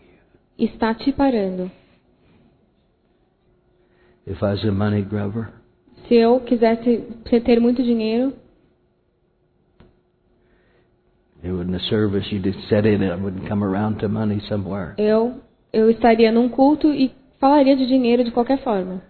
you. 0.58 0.66
está 0.66 0.96
te 0.96 1.12
parando. 1.12 1.72
If 4.28 4.44
I 4.44 4.52
was 4.52 4.64
a 4.66 4.72
money 4.72 5.04
grubber, 5.04 5.48
Se 6.08 6.16
eu 6.16 6.42
quisesse 6.42 6.98
ter 7.46 7.62
muito 7.62 7.82
dinheiro, 7.82 8.34
eu 11.42 11.62
eu 15.74 15.90
estaria 15.90 16.32
num 16.32 16.50
culto 16.50 16.94
e 16.94 17.12
falaria 17.40 17.76
de 17.78 17.88
dinheiro 17.88 18.24
de 18.26 18.32
qualquer 18.32 18.62
forma, 18.64 19.02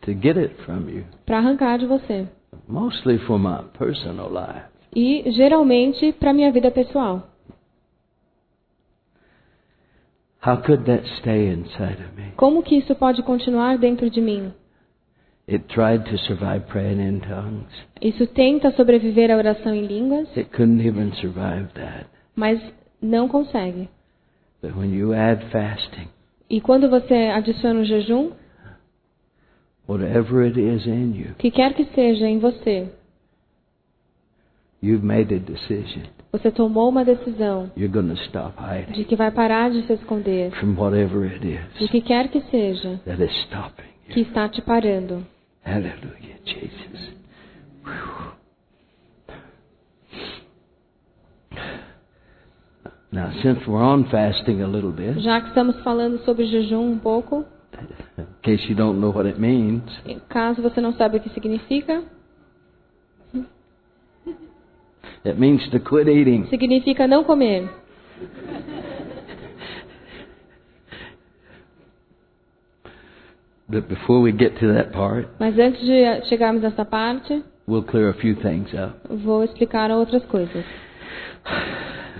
To 0.00 0.12
get 0.12 0.36
it 0.36 0.54
from 0.64 0.88
you. 0.88 1.04
para 1.24 1.38
arrancar 1.38 1.78
de 1.78 1.86
você. 1.86 2.26
Mostly 2.66 3.18
for 3.18 3.38
my 3.38 3.62
personal 3.78 4.28
life. 4.28 4.66
E 4.94 5.30
geralmente 5.32 6.12
para 6.12 6.32
minha 6.32 6.50
vida 6.50 6.70
pessoal. 6.70 7.31
How 10.44 10.56
could 10.56 10.84
that 10.86 11.04
stay 11.20 11.48
inside 11.48 12.00
of 12.02 12.16
me? 12.16 12.32
Como 12.36 12.62
que 12.62 12.76
isso 12.78 12.94
pode 12.96 13.22
continuar 13.22 13.78
dentro 13.78 14.10
de 14.10 14.20
mim? 14.20 14.52
It 15.48 15.66
tried 15.68 16.04
to 16.10 16.18
survive 16.18 16.66
praying 16.66 17.00
in 17.00 17.20
tongues. 17.20 17.70
Isso 18.00 18.26
tenta 18.28 18.70
sobreviver 18.72 19.30
à 19.30 19.36
oração 19.36 19.74
em 19.74 19.86
línguas, 19.86 20.28
It 20.36 20.50
couldn't 20.50 20.84
even 20.86 21.12
survive 21.14 21.68
that. 21.74 22.06
mas 22.34 22.60
não 23.00 23.28
consegue. 23.28 23.88
But 24.60 24.76
when 24.76 24.92
you 24.94 25.12
add 25.12 25.44
fasting, 25.50 26.08
E 26.50 26.60
quando 26.60 26.88
você 26.90 27.14
adiciona 27.34 27.80
o 27.80 27.84
jejum, 27.84 28.30
whatever 29.88 30.44
it 30.44 30.58
is 30.60 30.86
in 30.86 31.14
you, 31.16 31.34
que 31.38 31.50
quer 31.50 31.74
que 31.74 31.84
seja 31.94 32.26
em 32.26 32.38
você, 32.38 32.88
you've 34.82 35.04
made 35.04 35.34
a 35.34 35.38
decision. 35.38 36.04
Você 36.32 36.50
tomou 36.50 36.88
uma 36.88 37.04
decisão 37.04 37.70
You're 37.76 37.92
going 37.92 38.08
to 38.08 38.20
stop 38.24 38.54
hiding 38.58 38.92
de 38.92 39.04
que 39.04 39.14
vai 39.14 39.30
parar 39.30 39.70
de 39.70 39.86
se 39.86 39.92
esconder 39.92 40.50
do 40.50 41.88
que 41.88 42.00
quer 42.00 42.28
que 42.28 42.40
seja 42.50 42.98
que 44.08 44.20
está 44.20 44.48
te 44.48 44.60
parando. 44.62 45.24
Hallelujah, 45.64 46.38
Jesus. 46.44 47.12
Now, 53.12 53.30
since 53.42 53.60
we're 53.66 53.82
on 53.82 54.04
fasting 54.04 54.62
a 54.62 54.66
little 54.66 54.90
bit, 54.90 55.20
Já 55.20 55.40
que 55.40 55.48
estamos 55.48 55.78
falando 55.82 56.18
sobre 56.24 56.46
jejum 56.46 56.92
um 56.92 56.98
pouco, 56.98 57.44
in 58.18 58.24
case 58.42 58.66
you 58.68 58.74
don't 58.74 58.98
know 58.98 59.12
what 59.14 59.28
it 59.28 59.38
means, 59.38 59.82
caso 60.30 60.62
você 60.62 60.80
não 60.80 60.94
sabe 60.94 61.18
o 61.18 61.20
que 61.20 61.28
significa, 61.30 62.02
it 65.24 65.38
means 65.38 65.68
to 65.70 65.78
quit 65.80 66.08
eating. 66.08 66.46
significa 66.48 67.06
não 67.06 67.24
comer. 67.24 67.68
But 73.68 73.88
before 73.88 74.20
we 74.20 74.32
get 74.32 74.58
to 74.60 74.74
that 74.74 74.92
part, 74.92 75.28
Mas 75.38 75.58
antes 75.58 75.80
de 75.80 76.22
chegarmos 76.28 76.62
nessa 76.62 76.84
parte, 76.84 77.42
we'll 77.66 77.82
clear 77.82 78.10
a 78.10 78.14
few 78.14 78.34
things 78.36 78.68
up. 78.74 78.98
vou 79.08 79.42
explicar 79.44 79.90
outras 79.90 80.24
coisas. 80.26 80.64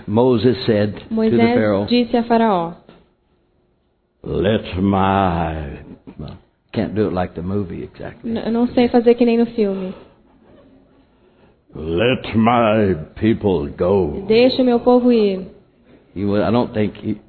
Moses 0.07 0.57
said 0.67 0.95
to 0.95 1.09
the 1.09 1.15
Moisés 1.15 1.55
Pharaoh, 1.55 1.87
disse 1.87 2.17
a 2.17 2.23
Faraó: 2.23 2.75
Let 4.23 4.81
my. 4.81 5.83
Well, 6.19 6.39
can't 6.73 6.95
do 6.95 7.09
it 7.09 7.13
like 7.13 7.35
the 7.35 7.43
movie 7.43 7.83
exactly. 7.83 8.31
Não 8.31 8.67
sei 8.69 8.89
fazer 8.89 9.15
que 9.15 9.27
nem 9.27 9.37
no 9.37 9.47
filme. 9.47 9.95
Let 11.75 12.37
my 12.37 12.95
people 13.19 13.69
go. 13.71 14.25
Deixa 14.29 14.63
meu 14.63 14.81
povo 14.81 15.11
ir. 15.11 15.47
He 16.15 16.25
was, 16.25 16.43
I 16.43 16.51
don't 16.51 16.73
think 16.75 16.95
he. 16.97 17.21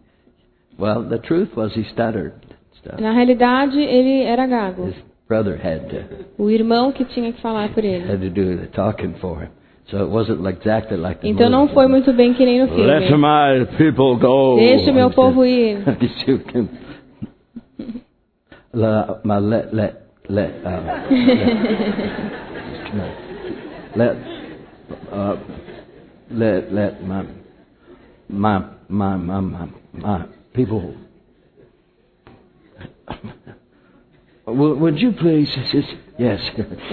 Well, 0.77 1.03
the 1.07 1.19
truth 1.19 1.55
was 1.55 1.73
he 1.73 1.83
stuttered. 1.93 2.33
Stuff. 2.81 2.99
Na 2.99 3.13
realidade, 3.13 3.79
ele 3.79 4.23
era 4.23 4.45
gago. 4.45 4.87
His 4.87 4.95
brother 5.27 5.55
had 5.55 5.89
to 5.89 6.03
O 6.37 6.49
irmão 6.49 6.91
que 6.91 7.05
tinha 7.05 7.31
que 7.31 7.41
falar 7.41 7.73
por 7.73 7.85
ele. 7.85 8.03
had 8.05 8.19
to 8.19 8.29
do 8.29 8.57
the 8.57 8.67
talking 8.67 9.15
for 9.21 9.43
him. 9.43 9.49
So 9.89 9.97
it 10.03 10.09
wasn't 10.09 10.45
exactly 10.47 10.97
like 10.97 11.21
the 11.21 11.29
Então 11.29 11.49
não 11.49 11.67
foi 11.69 11.87
muito 11.87 12.11
bem 12.13 12.33
que 12.33 12.45
nem 12.45 12.65
no 12.65 12.75
Let 12.75 13.09
my 13.11 13.65
people 13.77 14.17
go. 14.17 14.57
Deixa 14.57 14.91
meu 14.91 15.09
povo 15.11 15.45
ir. 15.45 15.83
you. 16.27 16.41
La, 18.73 19.19
my 19.23 19.39
let 19.39 19.73
let 19.73 19.95
let 20.29 20.51
uh, 20.65 20.81
let 22.97 23.17
let 23.95 24.32
uh, 25.13 25.37
let 26.31 26.73
let 26.73 27.03
my 27.03 27.25
my 28.29 28.59
my 28.89 29.17
my 29.17 29.39
my, 29.39 29.67
my 29.93 30.25
people. 30.53 30.95
Would 34.45 34.99
you 34.99 35.13
please? 35.13 35.49
Yes. 36.17 36.41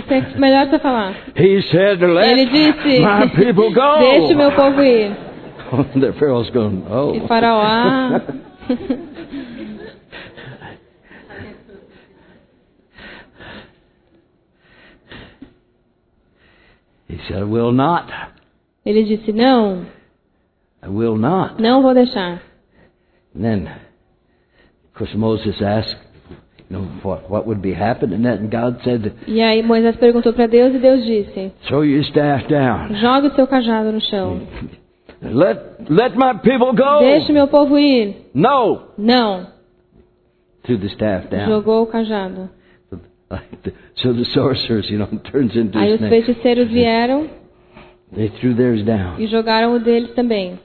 É 0.08 0.38
melhor 0.38 0.68
você 0.68 0.78
falar. 0.78 1.14
He 1.34 1.62
said, 1.70 2.00
"Let 2.00 2.28
Ele 2.28 2.46
disse: 2.46 3.00
my 3.00 3.28
people 3.28 3.72
go." 3.74 3.98
Deixe 3.98 4.34
meu 4.34 4.52
povo 4.52 4.82
ir. 4.82 5.16
the 5.98 6.12
Pharaoh's 6.12 6.50
going, 6.50 6.84
"Oh." 6.88 7.14
E 7.14 7.20
Faraó, 7.26 7.60
ah. 7.62 8.20
said, 17.30 17.42
"I 17.42 17.44
will 17.44 17.72
not. 17.72 18.10
Ele 18.84 19.04
disse: 19.04 19.32
Não, 19.32 19.86
I 20.82 20.88
will 20.88 21.16
not." 21.16 21.60
não 21.60 21.82
vou 21.82 21.94
deixar. 21.94 22.42
And 23.34 23.42
then, 23.42 23.66
of 23.66 24.98
course, 24.98 25.14
Moses 25.14 25.62
asked, 25.62 25.96
you 26.68 26.76
know, 26.76 26.88
what, 27.02 27.30
what 27.30 27.46
would 27.46 27.62
be 27.62 27.72
happening. 27.72 28.26
And 28.26 28.50
God 28.50 28.82
said, 28.82 29.12
E 29.26 29.40
aí 29.40 29.62
Moisés 29.62 29.96
perguntou 29.96 30.32
para 30.32 30.46
Deus 30.46 30.74
e 30.74 30.78
Deus 30.78 31.04
disse: 31.04 31.52
throw 31.68 31.84
your 31.84 32.02
staff 32.02 32.48
down. 32.48 32.94
Jogue 32.94 33.28
o 33.28 33.34
seu 33.34 33.46
cajado 33.46 33.92
no 33.92 34.00
chão. 34.00 34.40
Let, 35.22 35.90
let 35.90 36.16
my 36.16 36.38
people 36.42 36.72
go. 36.74 37.00
Deixe 37.00 37.32
meu 37.32 37.46
povo 37.46 37.78
ir. 37.78 38.30
No. 38.34 38.88
Não. 38.96 39.46
Threw 40.62 40.78
the 40.78 40.86
staff 40.86 41.28
down. 41.28 41.46
Jogou 41.46 41.82
o 41.82 41.86
cajado. 41.86 42.48
So 43.96 44.12
the 44.12 44.24
sorcerers, 44.26 44.88
you 44.90 44.98
know, 44.98 45.06
turns 45.30 45.54
into 45.54 45.78
Aí 45.78 45.94
os 45.94 46.00
feiticeiros 46.00 46.68
vieram 46.72 47.28
They 48.14 48.28
threw 48.40 48.54
theirs 48.54 48.82
down. 48.84 49.20
e 49.20 49.26
jogaram 49.28 49.74
o 49.74 49.78
deles 49.78 50.12
também. 50.14 50.58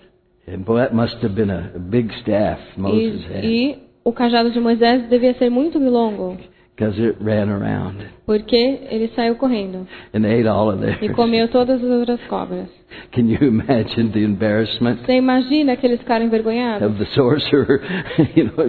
And 0.48 0.60
boy, 0.60 0.80
that 0.82 0.94
must 0.96 1.16
have 1.24 1.36
been 1.36 1.52
a, 1.52 1.72
a 1.76 1.80
big 1.80 2.12
staff 2.22 2.62
Moses 2.78 3.22
E, 3.24 3.34
had. 3.34 3.46
e 3.46 3.78
o 4.04 4.12
cajado 4.12 4.52
de 4.52 4.60
Moisés 4.60 5.08
devia 5.10 5.34
ser 5.36 5.50
muito 5.50 5.78
longo, 5.80 6.38
it 6.78 7.16
ran 7.22 7.50
around 7.50 8.04
porque 8.26 8.56
ele 8.90 9.08
saiu 9.16 9.36
correndo 9.36 9.88
and 10.14 10.26
ate 10.26 10.48
all 10.48 10.70
of 10.70 10.82
theirs. 10.82 11.02
e 11.02 11.10
comeu 11.10 11.48
todas 11.48 11.82
as 11.84 11.90
outras 11.90 12.20
cobras. 12.28 12.68
Can 13.12 13.28
you 13.30 13.38
imagine 13.48 14.12
the 14.12 14.20
embarrassment 14.24 15.00
Você 15.06 15.14
imagina 15.18 15.74
aqueles 15.74 16.02
caras 16.04 16.26
envergonhados? 16.28 16.88
of 16.88 16.98
the 16.98 17.06
sorcerer? 17.14 17.82
you 18.36 18.46
know, 18.46 18.66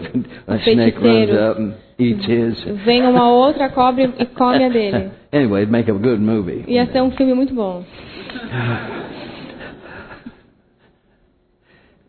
a 0.46 0.59
snake 0.59 0.98
runs 1.00 1.30
up 1.30 1.59
and 1.61 1.74
eats 1.98 2.24
his. 2.26 2.62
Vem 2.84 3.02
uma 3.07 3.28
outra 3.30 3.68
cobra 3.70 4.04
e 4.18 4.26
come 4.26 4.64
a 4.64 4.68
dele. 4.68 5.11
Anyway, 5.32 5.66
make 5.66 5.90
a 5.90 5.94
good 5.94 6.20
movie. 6.20 6.64
Ia 6.66 6.86
ser 6.86 7.02
um 7.02 7.11
filme 7.11 7.34
muito 7.34 7.52
bom. 7.54 7.84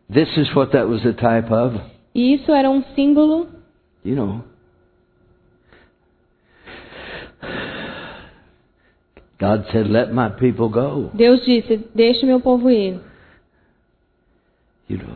This 0.09 0.29
is 0.37 0.53
what 0.55 0.71
that 0.71 0.87
was 0.87 1.05
a 1.05 1.13
type 1.13 1.51
of. 1.51 1.79
E 2.15 2.35
isso 2.35 2.51
era 2.51 2.69
um 2.69 2.81
símbolo, 2.95 3.47
You 4.05 4.15
know. 4.15 4.43
God 9.39 9.65
said, 9.71 9.87
"Let 9.87 10.11
my 10.11 10.29
people 10.29 10.69
go." 10.69 11.11
Deus 11.13 11.43
disse: 11.45 11.77
Deixe 11.93 12.25
meu 12.25 12.39
povo 12.39 12.69
ir. 12.69 12.99
You 14.89 14.97
know, 14.97 15.15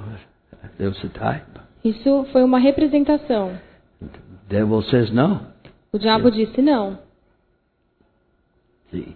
there 0.77 0.89
was 0.89 1.03
a 1.03 1.09
type. 1.09 1.59
Isso 1.83 2.25
foi 2.31 2.43
uma 2.43 2.59
representação. 2.59 3.57
The 3.99 4.09
devil 4.49 4.81
says 4.83 5.11
no. 5.11 5.41
O 5.93 5.97
diabo 5.97 6.29
disse 6.29 6.61
não. 6.61 6.99
See. 8.91 9.15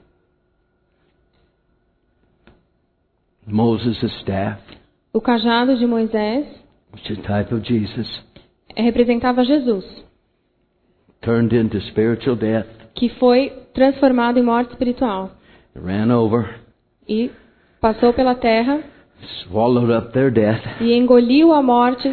Moses' 3.46 4.02
staff, 4.22 4.60
O 5.14 5.22
cajado 5.22 5.78
de 5.78 5.86
Moisés 5.86 6.48
which 6.96 7.12
is 7.12 7.20
a 7.20 7.28
type 7.28 7.52
of 7.52 7.62
Jesus, 7.62 8.08
representava 8.78 9.44
Jesus, 9.44 9.84
turned 11.22 11.54
into 11.54 11.80
spiritual 11.82 12.38
death, 12.38 12.68
que 12.96 13.10
foi 13.10 13.52
transformado 13.74 14.40
em 14.40 14.44
morte 14.44 14.72
espiritual 14.72 15.32
ran 15.76 16.10
over, 16.12 16.62
e 17.08 17.30
passou 17.82 18.14
pela 18.14 18.36
terra 18.36 18.82
swallowed 19.44 19.92
up 19.92 20.12
their 20.14 20.32
death, 20.32 20.62
e 20.80 20.94
engoliu 20.94 21.54
a 21.54 21.62
morte 21.62 22.10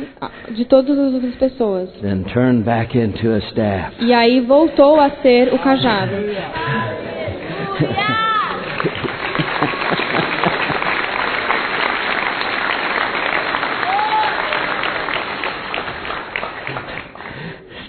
de 0.51 0.65
todas 0.65 0.99
as 0.99 1.15
outras 1.15 1.35
pessoas. 1.37 1.91
then 2.01 2.25
turned 2.25 2.65
back 2.65 2.97
into 2.97 3.31
a 3.31 3.39
staff. 3.51 3.97
E 4.01 4.13
aí 4.13 4.41
voltou 4.41 4.99
a 5.01 5.11
ser 5.23 5.53
o 5.53 5.59
cajado. 5.59 6.13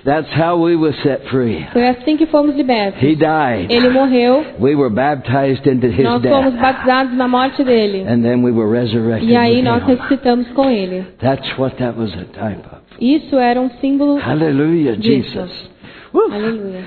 That's 0.06 0.28
how 0.36 0.58
we 0.62 0.76
were 0.76 0.94
set 1.02 1.26
free. 1.30 1.66
Foi 1.72 1.88
assim 1.88 2.18
que 2.18 2.26
fomos 2.26 2.54
libertos. 2.56 3.02
He 3.02 3.16
died. 3.16 3.72
Ele 3.72 3.90
morreu, 3.90 4.44
We 4.60 4.76
were 4.76 4.90
baptized 4.94 5.66
into 5.66 5.88
his 5.88 6.04
nós 6.04 6.22
fomos 6.22 6.54
death. 6.54 6.62
batizados 6.62 7.14
na 7.16 7.28
morte 7.28 7.64
dele. 7.64 8.02
And 8.08 8.22
then 8.22 8.44
we 8.44 8.52
were 8.52 8.70
resurrected 8.70 9.30
E 9.30 9.36
aí 9.38 9.62
nós 9.62 9.82
ressuscitamos 9.86 10.50
com 10.52 10.70
ele. 10.70 11.06
That's 11.20 11.58
what 11.58 11.78
that 11.78 11.98
was 11.98 12.12
a 12.14 12.26
type 12.26 12.66
of. 12.68 12.82
Isso 13.00 13.38
era 13.38 13.62
um 13.62 13.70
símbolo. 13.80 14.18
Hallelujah, 14.20 14.98
Disso. 14.98 15.30
Jesus. 15.32 15.70
Aleluia. 16.14 16.84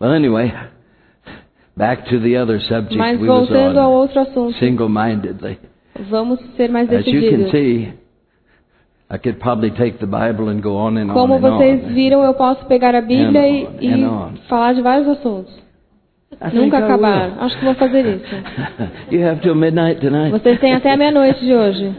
Well, 0.00 0.12
anyway, 0.12 0.52
back 1.76 2.04
to 2.10 2.18
the 2.20 2.36
other 2.36 2.60
subject 2.60 2.96
Mas 2.96 3.20
we 3.20 3.28
was 3.28 3.48
voltando 3.48 3.78
ao 3.80 3.90
on, 3.92 3.94
outro 3.94 4.20
assunto, 4.20 4.58
single-mindedly. 4.58 5.58
vamos 6.10 6.38
ser 6.56 6.68
mais 6.70 6.92
As 6.92 7.06
you 7.06 7.12
can 7.20 7.20
decididos. 7.44 7.50
see, 7.52 7.88
Como 11.12 11.34
on 11.34 11.36
and 11.36 11.40
vocês 11.40 11.84
on. 11.84 11.88
viram, 11.94 12.22
eu 12.22 12.34
posso 12.34 12.66
pegar 12.66 12.94
a 12.94 13.00
Bíblia 13.00 13.40
And 13.40 13.46
e, 13.48 13.66
on, 13.66 13.70
e 13.80 13.92
and 13.92 14.10
on. 14.10 14.32
falar 14.48 14.74
de 14.74 14.82
vários 14.82 15.08
assuntos. 15.08 15.52
I 16.32 16.50
think 16.50 16.56
Nunca 16.56 16.78
acabar. 16.78 17.32
Acho 17.40 17.58
que 17.58 17.64
vou 17.64 17.74
fazer 17.74 18.04
isso. 18.16 18.34
you 19.10 19.26
have 19.26 19.40
till 19.40 19.54
midnight 19.54 20.00
tonight. 20.00 20.30
Vocês 20.30 20.60
têm 20.60 20.74
até 20.74 20.92
a 20.92 20.96
meia-noite 20.96 21.40
de 21.40 21.54
hoje. 21.54 21.94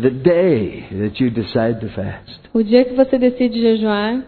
the 0.00 0.10
day 0.10 0.86
that 0.98 1.20
you 1.20 1.30
decide 1.30 1.80
to 1.80 1.88
fast, 1.90 2.40
O 2.52 2.62
dia 2.62 2.84
que 2.84 2.94
você 2.94 3.18
decide 3.18 3.60
jejuar, 3.60 4.24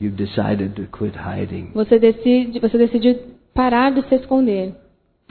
you've 0.00 0.16
decided 0.16 0.74
to 0.74 0.86
quit 0.96 1.14
hiding 1.16 1.70
você 1.74 1.98
decide, 1.98 2.58
você 2.58 2.78
decidiu 2.78 3.18
parar 3.54 3.90
de 3.92 4.02
se 4.08 4.14
esconder 4.16 4.74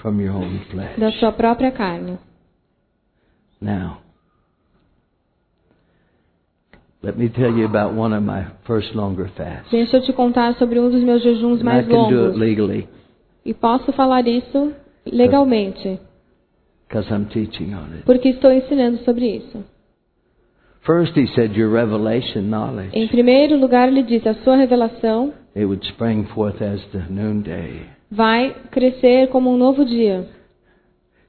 from 0.01 0.19
your 0.21 0.33
own 0.35 0.59
flesh. 0.71 0.97
da 0.97 1.11
sua 1.13 1.31
própria 1.31 1.71
carne. 1.71 2.17
Now, 3.61 4.01
let 7.01 7.17
me 7.17 7.29
tell 7.29 7.51
you 7.57 7.65
about 7.65 7.93
one 7.97 8.13
of 8.15 8.23
my 8.23 8.45
first 8.65 8.93
longer 8.95 9.29
fasts. 9.35 9.69
Deixa 9.71 9.97
eu 9.97 10.01
te 10.03 10.13
contar 10.13 10.53
sobre 10.55 10.79
um 10.79 10.89
dos 10.89 11.01
meus 11.03 11.21
jejuns 11.23 11.59
And 11.59 11.63
I 11.63 11.63
mais 11.63 11.87
can 11.87 11.93
do 12.09 12.15
it 12.15 12.15
longos. 12.15 12.37
legally 12.37 12.87
E 13.45 13.53
posso 13.53 13.91
falar 13.93 14.27
isso 14.27 14.73
legalmente, 15.05 15.99
because 16.87 17.09
I'm 17.11 17.25
teaching 17.25 17.73
on 17.73 17.93
it. 17.95 18.03
porque 18.05 18.29
estou 18.29 18.51
ensinando 18.51 18.97
sobre 19.03 19.25
isso. 19.37 19.63
First, 20.81 21.15
he 21.17 21.27
said, 21.35 21.55
Your 21.57 21.69
revelation 21.71 22.43
knowledge, 22.43 22.91
Em 22.97 23.07
primeiro 23.07 23.57
lugar, 23.57 23.87
ele 23.89 24.03
disse: 24.03 24.27
a 24.29 24.33
sua 24.35 24.55
revelação 24.55 25.33
it 25.55 25.65
would 25.65 25.85
spring 25.87 26.23
forth 26.33 26.61
as 26.61 26.83
the 26.91 27.03
noonday. 27.09 27.85
Vai 28.11 28.55
crescer 28.71 29.27
como 29.29 29.51
um 29.51 29.57
novo 29.57 29.85
dia, 29.85 30.25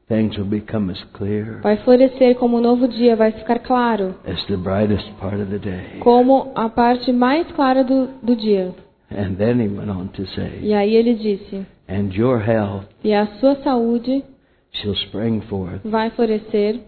Things 0.08 0.36
will 0.36 0.46
become 0.48 0.90
as 0.90 1.00
clear 1.12 1.60
vai 1.62 1.76
florescer 1.78 2.34
como 2.36 2.56
um 2.56 2.60
novo 2.60 2.88
dia, 2.88 3.14
vai 3.14 3.30
ficar 3.32 3.60
claro, 3.60 4.16
as 4.26 4.44
the 4.46 4.56
brightest 4.56 5.08
part 5.20 5.40
of 5.40 5.50
the 5.50 5.58
day. 5.58 6.00
como 6.00 6.50
a 6.56 6.68
parte 6.68 7.12
mais 7.12 7.46
clara 7.52 7.84
do, 7.84 8.08
do 8.22 8.34
dia. 8.34 8.74
And 9.10 9.34
then 9.36 9.60
he 9.60 9.68
went 9.68 9.88
on 9.90 10.08
to 10.14 10.26
say, 10.26 10.60
E 10.62 10.72
aí 10.74 10.94
ele 10.96 11.14
disse: 11.14 11.64
And 11.88 12.10
your 12.14 12.38
health 12.38 12.86
e 13.04 13.12
a 13.14 13.26
sua 13.38 13.56
saúde 13.62 14.24
shall 14.72 14.94
spring 14.94 15.40
forth 15.42 15.80
vai 15.84 16.10
florescer 16.10 16.80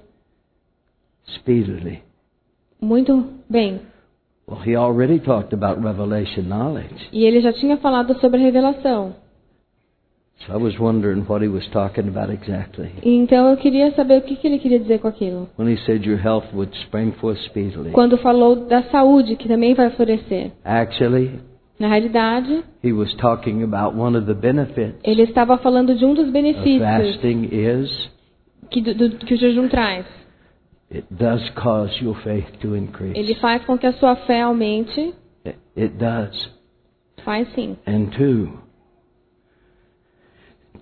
speedily. 1.36 2.02
muito 2.80 3.24
bem. 3.48 3.80
Well, 4.48 4.60
he 4.64 4.74
already 4.74 5.20
talked 5.20 5.54
about 5.54 5.80
revelation 5.80 6.42
knowledge. 6.42 7.08
E 7.12 7.24
ele 7.24 7.40
já 7.40 7.52
tinha 7.52 7.76
falado 7.76 8.18
sobre 8.20 8.40
a 8.40 8.42
revelação. 8.44 9.14
So 10.46 10.52
I 10.52 10.56
was 10.56 10.76
wondering 10.78 11.24
what 11.28 11.42
he 11.44 11.48
was 11.48 11.66
talking 11.68 12.08
about 12.08 12.32
exactly. 12.32 12.90
Então 13.04 13.50
eu 13.50 13.56
queria 13.56 13.92
saber 13.92 14.18
o 14.18 14.22
que, 14.22 14.34
que 14.36 14.46
ele 14.46 14.58
queria 14.58 14.80
dizer 14.80 14.98
com 14.98 15.08
aquilo. 15.08 15.48
When 15.58 15.72
he 15.72 15.76
said 15.86 16.04
your 16.04 16.18
health 16.18 16.46
would 16.52 16.74
spring 16.84 17.12
forth 17.20 17.38
speedily. 17.46 17.92
Quando 17.92 18.16
falou 18.18 18.56
da 18.66 18.82
saúde, 18.84 19.36
que 19.36 19.46
também 19.48 19.74
vai 19.74 19.90
florescer. 19.90 20.50
Actually, 20.64 21.40
Na 21.78 21.88
realidade, 21.88 22.62
he 22.82 22.92
was 22.92 23.12
talking 23.14 23.62
about 23.62 23.96
one 23.98 24.16
of 24.16 24.26
the 24.26 24.34
benefits 24.34 24.94
ele 25.02 25.22
estava 25.22 25.58
falando 25.58 25.94
de 25.96 26.04
um 26.04 26.14
dos 26.14 26.30
benefícios 26.30 26.80
fasting 26.80 27.48
is 27.52 28.10
que, 28.70 28.80
do- 28.80 28.94
do- 28.94 29.16
que 29.18 29.34
o 29.34 29.36
jejum 29.36 29.68
traz. 29.68 30.06
it 30.94 31.04
does 31.10 31.48
cause 31.50 32.04
your 32.04 32.14
faith 32.22 32.46
to 32.60 32.76
increase. 32.76 33.18
Ele 33.18 33.34
faz 33.36 33.64
com 33.64 33.76
que 33.78 33.86
a 33.86 33.92
sua 33.94 34.14
fé 34.16 34.42
aumente. 34.42 35.12
It, 35.44 35.56
it 35.76 35.94
does. 35.96 36.50
Faz 37.24 37.48
sim. 37.54 37.76
And 37.86 38.06
two, 38.16 38.52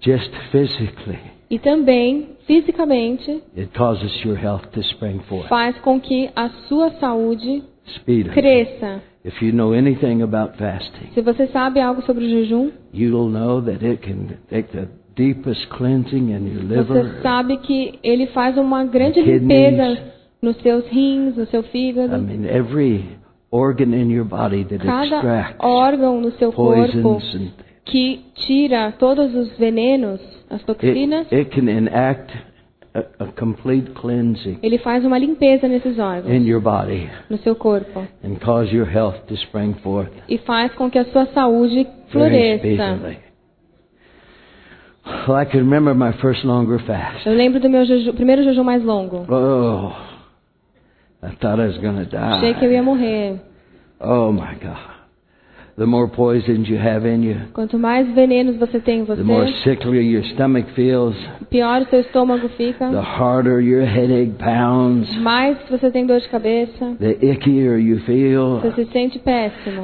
just 0.00 0.30
physically, 0.50 1.18
E 1.50 1.58
também, 1.58 2.36
fisicamente, 2.46 3.42
it 3.56 3.70
causes 3.76 4.24
your 4.24 4.36
health 4.36 4.66
to 4.72 4.80
spring 4.80 5.20
forth 5.28 5.48
faz 5.48 5.76
com 5.80 6.00
que 6.00 6.30
a 6.36 6.48
sua 6.68 6.90
saúde 6.92 7.62
speedily. 7.96 8.34
cresça. 8.34 9.02
If 9.24 9.42
you 9.42 9.52
know 9.52 9.74
anything 9.74 10.22
about 10.22 10.56
fasting, 10.56 11.08
Se 11.12 11.20
você 11.20 11.46
sabe 11.48 11.80
algo 11.80 12.00
sobre 12.02 12.24
o 12.24 12.28
jejum, 12.28 12.70
you'll 12.94 13.28
know 13.30 13.60
that 13.62 13.84
it 13.84 14.00
can 14.00 14.36
take 14.48 14.68
the 14.70 14.88
deepest 15.14 15.66
cleansing 15.70 16.30
in 16.30 16.46
your 16.48 16.62
liver, 16.62 16.84
você 16.84 17.20
sabe 17.22 17.58
que 17.58 17.98
ele 18.02 18.26
faz 18.28 18.56
uma 18.56 18.84
grande 18.84 19.20
limpeza 19.20 19.98
nos 20.40 20.56
seus 20.62 20.86
rins, 20.86 21.36
no 21.36 21.44
seu 21.46 21.60
I 21.60 21.64
fígado. 21.64 22.16
mean, 22.22 22.46
every 22.46 23.04
organ 23.50 23.92
in 23.92 24.10
your 24.10 24.24
body 24.24 24.64
that 24.64 24.78
Cada 24.78 25.16
extracts 25.16 25.56
órgão 25.60 26.20
no 26.20 26.30
seu 26.38 26.50
corpo 26.52 27.20
que 27.84 28.20
tira 28.34 28.92
todos 28.98 29.34
os 29.34 29.56
venenos, 29.58 30.20
as 30.50 30.62
toxinas, 30.64 31.26
it, 31.32 31.34
it 31.36 31.50
can 31.50 31.68
enact 31.68 32.32
a, 32.94 33.24
a 33.24 33.26
complete 33.38 33.90
cleansing 33.92 34.58
ele 34.62 34.78
faz 34.78 35.04
uma 35.04 35.16
limpeza 35.18 35.66
nesses 35.68 35.98
órgãos, 35.98 36.28
in 36.32 36.46
your 36.48 36.60
body 36.60 37.08
no 37.28 37.38
seu 37.38 37.54
corpo. 37.54 38.06
and 38.24 38.36
cause 38.44 38.74
your 38.74 38.86
health 38.86 39.16
to 39.26 39.34
spring 39.34 39.74
forth 39.82 40.10
E 40.28 40.38
faz 40.38 40.72
com 40.74 40.90
que 40.90 40.98
a 40.98 41.04
sua 41.06 41.26
saúde 41.26 41.84
very 41.84 42.58
floresça. 42.58 42.58
speedily. 42.96 43.18
Well, 45.26 45.36
I 45.40 45.44
can 45.46 45.60
remember 45.60 45.94
my 45.94 46.12
first 46.20 46.44
longer 46.44 46.78
fast. 46.80 47.26
Eu 47.26 47.34
lembro 47.34 47.58
do 47.58 47.68
meu 47.70 47.84
jeju- 47.84 48.12
primeiro 48.12 48.42
jejum 48.44 48.62
mais 48.64 48.84
longo. 48.84 49.24
Oh, 49.28 49.92
I 51.26 51.30
thought 51.36 51.58
I 51.60 51.66
was 51.68 51.78
going 51.78 52.04
to 52.04 52.16
Achei 52.16 52.54
que 52.54 52.64
eu 52.64 52.68
die. 52.68 52.74
ia 52.74 52.82
morrer. 52.82 53.40
Oh 54.00 54.30
my 54.30 54.54
God. 54.60 54.99
The 55.78 55.86
more 55.86 56.08
poisons 56.08 56.68
you 56.68 56.78
have 56.78 57.06
in 57.08 57.22
you, 57.24 57.36
Quanto 57.54 57.78
mais 57.78 58.06
venenos 58.14 58.56
você 58.56 58.80
tem 58.80 59.00
em 59.00 59.04
the 59.06 59.22
more 59.22 59.46
você, 59.50 59.70
sickly 59.70 60.00
your 60.12 60.24
stomach 60.24 60.70
feels, 60.74 61.14
pior 61.48 61.82
o 61.82 61.86
seu 61.86 62.00
estômago 62.00 62.48
fica, 62.50 62.90
the 62.90 62.98
harder 63.00 63.60
your 63.60 63.84
headache 63.86 64.32
pounds, 64.38 65.16
mais 65.18 65.56
você 65.70 65.90
tem 65.90 66.04
dor 66.04 66.20
de 66.20 66.28
cabeça, 66.28 66.96
the 66.98 67.16
ickier 67.24 67.78
you 67.78 67.98
feel. 68.00 68.60
você 68.60 68.84
se 68.84 68.92
sente 68.92 69.18
péssimo. 69.20 69.82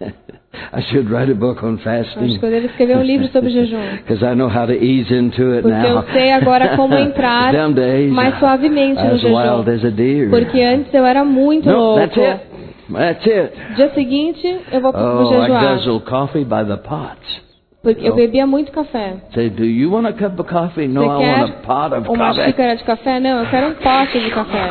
I 0.72 0.80
should 0.82 1.08
write 1.08 1.30
a 1.30 1.34
book 1.34 1.62
on 1.64 1.74
Acho 1.74 1.84
fasting. 1.84 2.38
que 2.38 2.44
eu 2.44 2.50
devo 2.50 2.66
escrever 2.66 2.96
um 2.96 3.02
livro 3.02 3.28
sobre 3.28 3.50
jejum. 3.50 3.78
Because 4.02 4.24
I 4.24 4.34
know 4.34 4.48
how 4.48 4.66
to 4.66 4.72
ease 4.72 5.12
into 5.14 5.52
it 5.52 5.62
Porque 5.62 5.76
now. 5.78 5.98
eu 5.98 6.02
sei 6.12 6.32
agora 6.32 6.76
como 6.76 6.94
entrar 6.98 7.52
days, 7.72 8.10
mais 8.12 8.36
suavemente 8.38 9.00
no 9.00 9.12
as 9.12 9.22
wild 9.22 9.64
jejum. 9.70 9.76
as 9.76 9.84
a 9.84 9.90
deer. 9.90 10.28
Porque 10.30 10.60
antes 10.60 10.92
eu 10.92 11.04
era 11.06 11.24
muito 11.24 11.70
no, 11.70 11.94
that's 11.94 12.16
louco. 12.16 12.32
it. 12.32 12.49
That's 12.92 13.26
it. 13.26 13.74
Dia 13.76 13.90
seguinte 13.94 14.60
eu 14.72 14.80
vou 14.80 14.92
Oh, 14.94 15.22
I 15.22 15.28
jejuar. 15.40 15.76
guzzle 15.76 16.00
coffee 16.00 16.44
by 16.44 16.64
the 16.66 16.76
pots. 16.78 17.48
Porque 17.82 18.06
eu 18.06 18.14
bebia 18.14 18.46
muito 18.46 18.70
café. 18.72 19.16
Say, 19.32 19.48
do 19.48 19.64
you 19.64 19.90
want 19.92 20.06
a 20.06 20.12
cup 20.12 20.38
of 20.38 20.48
coffee? 20.50 20.86
No, 20.86 21.00
Você 21.02 21.06
I 21.06 21.08
want 21.08 21.22
a 21.22 21.46
quer 21.54 21.62
pot 21.62 21.94
of 21.94 22.08
uma 22.10 22.28
coffee. 22.28 22.44
xícara 22.44 22.76
de 22.76 22.84
café? 22.84 23.20
Não, 23.20 23.38
eu 23.42 23.50
quero 23.50 23.68
um 23.68 23.74
pote 23.74 24.20
de 24.20 24.30
café. 24.30 24.68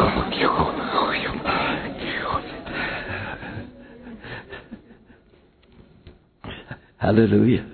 Hallelujah. 6.98 7.66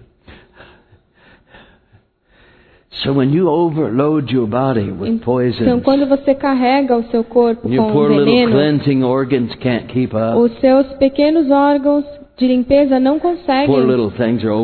So 3.04 3.12
when 3.14 3.34
you 3.34 3.50
overload 3.50 4.32
your 4.32 4.48
body 4.48 4.92
with 4.92 5.10
Então, 5.10 5.20
poison, 5.20 5.82
quando 5.82 6.08
você 6.08 6.34
carrega 6.34 6.96
o 6.96 7.04
seu 7.06 7.24
corpo 7.24 7.68
your 7.68 7.88
com 7.88 7.92
poor 7.92 8.10
little 8.10 8.26
veneno, 8.26 8.52
cleansing 8.54 9.04
organs 9.04 9.54
can't 9.56 9.88
keep 9.88 10.16
up. 10.16 10.38
os 10.38 10.58
seus 10.60 10.88
pequenos 10.94 11.52
órgãos 11.52 12.06
de 12.38 12.48
limpeza 12.48 13.00
não 13.00 13.20
conseguem 13.20 13.76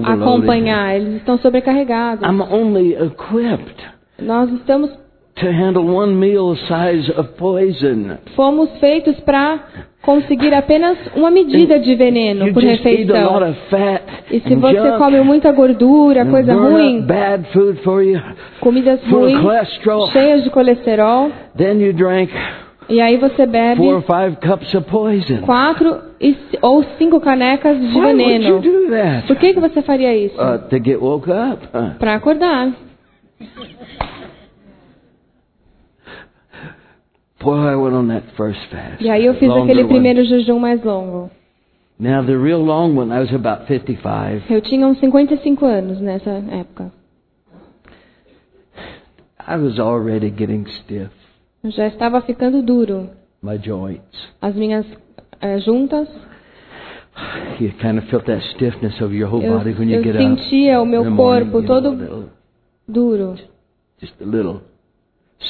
acompanhar, 0.06 0.96
eles 0.96 1.16
estão 1.16 1.38
sobrecarregados. 1.38 2.24
I'm 2.28 2.42
only 2.42 2.94
equipped 2.96 3.76
Nós 4.22 4.52
estamos, 4.54 4.92
to 5.36 5.48
handle 5.48 5.84
one 5.90 6.14
meal 6.16 6.56
size 6.56 7.12
of 7.18 7.34
poison. 7.38 8.18
fomos 8.36 8.70
feitos 8.80 9.20
para 9.22 9.60
conseguir 10.02 10.54
apenas 10.54 10.98
uma 11.16 11.30
medida 11.30 11.80
de 11.80 11.96
veneno 11.96 12.52
por 12.54 12.64
refeição. 12.64 13.16
E 14.32 14.40
se 14.40 14.56
você 14.56 14.92
come 14.98 15.22
muita 15.22 15.52
gordura, 15.52 16.26
coisa 16.26 16.54
ruim, 16.54 17.06
comidas 18.60 19.00
ruins, 19.04 19.40
cheias 20.12 20.44
de 20.44 20.50
colesterol, 20.50 21.32
e 22.90 23.00
aí 23.00 23.16
você 23.18 23.46
bebe 23.46 23.82
quatro 25.46 25.98
e 26.20 26.36
ou 26.62 26.84
cinco 26.98 27.20
canecas 27.22 27.80
de 27.80 27.94
veneno. 28.02 28.62
Por 29.28 29.36
que, 29.38 29.54
que 29.54 29.60
você 29.60 29.82
faria 29.82 30.16
isso? 30.16 30.36
Uh? 30.36 31.98
Para 32.00 32.16
acordar. 32.16 32.72
Boy, 33.40 33.46
I 33.46 33.46
went 33.46 33.46
on 33.46 33.46
that 33.46 33.50
first 33.56 33.78
fast. 37.18 37.31
E 39.00 39.10
aí 39.10 39.26
eu 39.26 39.34
fiz 39.36 39.50
aquele 39.50 39.86
primeiro 39.86 40.24
jejum 40.26 40.60
mais 40.60 40.84
longo. 40.84 41.30
Now 42.00 42.24
the 42.26 42.36
real 42.36 42.62
long 42.64 42.98
one, 42.98 43.12
I 43.14 43.20
was 43.20 43.34
about 43.34 43.68
55. 43.68 44.52
Eu 44.52 44.62
tinha 44.62 44.88
uns 44.88 45.00
55 45.00 45.66
anos 45.66 46.02
nessa 46.02 46.32
época. 46.32 46.92
I 49.48 49.56
was 49.58 49.80
already 49.80 50.30
getting 50.32 50.66
stiff. 50.84 51.12
Eu 51.64 51.72
já 51.72 51.88
estava 51.88 52.22
ficando 52.22 52.62
duro. 52.64 53.10
My 53.44 53.58
joints. 53.58 54.30
As 54.42 54.56
minhas 54.56 54.86
eh, 55.42 55.60
juntas, 55.60 56.08
You 57.60 57.72
kind 57.74 57.98
of 58.00 58.08
felt 58.10 58.26
that 58.26 58.42
stiffness 58.56 59.00
of 59.02 59.14
your 59.14 59.28
whole 59.32 59.44
eu, 59.46 59.58
body 59.58 59.74
when 59.74 59.90
you 59.90 59.98
eu 59.98 60.04
get 60.04 60.16
up. 60.16 60.24
sentia 60.24 60.82
o 60.82 60.86
meu 60.86 61.04
morning, 61.04 61.18
corpo 61.52 61.60
you 61.60 61.64
know, 61.68 61.78
a 61.78 61.82
todo 61.82 61.92
little- 61.96 62.30
duro. 62.88 63.36
just 64.00 64.14
a 64.22 64.26
little. 64.26 64.62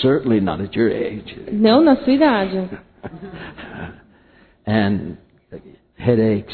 Certainly 0.02 0.40
not 0.42 0.62
at 0.62 0.74
your 0.76 0.90
age. 0.90 1.38
Não 1.52 1.82
na 1.82 1.96
sua 1.98 2.14
idade. 2.14 2.70
And 4.66 5.18
headaches, 5.98 6.54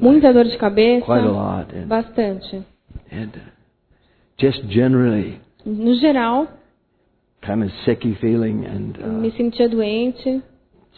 Muita 0.00 0.32
dor 0.32 0.44
de 0.44 0.56
cabeça. 0.56 1.04
quite 1.04 1.24
a 1.24 1.30
lot. 1.30 1.72
And, 1.74 1.86
Bastante. 1.88 2.64
and 3.10 3.30
uh, 3.36 3.40
just 4.38 4.62
generally 4.68 5.40
No 5.66 5.94
geral, 5.98 6.48
kind 7.42 7.64
of 7.64 7.70
sicky 7.84 8.14
feeling 8.20 8.64
and 8.64 8.96
eu 8.98 9.12
me 9.12 9.28
uh, 9.28 9.32
sentia 9.36 9.68
doente 9.68 10.40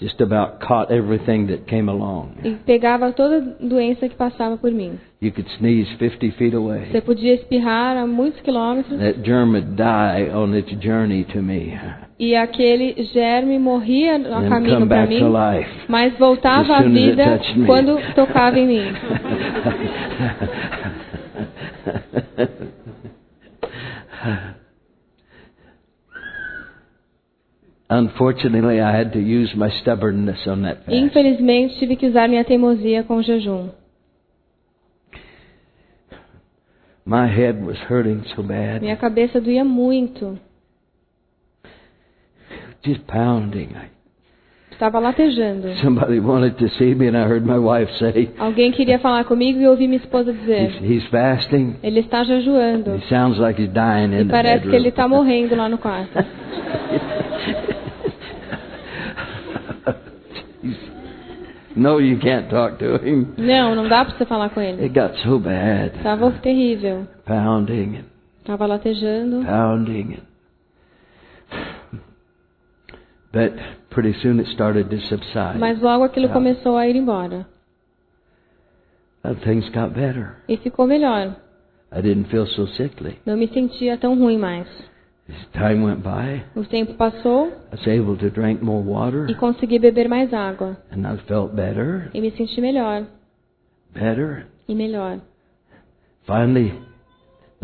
just 0.01 0.21
about 0.21 0.61
caught 0.61 0.91
everything 0.93 1.47
that 1.47 1.67
came 1.67 1.89
along. 1.89 2.37
e 2.45 2.55
pegava 2.67 3.11
toda 3.13 3.41
doença 3.59 4.09
que 4.09 4.15
passava 4.17 4.57
por 4.59 4.71
mim. 4.71 4.99
You 5.21 5.33
could 5.33 5.49
sneeze 5.59 5.87
50 5.99 6.31
feet 6.39 6.55
away. 6.55 6.87
Você 6.91 7.01
podia 7.03 7.35
espirrar 7.35 7.97
a 7.97 8.07
muitos 8.07 8.41
quilômetros 8.41 8.99
That 8.99 9.23
germ 9.23 9.53
would 9.53 9.77
die 9.77 10.31
on 10.33 10.55
its 10.55 10.71
journey 10.83 11.25
to 11.25 11.43
me 11.43 11.79
e 12.21 12.37
aquele 12.37 13.03
germe 13.15 13.59
morria 13.59 14.19
then 14.19 14.47
caminho 14.47 14.87
para 14.87 15.07
mim, 15.07 15.21
life. 15.21 15.71
mas 15.89 16.13
voltava 16.19 16.77
à 16.77 16.83
vida 16.83 17.41
quando 17.65 17.99
tocava 18.15 18.59
em 18.59 18.67
mim. 18.67 18.83
Unfortunately, 27.93 28.81
I 28.81 28.93
had 28.93 29.15
to 29.15 29.19
use 29.19 29.53
my 29.57 29.69
stubbornness 29.81 30.47
on 30.47 30.63
that 30.63 30.85
fast. 30.85 30.93
Infelizmente, 30.93 31.77
tive 31.79 31.97
que 31.97 32.07
usar 32.07 32.29
minha 32.29 32.45
teimosia 32.45 33.03
com 33.03 33.17
o 33.17 33.23
jejum. 33.23 33.71
My 37.05 37.27
head 37.27 37.63
was 37.65 37.77
hurting 37.89 38.23
so 38.37 38.43
bad, 38.43 38.81
Minha 38.83 38.97
cabeça 38.97 39.41
doía 39.41 39.65
muito. 39.65 40.39
just 42.85 43.01
pounding. 43.07 43.69
Estava 44.71 44.99
latejando. 44.99 45.75
Somebody 45.83 46.21
wanted 46.21 46.57
to 46.57 46.69
see 46.79 46.95
me, 46.95 47.07
and 47.09 47.17
I 47.17 47.25
heard 47.27 47.45
my 47.45 47.59
wife 47.59 47.91
say, 47.99 48.31
Alguém 48.39 48.73
queria 48.73 48.99
falar 48.99 49.25
comigo 49.25 49.61
e 49.61 49.69
ouvi 49.69 49.87
minha 49.87 49.99
esposa 50.01 50.33
dizer: 50.33 50.79
he's 50.83 51.05
fasting. 51.09 51.77
Ele 51.83 52.01
está 52.01 52.25
jejuando. 52.25 52.97
He 52.97 53.09
sounds 53.09 53.39
like 53.39 53.61
he's 53.61 53.71
dying 53.73 54.13
E 54.15 54.23
in 54.23 54.27
the 54.29 54.33
parece 54.33 54.67
que 54.69 54.75
ele 54.75 54.89
está 54.89 55.07
morrendo 55.07 55.55
lá 55.55 55.69
no 55.69 55.77
quarto. 55.79 56.13
no, 61.81 61.99
you 62.01 62.19
can't 62.19 62.49
talk 62.51 62.79
to 62.79 62.97
him. 62.97 63.27
Não, 63.39 63.75
não 63.75 63.89
dá 63.89 64.05
para 64.05 64.17
você 64.17 64.27
falar 64.27 64.51
com 64.51 64.61
ele. 64.61 64.83
It 64.85 64.95
got 64.99 65.17
so 65.23 65.39
bad, 65.39 65.97
Estava 65.97 66.31
terrível. 66.43 67.07
pounding 67.25 68.05
Estava 68.41 68.67
latejando. 68.67 69.45
pounding. 69.45 70.19
But 73.33 73.53
pretty 73.91 74.13
soon 74.21 74.41
it 74.41 74.49
started 74.53 74.91
to 74.91 74.99
subside. 75.09 75.59
Mas 75.59 75.81
logo 75.81 76.05
aquilo 76.05 76.29
começou 76.31 76.77
a 76.77 76.87
ir 76.89 76.97
embora. 76.97 77.47
Uh, 79.25 79.35
things 79.45 79.69
got 79.71 79.93
better. 79.95 80.37
E 80.49 80.57
ficou 80.57 80.87
melhor. 80.87 81.37
I 81.93 82.01
didn't 82.01 82.29
feel 82.31 82.47
so 82.47 82.67
sickly. 82.69 83.19
Não 83.27 83.37
me 83.37 83.47
sentia 83.49 83.97
tão 83.99 84.19
ruim 84.19 84.39
mais. 84.39 84.67
As 85.31 85.47
time 85.53 85.83
went 85.85 86.03
by, 86.03 86.43
O 86.57 86.65
tempo 86.65 86.95
passou 86.95 87.53
I 87.73 87.77
was 87.77 87.87
able 87.87 88.17
to 88.17 88.31
drink 88.31 88.61
more 88.63 88.83
water, 88.83 89.31
e 89.31 89.35
consegui 89.37 89.79
beber 89.79 90.09
mais 90.09 90.33
água. 90.33 90.77
and 90.91 91.07
I 91.07 91.17
felt 91.29 91.55
better, 91.55 92.11
E 92.13 92.21
me 92.21 92.31
senti 92.33 92.61
melhor. 92.61 93.07
better. 93.95 94.47
E 94.69 94.75
melhor. 94.75 95.21
Finally, 96.27 96.73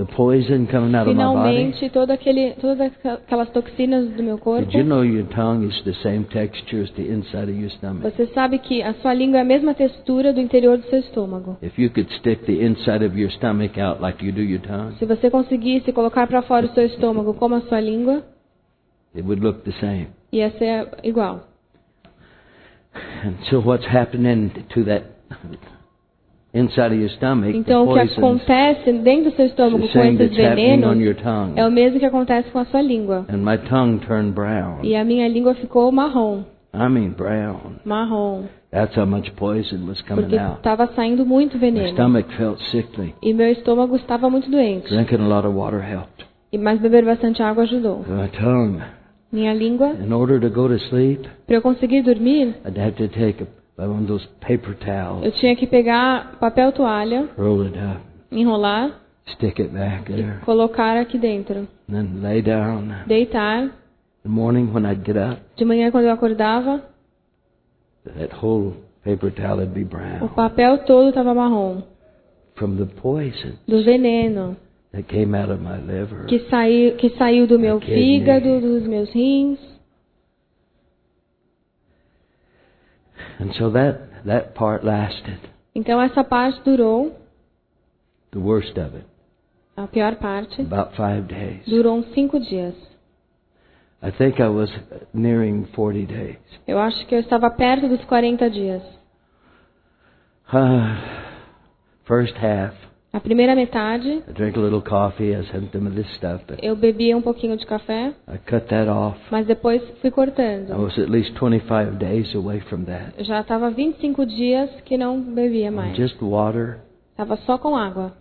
finalmente 0.05 1.89
todo 1.89 2.11
aquele, 2.11 2.53
todas 2.61 2.93
aquelas 3.03 3.49
toxinas 3.51 4.11
do 4.11 4.23
meu 4.23 4.37
corpo. 4.37 4.67
Did 4.67 4.75
you 4.75 4.85
know 4.85 5.03
your 5.03 5.27
tongue 5.29 5.67
is 5.67 5.83
the 5.85 5.95
same 6.03 6.25
texture 6.25 6.83
as 6.83 6.91
the 6.93 7.03
inside 7.03 7.51
of 7.51 7.59
your 7.59 7.71
stomach? 7.71 8.03
Você 8.03 8.27
sabe 8.35 8.59
que 8.59 8.83
a 8.83 8.93
sua 8.95 9.15
língua 9.15 9.39
é 9.39 9.41
a 9.41 9.45
mesma 9.45 9.73
textura 9.75 10.35
do 10.35 10.41
interior 10.41 10.77
do 10.77 10.85
seu 10.91 10.99
estômago. 10.99 11.57
If 11.63 11.79
you 11.79 11.89
could 11.91 12.13
stick 12.17 12.45
the 12.45 12.63
inside 12.63 13.03
of 13.03 13.19
your 13.19 13.31
stomach 13.31 13.81
out 13.81 14.03
like 14.03 14.23
you 14.25 14.33
do 14.33 14.43
your 14.43 14.61
tongue, 14.61 14.97
Se 14.99 15.07
você 15.07 15.31
conseguisse 15.31 15.91
colocar 15.93 16.27
para 16.27 16.43
fora 16.43 16.67
o 16.67 16.75
seu 16.75 16.85
estômago 16.85 17.33
como 17.33 17.55
a 17.55 17.63
sua 17.63 17.81
língua, 17.81 18.23
it 19.15 19.23
would 19.23 19.43
look 19.43 19.63
the 19.63 19.73
same. 19.81 20.09
ia 20.31 20.51
ser 20.51 20.91
igual. 21.05 21.49
And 23.25 23.35
so 23.49 23.61
what's 23.61 23.87
happening 23.87 24.51
to 24.75 24.85
that 24.85 25.05
inside 25.33 25.49
of 25.49 25.53
your 25.53 25.63
stomach, 25.63 25.73
Então 27.55 27.89
o 27.89 27.93
que 27.93 28.01
acontece 28.01 28.93
dentro 28.93 29.31
do 29.31 29.37
seu 29.37 29.47
estômago 29.47 29.89
com 29.89 29.99
esses 30.05 30.37
venenos 30.37 30.97
é 31.57 31.67
o 31.67 31.71
mesmo 31.71 31.99
que 32.01 32.07
acontece 32.07 32.51
com 32.51 32.59
a 32.59 32.65
sua 32.65 32.81
língua. 32.81 33.27
And 33.29 33.39
my 33.39 33.59
tongue 33.69 33.99
turned 34.07 34.33
brown. 34.33 34.79
E 34.83 34.97
a 34.97 35.05
minha 35.05 35.29
língua 35.29 35.55
ficou 35.55 35.93
marrom, 35.93 36.45
I 36.75 36.89
mean 36.89 37.11
brown. 37.11 37.77
marrom, 37.85 38.45
That's 38.71 38.97
how 38.97 39.07
much 39.07 39.31
poison 39.37 39.87
was 39.87 40.03
coming 40.03 40.23
porque 40.25 40.37
estava 40.37 40.87
saindo 40.95 41.25
muito 41.25 41.55
My 41.55 41.61
veneno. 41.61 41.89
stomach 41.93 42.29
felt 42.37 42.61
sickly. 42.71 43.15
E 43.23 43.33
meu 43.33 43.51
estômago 43.53 43.97
estava 43.97 44.29
muito 44.29 44.51
doente. 44.51 44.89
Drinking 44.89 45.23
a 45.23 45.29
lot 45.29 45.47
of 45.47 45.57
water 45.57 45.81
helped. 45.81 46.27
E 46.53 46.59
mais 46.59 46.81
beber 46.81 47.05
bastante 47.05 47.43
água 47.43 47.65
ajudou. 47.65 48.05
My 48.09 48.29
tongue. 48.29 48.83
Minha 49.33 49.53
língua, 49.55 49.93
In 50.01 50.13
order 50.13 50.41
to 50.41 50.49
go 50.49 50.69
to 50.69 50.79
sleep, 50.89 51.29
para 51.47 51.57
eu 51.57 51.63
conseguir 51.63 52.03
dormir, 52.03 52.55
I'd 52.65 52.79
have 52.79 52.93
to 52.93 53.09
take 53.09 53.43
a, 53.43 53.47
one 53.79 54.03
of 54.03 54.09
those 54.09 54.27
paper 54.41 54.75
eu 55.23 55.33
tinha 55.33 55.55
que 55.55 55.67
pegar 55.67 56.39
papel 56.41 56.73
toalha, 56.73 57.29
roll 57.37 57.67
it 57.67 57.77
up, 57.77 58.01
enrolar, 58.33 58.99
stick 59.35 59.61
it 59.61 59.71
back 59.71 60.11
there, 60.11 60.41
colocar 60.45 60.97
aqui 60.99 61.19
dentro, 61.19 61.69
and 61.89 61.95
then 61.95 62.23
lay 62.23 62.41
down. 62.41 63.05
deitar. 63.07 63.65
In 63.65 63.73
the 64.23 64.29
morning 64.31 64.73
when 64.73 64.87
I'd 64.87 65.05
get 65.05 65.17
up, 65.17 65.41
De 65.57 65.65
manhã 65.65 65.91
quando 65.91 66.07
eu 66.07 66.13
acordava, 66.13 66.83
that 68.05 68.33
whole 68.33 68.75
paper 69.05 69.31
towel 69.31 69.59
would 69.59 69.75
be 69.75 69.87
o 70.23 70.29
papel 70.31 70.79
todo 70.87 71.11
estava 71.11 71.35
marrom, 71.35 71.83
from 72.55 72.77
the 72.79 72.87
poison 72.87 73.59
do 73.69 73.85
veneno 73.85 74.57
that 74.93 75.07
came 75.07 75.35
out 75.37 75.51
of 75.51 75.61
my 75.61 75.77
liver. 75.77 76.25
que 76.27 76.39
saiu, 76.49 76.97
que 76.97 77.11
saiu 77.11 77.47
do 77.47 77.59
meu 77.59 77.79
fígado, 77.79 78.59
dos 78.61 78.87
meus 78.87 79.13
rins. 79.13 79.76
And 83.39 83.55
so 83.57 83.71
that, 83.71 84.25
that 84.25 84.55
part 84.55 84.85
lasted, 84.85 85.39
Então 85.75 86.01
essa 86.01 86.25
parte 86.25 86.61
durou, 86.63 87.13
the 88.33 88.39
worst 88.39 88.77
of 88.79 88.97
it, 88.97 89.05
a 89.77 89.87
pior 89.87 90.17
parte, 90.17 90.63
about 90.63 90.95
five 90.97 91.27
days. 91.29 91.65
durou 91.67 91.99
uns 91.99 92.07
cinco 92.15 92.41
dias. 92.41 92.75
I 94.03 94.11
think 94.11 94.41
I 94.41 94.49
was 94.49 94.71
nearing 95.13 95.67
40 95.75 96.07
days. 96.07 96.39
Eu 96.67 96.79
acho 96.79 97.05
que 97.07 97.15
eu 97.15 97.21
estava 97.21 97.51
perto 97.51 97.89
dos 97.89 98.05
40 98.05 98.49
dias. 98.51 98.83
First 102.05 102.37
half, 102.37 102.75
A 103.17 103.21
primeira 103.21 103.55
metade, 103.55 104.23
coffee, 104.85 105.35
stuff, 106.17 106.45
eu 106.61 106.77
bebia 106.77 107.17
um 107.17 107.23
pouquinho 107.23 107.57
de 107.57 107.65
café, 107.65 108.09
I 108.29 108.37
cut 108.37 108.67
that 108.67 108.91
off. 108.91 109.19
mas 109.31 109.47
depois 109.47 109.81
fui 110.03 110.11
I 110.11 110.13
cortando. 110.13 110.77
was 110.79 110.99
at 110.99 111.09
least 111.09 111.33
25 111.33 111.97
days 111.97 112.35
away 112.35 112.61
from 112.61 112.85
that. 112.85 113.15
Eu 113.17 113.25
já 113.25 113.41
estava 113.41 113.71
25 113.71 114.27
dias 114.27 114.69
que 114.85 114.99
não 114.99 115.19
bebia 115.19 115.71
mais. 115.73 115.97
Just 115.97 116.21
water, 116.21 116.81
Estava 117.13 117.39
só 117.39 117.57
com 117.57 117.75
água. 117.75 118.13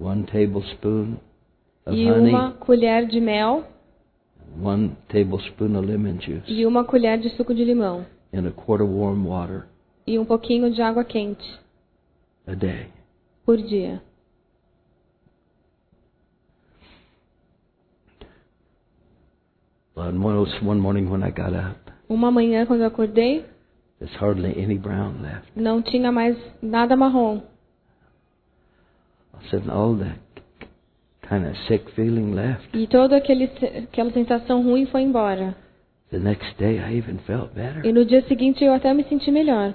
one 0.00 0.24
tablespoon 0.24 1.14
of 1.86 1.96
E 1.96 2.10
honey, 2.10 2.30
uma 2.30 2.50
colher 2.50 3.06
de 3.06 3.20
mel 3.20 3.62
one 4.60 4.96
tablespoon 5.06 5.78
of 5.78 5.86
lemon 5.86 6.20
juice, 6.20 6.52
e 6.52 6.66
uma 6.66 6.82
colher 6.82 7.20
de 7.20 7.28
suco 7.36 7.54
de 7.54 7.64
limão. 7.64 8.04
and 8.34 8.48
a 8.48 8.50
quart 8.50 8.82
of 8.82 8.92
warm 8.92 9.28
water 9.28 9.66
E 10.08 10.18
um 10.18 10.24
pouquinho 10.24 10.72
de 10.72 10.82
água 10.82 11.04
quente 11.04 11.48
a 12.48 12.54
day. 12.56 12.88
por 13.46 13.56
dia. 13.56 14.02
One, 20.08 20.46
one 20.62 20.80
morning 20.80 21.10
when 21.10 21.22
I 21.22 21.30
got 21.30 21.52
up, 21.54 21.76
Uma 22.08 22.30
manhã, 22.30 22.66
quando 22.66 22.80
eu 22.82 22.86
acordei, 22.88 23.44
there's 23.98 24.14
hardly 24.16 24.52
any 24.62 24.76
brown 24.78 25.22
left. 25.22 25.46
não 25.54 25.80
tinha 25.82 26.10
mais 26.10 26.36
nada 26.62 26.96
marrom. 26.96 27.42
I 29.34 29.48
said, 29.50 29.68
all 29.70 29.94
that 29.96 30.18
kind 31.22 31.46
of 31.46 31.56
sick 31.68 31.90
feeling 31.94 32.34
left. 32.34 32.68
E 32.76 32.86
toda 32.86 33.16
aquele, 33.16 33.44
aquela 33.44 34.10
sensação 34.12 34.62
ruim 34.62 34.86
foi 34.86 35.02
embora. 35.02 35.54
The 36.10 36.18
next 36.18 36.56
day 36.58 36.78
I 36.80 36.96
even 36.98 37.18
felt 37.26 37.54
better. 37.54 37.86
E 37.86 37.92
no 37.92 38.04
dia 38.04 38.22
seguinte 38.26 38.64
eu 38.64 38.74
até 38.74 38.92
me 38.92 39.04
senti 39.04 39.30
melhor. 39.30 39.74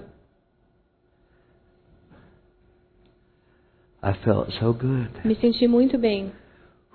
I 4.04 4.14
felt 4.24 4.52
so 4.60 4.72
good 4.74 5.10
Me 5.26 5.36
senti 5.36 5.68
muito 5.68 5.98
bem. 5.98 6.32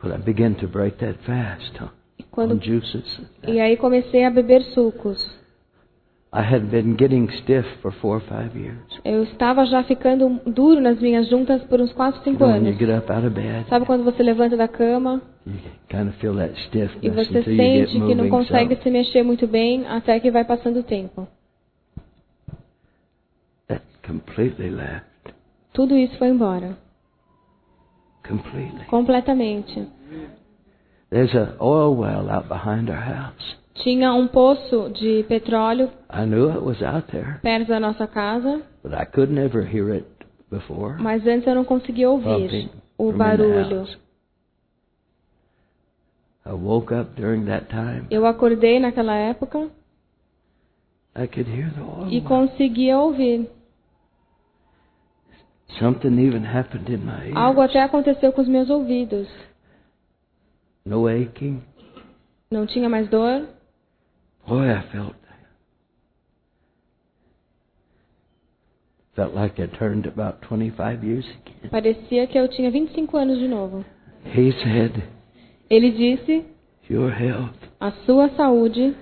when 0.03 0.13
I 0.13 0.19
began 0.19 0.55
to 0.57 0.69
break 0.69 0.99
that 0.99 1.17
fast 1.27 1.77
huh, 1.79 1.89
quando, 2.31 2.61
e 3.47 3.61
aí 3.61 3.77
comecei 3.77 4.25
a 4.25 4.31
beber 4.31 4.63
sucos. 4.63 5.41
I 6.33 6.43
had 6.43 6.71
been 6.71 6.95
getting 6.97 7.29
stiff 7.43 7.67
for 7.83 7.91
four 7.95 8.19
or 8.19 8.21
five 8.21 8.57
years. 8.57 8.79
Eu 9.05 9.25
estava 9.25 9.67
já 9.67 9.83
ficando 9.83 10.41
duro 10.47 10.81
nas 10.81 11.01
minhas 11.01 11.29
juntas 11.29 11.61
por 11.65 11.81
uns 11.81 11.93
4, 11.93 12.21
You 12.21 12.25
5 12.25 12.39
know, 12.39 12.53
when 12.53 12.69
you 12.69 12.95
anos. 12.95 13.69
Sabe 13.69 13.85
quando 13.85 14.05
você 14.05 14.23
levanta 14.23 14.57
da 14.57 14.69
cama 14.69 15.21
you 15.47 15.55
kind 15.89 16.09
of 16.09 16.17
feel 16.19 16.37
that 16.37 16.55
e 17.03 17.11
você 17.11 17.43
sente 17.43 18.01
que 18.01 18.15
não 18.15 18.29
consegue 18.29 18.77
se 18.77 18.91
mexer 18.91 19.23
muito 19.23 19.47
bem 19.47 19.87
até 19.87 20.21
que 20.21 20.31
vai 20.31 20.45
passando 20.45 20.81
o 20.81 20.83
tempo? 20.83 21.27
Tudo 25.73 25.97
isso 25.97 26.17
foi 26.19 26.29
embora. 26.29 26.77
Completamente. 28.89 29.89
There's 31.11 31.35
oil 31.61 31.97
well 31.97 32.31
out 32.31 32.49
behind 32.49 32.89
our 32.89 33.01
house. 33.01 33.57
Tinha 33.83 34.13
um 34.15 34.29
poço 34.29 34.91
de 34.91 35.25
petróleo 35.25 35.91
I 36.13 36.25
knew 36.27 36.51
it 36.51 36.63
was 36.63 36.83
out 36.83 37.11
there, 37.11 37.41
perto 37.43 37.69
da 37.69 37.81
nossa 37.81 38.07
casa, 38.07 38.63
but 38.83 38.93
I 38.93 39.05
could 39.07 39.33
never 39.33 39.63
hear 39.65 39.91
it 39.95 40.07
before. 40.51 40.97
mas 41.01 41.27
antes 41.27 41.47
eu 41.47 41.55
não 41.55 41.65
conseguia 41.65 42.09
ouvir 42.11 42.71
o 42.99 43.05
from 43.05 43.09
in 43.09 43.13
the 43.13 43.19
barulho. 43.19 43.79
house. 43.81 43.99
I 46.47 46.53
woke 46.53 46.93
up 46.95 47.21
during 47.21 47.45
that 47.47 47.67
time. 47.69 48.07
Eu 48.11 48.25
acordei 48.27 48.79
naquela 48.79 49.15
época 49.15 49.69
I 51.17 51.27
could 51.27 51.49
hear 51.51 51.71
the 51.73 51.81
oil. 51.83 52.09
e 52.09 52.19
well. 52.19 52.25
conseguia 52.29 52.99
ouvir. 52.99 53.49
Something 55.79 56.19
even 56.19 56.45
happened 56.45 56.89
in 56.93 56.99
my 56.99 57.29
ear. 57.29 57.37
Algo 57.39 57.61
até 57.63 57.81
aconteceu 57.83 58.33
com 58.33 58.43
os 58.43 58.49
meus 58.49 58.69
ouvidos. 58.69 59.29
No 60.85 61.07
aching. 61.09 61.63
Não 62.51 62.67
tinha 62.67 62.89
mais 62.89 63.09
dor. 63.09 63.49
Boy, 64.47 64.69
I 64.69 64.83
felt 64.91 65.21
felt 69.15 69.35
like 69.35 69.61
I 69.61 69.67
turned 69.67 70.07
about 70.07 70.41
25 70.49 71.05
years 71.05 71.27
again. 71.27 71.71
Parecia 71.71 72.27
que 72.27 72.39
eu 72.39 72.49
tinha 72.49 72.71
25 72.71 73.17
anos 73.17 73.39
de 73.39 73.49
novo. 73.49 73.85
He 74.25 74.53
said, 74.63 75.03
Ele 75.69 75.91
disse: 75.91 76.45
"Your 76.89 77.11
health 77.11 77.57
a 77.79 77.93
sua 78.05 78.29
saúde 78.31 78.97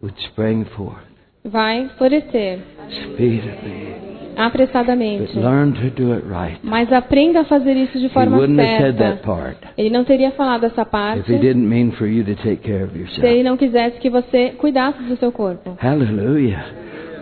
would 0.00 0.18
spring 0.20 0.64
forth 0.76 1.06
vai 1.44 1.88
florescer 1.96 2.60
speedily, 2.90 4.05
apressadamente. 4.36 5.38
learn 5.38 5.72
to 5.72 5.90
do 5.90 6.12
it 6.12 6.24
right." 6.26 6.58
Mas 6.62 6.92
aprenda 6.92 7.40
a 7.40 7.44
fazer 7.44 7.74
isso 7.74 7.98
de 7.98 8.08
forma 8.10 8.38
certa. 8.46 9.18
Ele 9.76 9.90
não 9.90 10.04
teria 10.04 10.30
falado 10.32 10.64
essa 10.64 10.82
if 10.82 10.88
parte 10.88 11.32
he 11.32 11.38
didn't 11.38 11.66
mean 11.66 11.90
for 11.92 12.06
you 12.06 12.24
to 12.24 12.34
take 12.36 12.56
care 12.56 12.84
of 12.84 12.96
se 13.08 13.24
ele 13.24 13.42
não 13.42 13.56
quisesse 13.56 13.98
que 13.98 14.10
você 14.10 14.50
cuidasse 14.58 15.02
do 15.04 15.16
seu 15.16 15.32
corpo. 15.32 15.76
Hallelujah. 15.80 16.64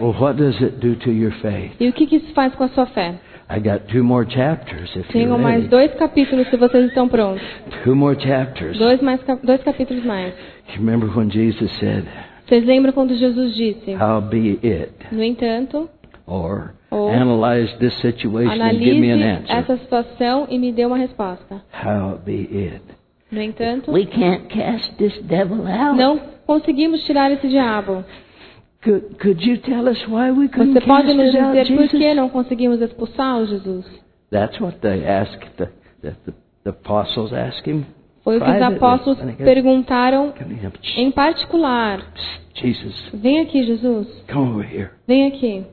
Well, 0.01 0.15
what 0.21 0.37
does 0.37 0.61
it 0.61 0.77
do 0.79 0.97
to 0.97 1.11
your 1.11 1.33
faith? 1.41 1.73
E 1.79 1.89
o 1.89 1.93
que, 1.93 2.07
que 2.07 2.17
isso 2.17 2.33
faz 2.35 2.55
com 2.55 2.65
a 2.65 2.69
sua 2.69 2.87
fé? 2.87 3.15
I 3.49 3.61
got 3.61 3.87
two 3.93 4.03
more 4.03 4.27
chapters 4.29 4.95
if 4.97 5.07
Tenho 5.09 5.39
mais 5.39 5.69
dois 5.69 5.95
capítulos 5.95 6.49
se 6.49 6.57
vocês 6.57 6.87
estão 6.87 7.09
prontos. 7.09 7.43
Two 7.85 7.95
more 7.95 8.19
chapters. 8.19 8.79
Dois, 8.79 9.01
mais, 9.03 9.21
dois 9.43 9.63
capítulos 9.63 10.05
mais. 10.05 10.35
You 10.71 10.79
remember 10.79 11.09
when 11.15 11.31
Jesus 11.31 11.71
said, 11.79 12.05
Vocês 12.47 12.65
lembram 12.65 12.93
quando 12.93 13.15
Jesus 13.15 13.55
disse: 13.55 13.95
Howbeit, 13.95 14.89
No 15.13 15.23
entanto, 15.23 15.89
or 16.27 16.75
Or, 16.91 17.11
analyze 17.13 17.75
this 17.79 17.95
situation 18.01 18.61
and 18.61 18.79
give 18.79 18.99
me 18.99 19.11
an 19.11 19.21
analise 19.21 19.51
answer. 19.51 19.57
essa 19.57 19.77
situação 19.79 20.47
e 20.49 20.59
me 20.59 20.73
dê 20.73 20.85
uma 20.87 20.97
resposta. 20.97 21.63
Howbeit. 21.85 22.83
No 23.31 23.41
entanto, 23.43 23.91
We 23.91 24.07
can't 24.07 24.47
cast 24.49 24.95
this 24.97 25.19
devil 25.23 25.67
out. 25.67 25.97
não 25.99 26.19
conseguimos 26.47 27.03
tirar 27.05 27.31
esse 27.33 27.49
diabo. 27.49 28.05
Could, 28.83 29.17
could 29.19 29.43
you 29.49 29.57
tell 29.59 29.89
us 29.89 29.99
why 30.09 30.31
we 30.31 30.47
couldn't 30.49 30.75
Você 30.75 30.81
pode 30.87 31.07
cast 31.07 31.17
nos 31.17 31.35
it 31.35 31.39
out, 31.39 31.53
dizer 31.59 31.75
por 31.75 31.83
Jesus? 31.85 31.99
que 32.01 32.15
não 32.15 32.29
conseguimos 32.29 32.81
expulsá-lo, 32.83 33.47
Jesus? 33.47 33.87
That's 34.31 34.61
what 34.61 34.79
they 34.81 35.05
asked 35.07 35.41
the, 35.57 35.69
the, 36.03 36.11
the 36.27 36.33
The 36.65 36.71
apostles 36.71 37.31
asked 37.35 37.67
him 37.71 37.85
Foi 38.23 38.39
o 38.39 38.41
que 38.41 38.47
os 38.47 38.53
privately, 38.57 38.77
apóstolos 38.77 39.19
perguntaram 39.37 40.33
Come 40.33 40.55
here. 40.55 40.71
Psst, 40.71 40.99
em 40.99 41.11
particular. 41.11 41.99
psst, 42.15 42.41
Jesus, 42.55 43.11
Vem 43.13 43.41
aqui, 43.41 43.65
Jesus. 43.65 44.07
come 44.33 44.51
over 44.53 44.65
here. 44.67 44.91
Vem 45.07 45.27
aqui. 45.27 45.65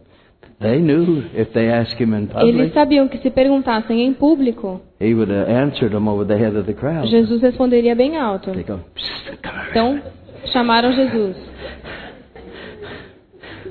Eles 0.61 2.31
public, 2.31 2.73
sabiam 2.73 3.07
que 3.07 3.17
se 3.17 3.29
perguntassem 3.29 4.01
em 4.01 4.13
público, 4.13 4.81
he 4.99 5.13
would 5.13 5.31
have 5.31 5.51
answered 5.51 5.91
them 5.91 6.07
over 6.07 6.25
the 6.25 6.35
head 6.35 6.55
of 6.55 6.65
the 6.65 6.73
crowd. 6.73 7.07
Jesus 7.07 7.41
responderia 7.41 7.95
bem 7.95 8.17
alto. 8.17 8.51
They 8.51 8.63
go, 8.63 8.79
"Psst, 8.93 9.39
come 9.41 9.57
over 9.57 9.69
Então, 9.71 9.93
here." 9.93 10.03
chamaram 10.51 10.91
Jesus. 10.93 11.37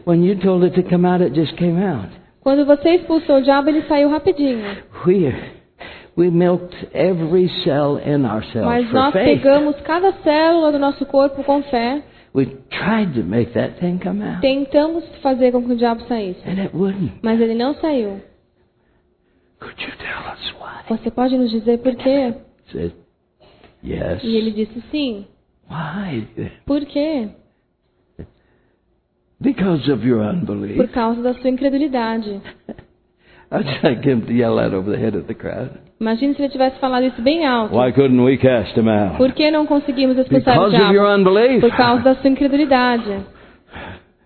When 0.04 0.24
you 0.24 0.36
told 0.36 0.64
it 0.64 0.74
to 0.74 0.82
come 0.82 1.06
out, 1.06 1.22
it 1.22 1.34
just 1.34 1.56
came 1.56 1.78
out. 1.78 2.08
Quando 2.40 2.64
você 2.64 2.94
expulsou 2.94 3.36
o 3.36 3.42
diabo, 3.42 3.68
ele 3.68 3.82
saiu 3.82 4.08
rapidinho. 4.08 4.64
We, 5.06 5.32
we 6.16 6.30
milked 6.30 6.88
every 6.94 7.48
cell 7.62 8.00
in 8.04 8.24
ourselves 8.24 8.66
Mas 8.66 8.92
nós 8.92 9.12
pegamos 9.12 9.76
cada 9.82 10.12
célula 10.24 10.72
do 10.72 10.78
nosso 10.78 11.04
corpo 11.06 11.44
com 11.44 11.62
fé, 11.64 12.02
We 12.32 12.46
tried 12.70 13.14
to 13.14 13.24
make 13.24 13.52
that 13.54 13.80
thing 13.80 13.98
come 13.98 14.22
out, 14.22 14.40
tentamos 14.40 15.04
fazer 15.20 15.50
com 15.52 15.64
que 15.64 15.72
o 15.72 15.76
diabo 15.76 16.02
saísse. 16.06 16.40
and 16.48 16.60
it 16.60 16.74
wouldn't. 16.74 17.12
Mas 17.22 17.40
ele 17.40 17.54
não 17.54 17.74
saiu. 17.74 18.20
Could 19.58 19.82
you 19.82 19.92
tell 19.98 20.32
us 20.32 20.54
why? 20.60 20.96
Você 20.96 21.10
pode 21.10 21.36
nos 21.36 21.50
dizer 21.50 21.78
por 21.78 21.94
quê? 21.96 22.34
Said, 22.72 22.92
yes. 23.82 24.22
E 24.22 24.36
ele 24.36 24.52
disse 24.52 24.80
sim. 24.90 25.26
Why? 25.68 26.26
Por 26.64 26.84
quê? 26.86 27.28
Because 29.40 29.90
of 29.90 30.06
your 30.06 30.20
unbelief. 30.22 30.76
Por 30.76 30.88
causa 30.88 31.22
da 31.22 31.34
sua 31.34 31.50
incredulidade. 31.50 32.40
I'd 33.50 33.82
like 33.82 34.08
him 34.08 34.20
to 34.26 34.32
yell 34.32 34.56
that 34.56 34.72
over 34.74 34.90
the 34.90 34.98
head 34.98 35.16
of 35.16 35.26
the 35.26 35.34
crowd. 35.34 35.78
Imagine 36.00 36.34
se 36.34 36.40
ele 36.40 36.48
tivesse 36.48 36.78
falado 36.78 37.04
isso 37.04 37.20
bem 37.20 37.44
alto. 37.44 37.76
Why 37.76 37.92
couldn't 37.92 38.24
we 38.24 38.38
cast 38.38 38.74
him 38.74 38.88
out? 38.88 39.18
Por 39.18 39.32
que 39.32 39.50
não 39.50 39.66
conseguimos 39.66 40.16
expulsar 40.16 40.58
o 40.58 40.70
Because 40.70 40.82
of 40.82 40.94
your 40.94 41.04
diabo? 41.04 41.30
unbelief. 41.30 41.60
Por 41.60 41.76
causa 41.76 42.02
da 42.02 42.14
sua 42.14 42.30
incredulidade. 42.30 43.22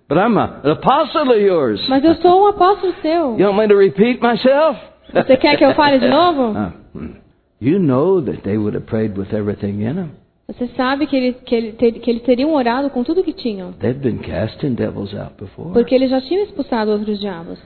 But 0.09 0.19
I'm 0.19 0.39
a, 0.39 0.61
an 0.63 0.71
apostle 0.71 1.33
of 1.33 1.41
yours. 1.41 1.85
Mas 1.89 2.05
eu 2.05 2.15
sou 2.17 2.45
um 2.45 2.47
apóstolo 2.47 2.95
seu. 3.03 3.37
You 3.37 3.49
want 3.49 3.59
me 3.59 3.67
to 3.67 3.77
repeat 3.77 4.21
myself? 4.23 4.79
Você 5.13 5.37
quer 5.37 5.57
que 5.57 5.65
eu 5.65 5.75
fale 5.75 5.99
de 5.99 6.09
novo? 6.09 6.53
Ah, 6.57 6.73
hmm. 6.95 7.15
You 7.61 7.81
know 7.81 8.23
that 8.23 8.43
they 8.43 8.57
would 8.57 8.77
have 8.77 8.87
prayed 8.87 9.19
with 9.19 9.35
everything 9.35 9.83
in 9.83 9.95
them. 9.97 10.11
Você 10.47 10.69
sabe 10.77 11.09
que, 11.09 11.17
ele, 11.17 11.33
que, 11.33 11.55
ele, 11.57 11.73
que 11.73 12.09
eles 12.09 12.23
teriam 12.23 12.55
orado 12.55 12.89
com 12.91 13.03
tudo 13.03 13.25
que 13.25 13.33
tinham. 13.33 13.73
They've 13.81 13.99
been 13.99 14.19
casting 14.19 14.75
devils 14.75 15.13
out 15.13 15.33
before. 15.41 15.73
Porque 15.73 15.93
eles 15.93 16.11
já 16.11 16.21
tinham 16.21 16.45
expulsado 16.45 16.93
outros 16.93 17.19
diabos. 17.19 17.59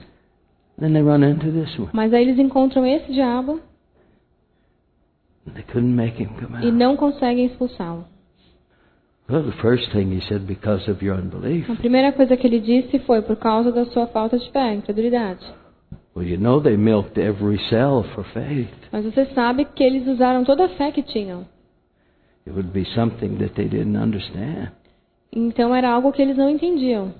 Then 0.79 0.93
they 0.93 1.03
run 1.03 1.23
into 1.23 1.51
this 1.51 1.77
one. 1.77 1.89
Mas 1.93 2.11
aí 2.11 2.23
eles 2.23 2.39
encontram 2.39 2.83
esse 2.87 3.11
diabo 3.11 3.59
and 3.59 3.59
They 3.59 3.59
couldn't 3.59 3.59
make 3.59 5.19
him 5.19 5.37
come 5.37 5.38
e 5.55 6.67
out. 6.67 6.71
não 6.71 6.95
conseguem 6.95 7.45
expulsá-lo. 7.45 8.05
Well, 9.29 9.43
the 9.43 9.61
first 9.61 9.91
thing 9.91 10.11
he 10.11 10.21
said, 10.27 10.47
because 10.47 10.89
of 10.89 11.05
your 11.05 11.15
unbelief. 11.15 11.69
A 11.69 11.75
primeira 11.75 12.11
coisa 12.11 12.35
que 12.35 12.47
ele 12.47 12.59
disse 12.59 12.97
foi 12.99 13.21
por 13.21 13.35
causa 13.35 13.71
da 13.71 13.85
sua 13.85 14.07
falta 14.07 14.39
de 14.39 14.51
fé, 14.51 14.73
incredulidade. 14.73 15.45
Well, 16.15 16.27
you 16.27 16.37
know 16.37 16.59
they 16.59 16.75
milked 16.75 17.19
every 17.19 17.59
cell 17.69 18.03
for 18.15 18.23
faith. 18.33 18.69
Mas 18.91 19.05
você 19.05 19.27
sabe 19.27 19.65
que 19.65 19.83
eles 19.83 20.07
usaram 20.07 20.43
toda 20.43 20.65
a 20.65 20.69
fé 20.69 20.91
que 20.91 21.03
tinham. 21.03 21.45
It 22.47 22.55
would 22.55 22.71
be 22.71 22.85
something 22.95 23.37
that 23.37 23.53
they 23.53 23.67
didn't 23.67 23.97
understand. 23.97 24.71
Então 25.31 25.75
era 25.75 25.91
algo 25.91 26.11
que 26.11 26.21
eles 26.21 26.35
não 26.35 26.49
entendiam. 26.49 27.13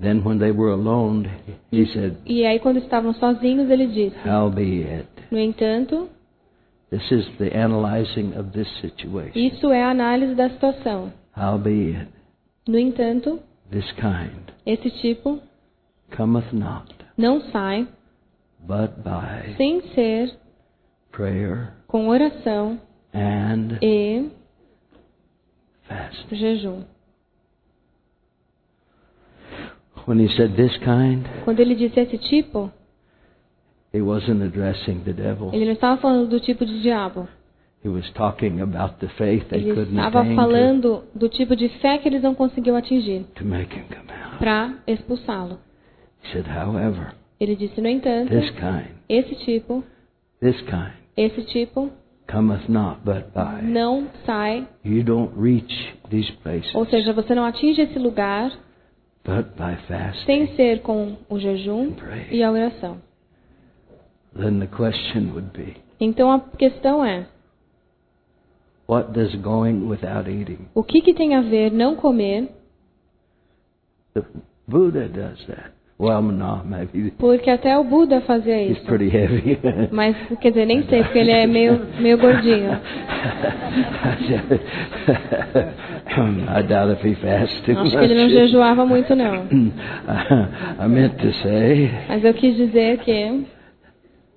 Then 0.00 0.24
when 0.24 0.38
they 0.38 0.50
were 0.50 0.70
alone, 0.72 1.28
he 1.70 1.84
said, 1.92 2.16
E 2.24 2.46
aí 2.46 2.58
quando 2.58 2.78
estavam 2.78 3.12
sozinhos, 3.14 3.68
ele 3.68 3.86
disse: 3.88 4.16
No 5.30 5.38
entanto, 5.38 6.08
this 6.90 7.10
is 7.12 7.28
the 7.38 7.54
analyzing 7.54 8.32
of 8.38 8.50
this 8.52 8.68
situation. 8.80 9.38
isso 9.38 9.70
é 9.70 9.82
a 9.82 9.90
análise 9.90 10.34
da 10.34 10.48
situação. 10.48 11.12
No 12.66 12.78
entanto, 12.78 13.40
this 13.70 13.90
kind 13.92 14.50
esse 14.66 14.90
tipo 15.00 15.38
cometh 16.16 16.52
not, 16.52 16.94
não 17.16 17.40
sai 17.50 17.86
but 18.66 18.90
by 19.04 19.54
sem 19.56 19.80
ser 19.94 20.34
prayer 21.12 21.72
com 21.86 22.08
oração 22.08 22.78
and 23.14 23.78
e 23.82 24.30
fasting. 25.88 26.36
jejum. 26.36 26.82
When 30.06 30.18
he 30.18 30.28
said 30.36 30.54
this 30.56 30.76
kind, 30.78 31.24
Quando 31.44 31.60
ele 31.60 31.74
disse 31.74 31.98
esse 32.00 32.18
tipo, 32.18 32.70
he 33.92 34.00
wasn't 34.00 34.42
addressing 34.42 35.00
the 35.04 35.12
devil. 35.12 35.50
ele 35.52 35.64
não 35.66 35.72
estava 35.72 36.00
falando 36.00 36.28
do 36.28 36.40
tipo 36.40 36.64
de 36.64 36.80
diabo. 36.82 37.28
He 37.84 37.88
was 37.88 38.10
talking 38.12 38.60
about 38.60 38.98
the 38.98 39.08
faith 39.16 39.46
they 39.48 39.60
Ele 39.60 39.72
couldn't 39.74 39.96
estava 39.96 40.20
attain 40.20 40.36
to, 40.36 40.42
falando 40.42 41.02
do 41.14 41.28
tipo 41.30 41.56
de 41.56 41.68
fé 41.80 41.96
que 41.98 42.08
eles 42.08 42.22
não 42.22 42.34
conseguiam 42.34 42.76
atingir 42.76 43.24
to 43.34 43.44
make 43.44 43.74
him 43.74 43.84
come 43.88 44.10
out. 44.22 44.38
para 44.38 44.74
expulsá-lo. 44.86 45.58
He 46.22 46.32
said, 46.32 46.46
however, 46.46 47.14
Ele 47.40 47.56
disse, 47.56 47.80
no 47.80 47.88
entanto, 47.88 48.28
this 48.28 48.50
kind, 48.50 48.88
esse 49.08 49.34
tipo, 49.46 49.82
this 50.40 50.60
kind 50.62 50.92
esse 51.16 51.42
tipo 51.44 51.90
cometh 52.30 52.68
not 52.68 53.00
but 53.02 53.32
by. 53.34 53.62
não 53.62 54.06
sai, 54.26 54.66
You 54.84 55.02
don't 55.02 55.32
reach 55.34 55.74
these 56.10 56.30
places 56.42 56.74
ou 56.74 56.84
seja, 56.86 57.12
você 57.14 57.34
não 57.34 57.44
atinge 57.46 57.80
esse 57.80 57.98
lugar. 57.98 58.52
Sem 60.24 60.54
ser 60.56 60.80
com 60.82 61.16
o 61.28 61.38
jejum 61.38 61.92
e 62.30 62.42
a 62.42 62.50
oração. 62.50 62.98
Then 64.36 64.60
the 64.60 64.66
question 64.66 65.32
would 65.32 65.50
be, 65.56 65.76
Então 66.00 66.30
a 66.30 66.40
questão 66.40 67.04
é, 67.04 67.26
what 68.88 69.12
does 69.12 69.34
going 69.36 69.88
without 69.88 70.30
eating? 70.30 70.68
o 70.74 70.82
que, 70.82 71.00
que 71.02 71.14
tem 71.14 71.34
a 71.34 71.42
ver 71.42 71.70
não 71.72 71.96
comer? 71.96 72.48
The 74.14 74.22
Buddha 74.66 75.08
does 75.08 75.44
that. 75.46 75.72
Well, 76.00 76.22
no, 76.22 76.64
maybe 76.64 77.10
Porque 77.18 77.50
até 77.50 77.76
o 77.76 77.84
Buda 77.84 78.22
fazia 78.22 78.56
he's 78.62 78.78
isso. 78.78 78.86
pretty 78.86 79.10
heavy. 79.14 79.58
Mas, 79.92 80.16
quer 80.40 80.48
dizer, 80.48 80.64
nem 80.64 80.82
sei, 80.84 81.02
porque 81.04 81.18
ele 81.18 81.30
é 81.30 81.46
meio, 81.46 81.78
meio 82.00 82.16
gordinho. 82.16 82.70
I 86.56 86.62
doubt 86.62 86.90
if 86.98 87.04
he 87.04 87.14
fasts 87.16 87.60
too 87.66 87.78
Acho 87.78 87.90
que 87.98 88.04
ele 88.04 88.14
não 88.14 88.28
jejuava 88.30 88.84
muito, 88.86 89.14
não. 89.14 89.46
I 90.80 90.88
meant 90.88 91.18
to 91.20 91.32
say, 91.42 91.90
Mas 92.08 92.24
eu 92.24 92.32
quis 92.34 92.56
dizer 92.56 92.98
que 93.00 93.44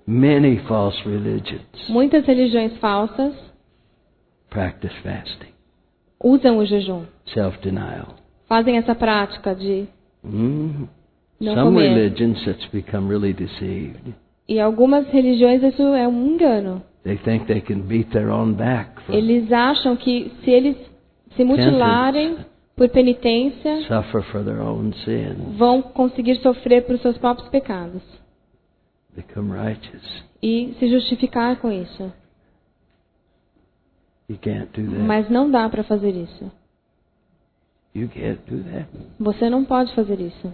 many 0.06 0.58
false 0.68 1.02
religions 1.08 1.62
muitas 1.90 2.26
religiões 2.26 2.76
falsas 2.78 3.34
practice 4.50 4.94
fasting, 5.02 5.54
usam 6.22 6.58
o 6.58 6.66
jejum. 6.66 7.04
self-denial. 7.34 8.16
Fazem 8.48 8.78
essa 8.78 8.94
prática 8.94 9.56
de 9.56 9.88
Mm. 10.26 10.88
Não 11.44 11.56
Some 11.56 11.76
comer. 11.76 11.94
religions 11.94 12.44
that's 12.46 12.66
become 12.68 13.08
really 13.10 13.34
deceived. 13.34 14.14
E 14.48 14.60
algumas 14.60 15.08
religiões 15.10 15.62
isso 15.64 15.82
é 15.82 16.08
um 16.08 16.34
engano. 16.34 16.82
They 17.04 17.18
think 17.18 17.46
they 17.46 17.62
can 17.62 17.82
beat 17.82 18.12
their 18.12 18.30
own 18.30 18.54
back 18.54 19.02
for 19.04 19.14
Eles 19.14 19.52
acham 19.52 19.96
que 19.96 20.32
se 20.44 20.52
eles 20.52 20.78
se 21.36 21.44
mutilarem 21.44 22.38
por 22.76 22.90
penitência, 22.90 23.82
suffer 23.88 24.22
for 24.24 24.44
their 24.44 24.62
own 24.62 24.94
sin, 25.06 25.56
vão 25.58 25.82
conseguir 25.82 26.38
sofrer 26.38 26.86
por 26.86 26.98
seus 27.00 27.18
próprios 27.18 27.50
pecados 27.50 28.02
become 29.16 29.52
righteous. 29.52 30.24
e 30.42 30.76
se 30.80 30.90
justificar 30.90 31.58
com 31.58 31.72
isso. 31.72 32.12
You 34.30 34.38
can't 34.38 34.72
do 34.72 34.90
that. 34.90 35.04
Mas 35.04 35.30
não 35.30 35.52
dá 35.52 35.70
para 35.70 35.84
fazer 35.84 36.12
isso. 36.12 36.52
You 37.94 38.10
can't 38.10 38.40
do 38.50 38.64
that. 38.64 38.88
Você 39.20 39.50
não 39.50 39.64
pode 39.64 39.94
fazer 39.94 40.20
isso. 40.20 40.54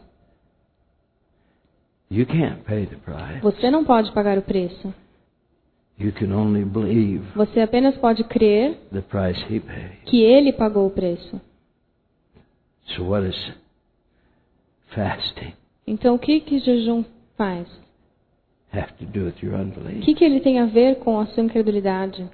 You 2.12 2.26
can't 2.26 2.64
pay 2.64 2.86
the 2.88 2.95
price. 2.97 3.39
Você 3.41 3.70
não 3.70 3.86
pode 3.86 4.12
pagar 4.14 4.38
o 4.38 4.41
preço. 4.41 4.93
You 5.99 6.12
can 6.14 6.34
only 6.34 6.64
believe 6.66 7.24
Você 7.36 7.60
apenas 7.60 7.95
pode 7.97 8.24
crer 8.24 8.78
the 8.91 9.01
price 9.01 9.39
he 9.53 9.60
paid. 9.60 9.97
que 10.05 10.22
ele 10.24 10.53
pagou 10.53 10.88
o 10.88 10.91
preço. 10.91 11.39
So 12.95 13.03
what 13.10 13.28
is 13.28 13.53
fasting 14.88 15.53
Então 15.86 16.16
o 16.16 16.20
que 16.20 16.39
que 16.39 16.60
jejum 16.60 17.03
faz? 17.38 17.68
have 18.74 18.93
to 18.93 19.05
do 19.05 19.26
with 19.26 19.36
your 19.43 19.55
O 19.55 19.62
unbelief? 19.64 20.05
que 20.05 20.14
que 20.16 20.24
ele 20.24 20.39
tem 20.39 20.60
a 20.60 20.66
ver 20.66 20.95
com 20.99 21.20
a 21.20 21.26
sua 21.28 21.43
incredulidade? 21.43 22.28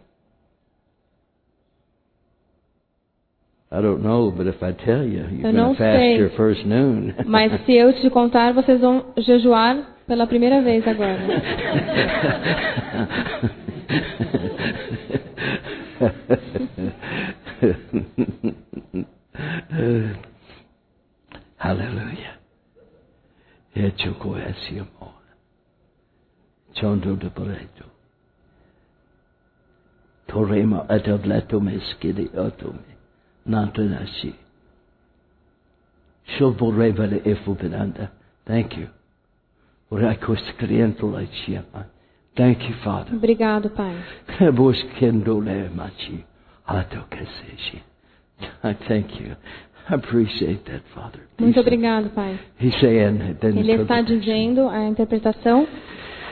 I 3.76 3.82
don't 3.82 4.02
know, 4.02 4.32
but 4.32 4.48
if 4.48 4.64
I 4.64 4.72
tell 4.72 5.04
you, 5.04 5.28
you're 5.30 5.48
Eu 5.48 5.52
going 5.52 5.56
não 5.56 5.74
to 5.74 5.78
fast 5.78 6.00
sei. 6.00 6.18
your 6.18 6.30
first 6.38 6.66
noon. 6.66 7.14
Mas 7.28 7.52
se 7.66 7.74
eu 7.74 7.92
te 7.92 8.10
contar, 8.10 8.54
vocês 8.54 8.80
vão 8.80 9.04
jejuar 9.18 9.78
pela 10.08 10.26
primeira 10.26 10.62
vez 10.62 10.88
agora. 10.88 11.20
Hallelujah. 21.58 22.40
Hecho 23.76 24.14
cohesión. 24.20 24.88
Chondo 26.74 27.16
de 27.16 27.30
Pareto. 27.30 27.86
Torema 30.28 30.86
atavletome 30.90 31.76
skidi 31.80 32.30
otome. 32.38 32.95
Nantanashi. 33.48 34.34
Shovorevale 36.38 37.22
efupenanda. 37.24 38.12
Thank 38.46 38.78
you. 38.78 38.90
Thank 42.36 42.64
you, 42.64 42.76
Father. 42.84 43.16
Obrigado, 43.16 43.70
Pai. 43.70 43.96
I 48.64 48.74
thank 48.88 49.20
you. 49.20 49.36
I 49.88 49.94
appreciate 49.94 50.66
that, 50.66 50.82
Father. 50.94 51.22
Muito 51.40 51.60
obrigado, 51.60 52.10
Pai. 52.10 52.40
He's 52.60 52.74
saying 52.82 53.38
then 53.40 53.58
Ele 53.58 53.74
está 53.74 54.02
dizendo, 54.02 54.68
a 54.68 54.84
interpretação, 54.88 55.68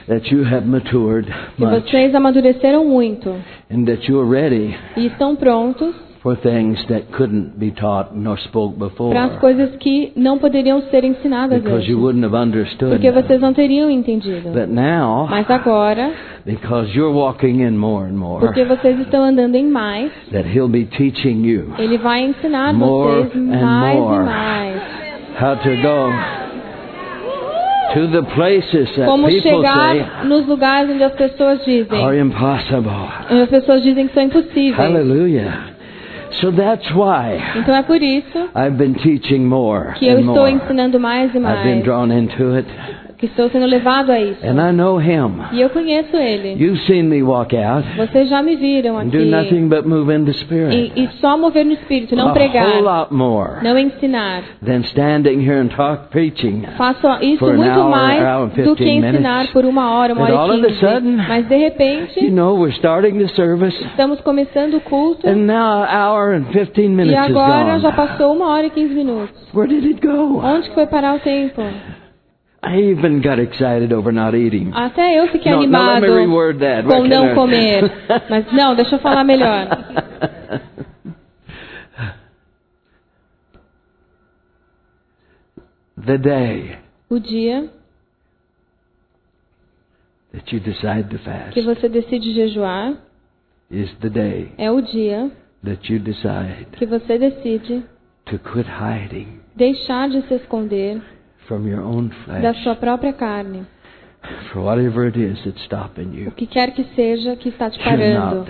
that 0.08 0.30
you 0.34 0.44
have 0.44 0.66
matured 0.66 1.28
que 1.56 1.66
vocês 1.66 2.14
amadureceram 2.14 2.84
muito 2.86 3.30
and 3.70 3.86
that 3.86 4.10
you're 4.10 4.28
ready 4.30 4.76
e 4.98 5.06
estão 5.06 5.36
prontos 5.36 5.96
for 6.24 6.38
things 6.38 6.80
that 6.88 7.04
couldn't 7.12 7.60
be 7.60 7.70
taught 7.72 8.16
nor 8.16 8.38
spoke 8.40 8.78
before 8.80 9.12
para 9.14 9.26
as 9.26 9.40
coisas 9.40 9.76
que 9.76 10.14
não 10.16 10.40
poderiam 10.40 10.82
ser 10.84 11.04
ensinadas 11.04 11.62
because 11.62 11.86
you 11.86 11.98
antes, 11.98 12.04
wouldn't 12.04 12.26
have 12.26 12.34
understood. 12.34 12.92
porque 12.92 13.12
vocês 13.12 13.42
não 13.42 13.54
teriam 13.54 13.90
entendido. 13.92 14.50
But 14.52 14.70
now, 14.70 15.28
Mas 15.30 15.50
agora, 15.52 16.12
because 16.46 16.98
you're 16.98 17.14
walking 17.14 17.62
in 17.62 17.72
more 17.78 18.08
and 18.10 18.14
more, 18.16 18.40
porque 18.40 18.64
vocês 18.64 18.98
estão 19.02 19.22
andando 19.22 19.56
em 19.56 19.68
mais, 19.68 20.12
that 20.32 20.48
He'll 20.48 20.70
be 20.70 20.86
teaching 20.86 21.46
you 21.46 21.74
Ele 21.78 21.98
vai 21.98 22.22
ensinar 22.24 22.74
More 22.74 23.24
vocês 23.26 23.36
and 23.36 23.66
mais 23.66 24.00
more. 24.00 24.22
e 24.22 24.26
mais. 24.26 24.82
how 25.42 25.56
to 25.58 25.70
go 25.82 26.10
to 27.94 28.08
the 28.08 28.24
places 28.34 28.96
that 28.96 29.06
Como 29.06 29.28
people 29.28 29.42
say 29.42 29.52
chegar 29.52 30.26
nos 30.26 30.48
lugares 30.48 30.90
onde 30.90 31.04
as 31.04 31.14
pessoas 31.14 31.64
dizem, 31.66 32.00
onde 32.02 33.42
as 33.44 33.50
pessoas 33.50 33.84
dizem 33.84 34.08
que 34.08 34.14
são 34.14 34.24
impossíveis. 34.24 34.78
Hallelujah. 34.78 35.73
So 36.42 36.52
that's 36.52 36.90
why 36.94 37.40
Então 37.58 37.76
é 37.76 37.84
por 37.84 38.02
isso 38.02 38.50
I've 38.56 38.76
been 38.78 38.94
teaching 38.96 39.46
more 39.46 39.94
que 39.94 40.08
eu 40.08 40.18
and 40.18 40.20
estou 40.22 40.36
more. 40.36 40.52
ensinando 40.52 41.00
mais 41.00 41.34
e 41.34 41.38
I've 41.38 41.64
been 41.64 41.82
drawn 41.84 42.12
into 42.12 42.56
it, 42.58 42.68
estou 43.28 43.50
sendo 43.50 43.66
levado 43.66 44.12
a 44.12 44.20
isso. 44.20 44.40
and 44.46 44.60
I 44.60 44.72
know 44.74 45.00
Him. 45.02 45.40
E 45.52 45.62
eu 45.62 45.70
conheço 45.70 46.16
Ele. 46.16 46.64
You've 46.64 46.80
seen 46.86 47.04
me 47.04 47.22
walk 47.24 47.56
out 47.56 47.88
Vocês 47.98 48.30
já 48.30 48.42
me 48.44 48.56
viram 48.56 48.98
and 48.98 49.06
do 49.08 49.18
aqui. 49.18 49.30
nothing 49.30 49.68
but 49.68 49.86
move 49.86 50.14
in 50.14 50.26
the 50.26 50.34
Spirit. 50.34 50.94
E, 50.96 51.04
e 51.04 51.08
só 51.20 51.38
mover 51.38 51.66
no 51.66 51.74
Espírito, 51.74 52.16
não 52.16 52.30
a 52.30 52.34
pregar, 52.34 52.68
whole 52.68 52.82
lot 52.82 53.14
more 53.14 53.64
não 53.64 53.78
ensinar. 53.78 54.44
than 54.66 54.82
standing 54.86 55.40
here 55.42 55.60
and 55.60 55.68
talk 55.70 56.10
preaching. 56.10 56.64
Faço 56.78 57.08
isso 57.22 57.44
muito 57.46 57.70
hour, 57.80 57.90
mais 57.90 58.54
do 58.54 58.76
que 58.76 58.84
15 58.86 59.08
ensinar 59.08 59.34
minutes. 59.34 59.52
por 59.54 59.66
uma 59.66 59.92
hora, 59.92 60.14
uma 60.14 60.24
hora 60.34 60.58
e 60.58 60.62
quinze. 60.62 60.84
Mas 61.28 61.48
de 61.48 61.56
repente, 61.58 62.24
You 62.24 62.32
know, 62.32 62.56
we're 62.60 62.74
starting 62.76 63.18
the 63.18 63.28
service, 63.30 63.78
estamos 63.86 64.20
começando 64.22 64.76
o 64.76 64.82
culto 64.82 65.28
and 65.28 65.46
now 65.46 65.84
an 65.84 65.88
hour 65.90 66.34
and 66.36 66.44
15 66.52 66.82
e 66.82 66.88
minutes 66.90 67.14
is 67.30 67.36
agora 67.36 67.80
já 67.80 67.92
passou 67.92 68.34
uma 68.34 68.48
hora 68.50 68.68
e 68.68 68.70
quinze 68.70 68.94
minutos. 68.94 69.34
Where 69.54 69.68
did 69.68 69.86
it 69.86 70.06
go? 70.06 70.40
Onde 70.44 70.70
foi 70.72 70.86
parar 70.88 71.16
o 71.16 71.20
tempo? 71.20 71.62
I 72.66 72.78
even 72.78 73.22
got 73.22 73.40
excited 73.40 73.92
over 73.92 74.14
not 74.14 74.34
eating. 74.34 74.72
Até 74.74 75.20
eu 75.20 75.28
fiquei 75.28 75.52
No, 75.52 75.60
let 75.60 75.66
animado 75.66 76.02
me 76.02 76.08
reword 76.08 76.60
that. 76.60 76.88
com 76.88 77.04
não 77.04 77.36
comer. 77.36 77.92
Mas 78.30 78.52
não, 78.54 78.74
deixa 78.74 78.96
eu 78.96 79.00
falar 79.00 79.26
melhor. 79.26 79.68
the 86.06 86.18
day 86.18 86.78
O 87.10 87.20
dia 87.20 87.70
that 90.34 90.52
you 90.52 90.60
decide 90.60 91.10
to 91.10 91.18
fast 91.20 91.54
que 91.54 91.62
você 91.62 91.88
decide 91.88 92.34
jejuar 92.34 92.98
is 93.70 93.94
the 94.02 94.10
day 94.10 94.52
é 94.58 94.72
o 94.72 94.82
dia 94.82 95.32
that 95.64 95.92
you 95.92 96.00
decide 96.00 96.66
que 96.78 96.86
você 96.86 97.18
decide 97.18 97.86
to 98.26 98.40
quit 98.40 98.68
hiding 98.68 99.40
deixar 99.56 100.10
de 100.10 100.22
se 100.28 100.34
esconder 100.36 101.02
from 101.48 101.68
your 101.68 101.82
own 101.82 102.10
da 102.28 102.40
flesh 102.40 102.64
sua 102.64 102.76
própria 102.76 103.14
carne. 103.14 103.66
for 104.52 104.64
whatever 104.64 105.06
it 105.08 105.20
is 105.20 105.44
that's 105.44 105.64
stopping 105.66 106.10
O 106.10 106.16
you. 106.16 106.32
que 106.32 106.48
quer 106.48 106.72
que 106.72 106.84
seja 106.96 107.36
que 107.36 107.50
está 107.50 107.70
te 107.70 107.80
parando. 107.84 108.48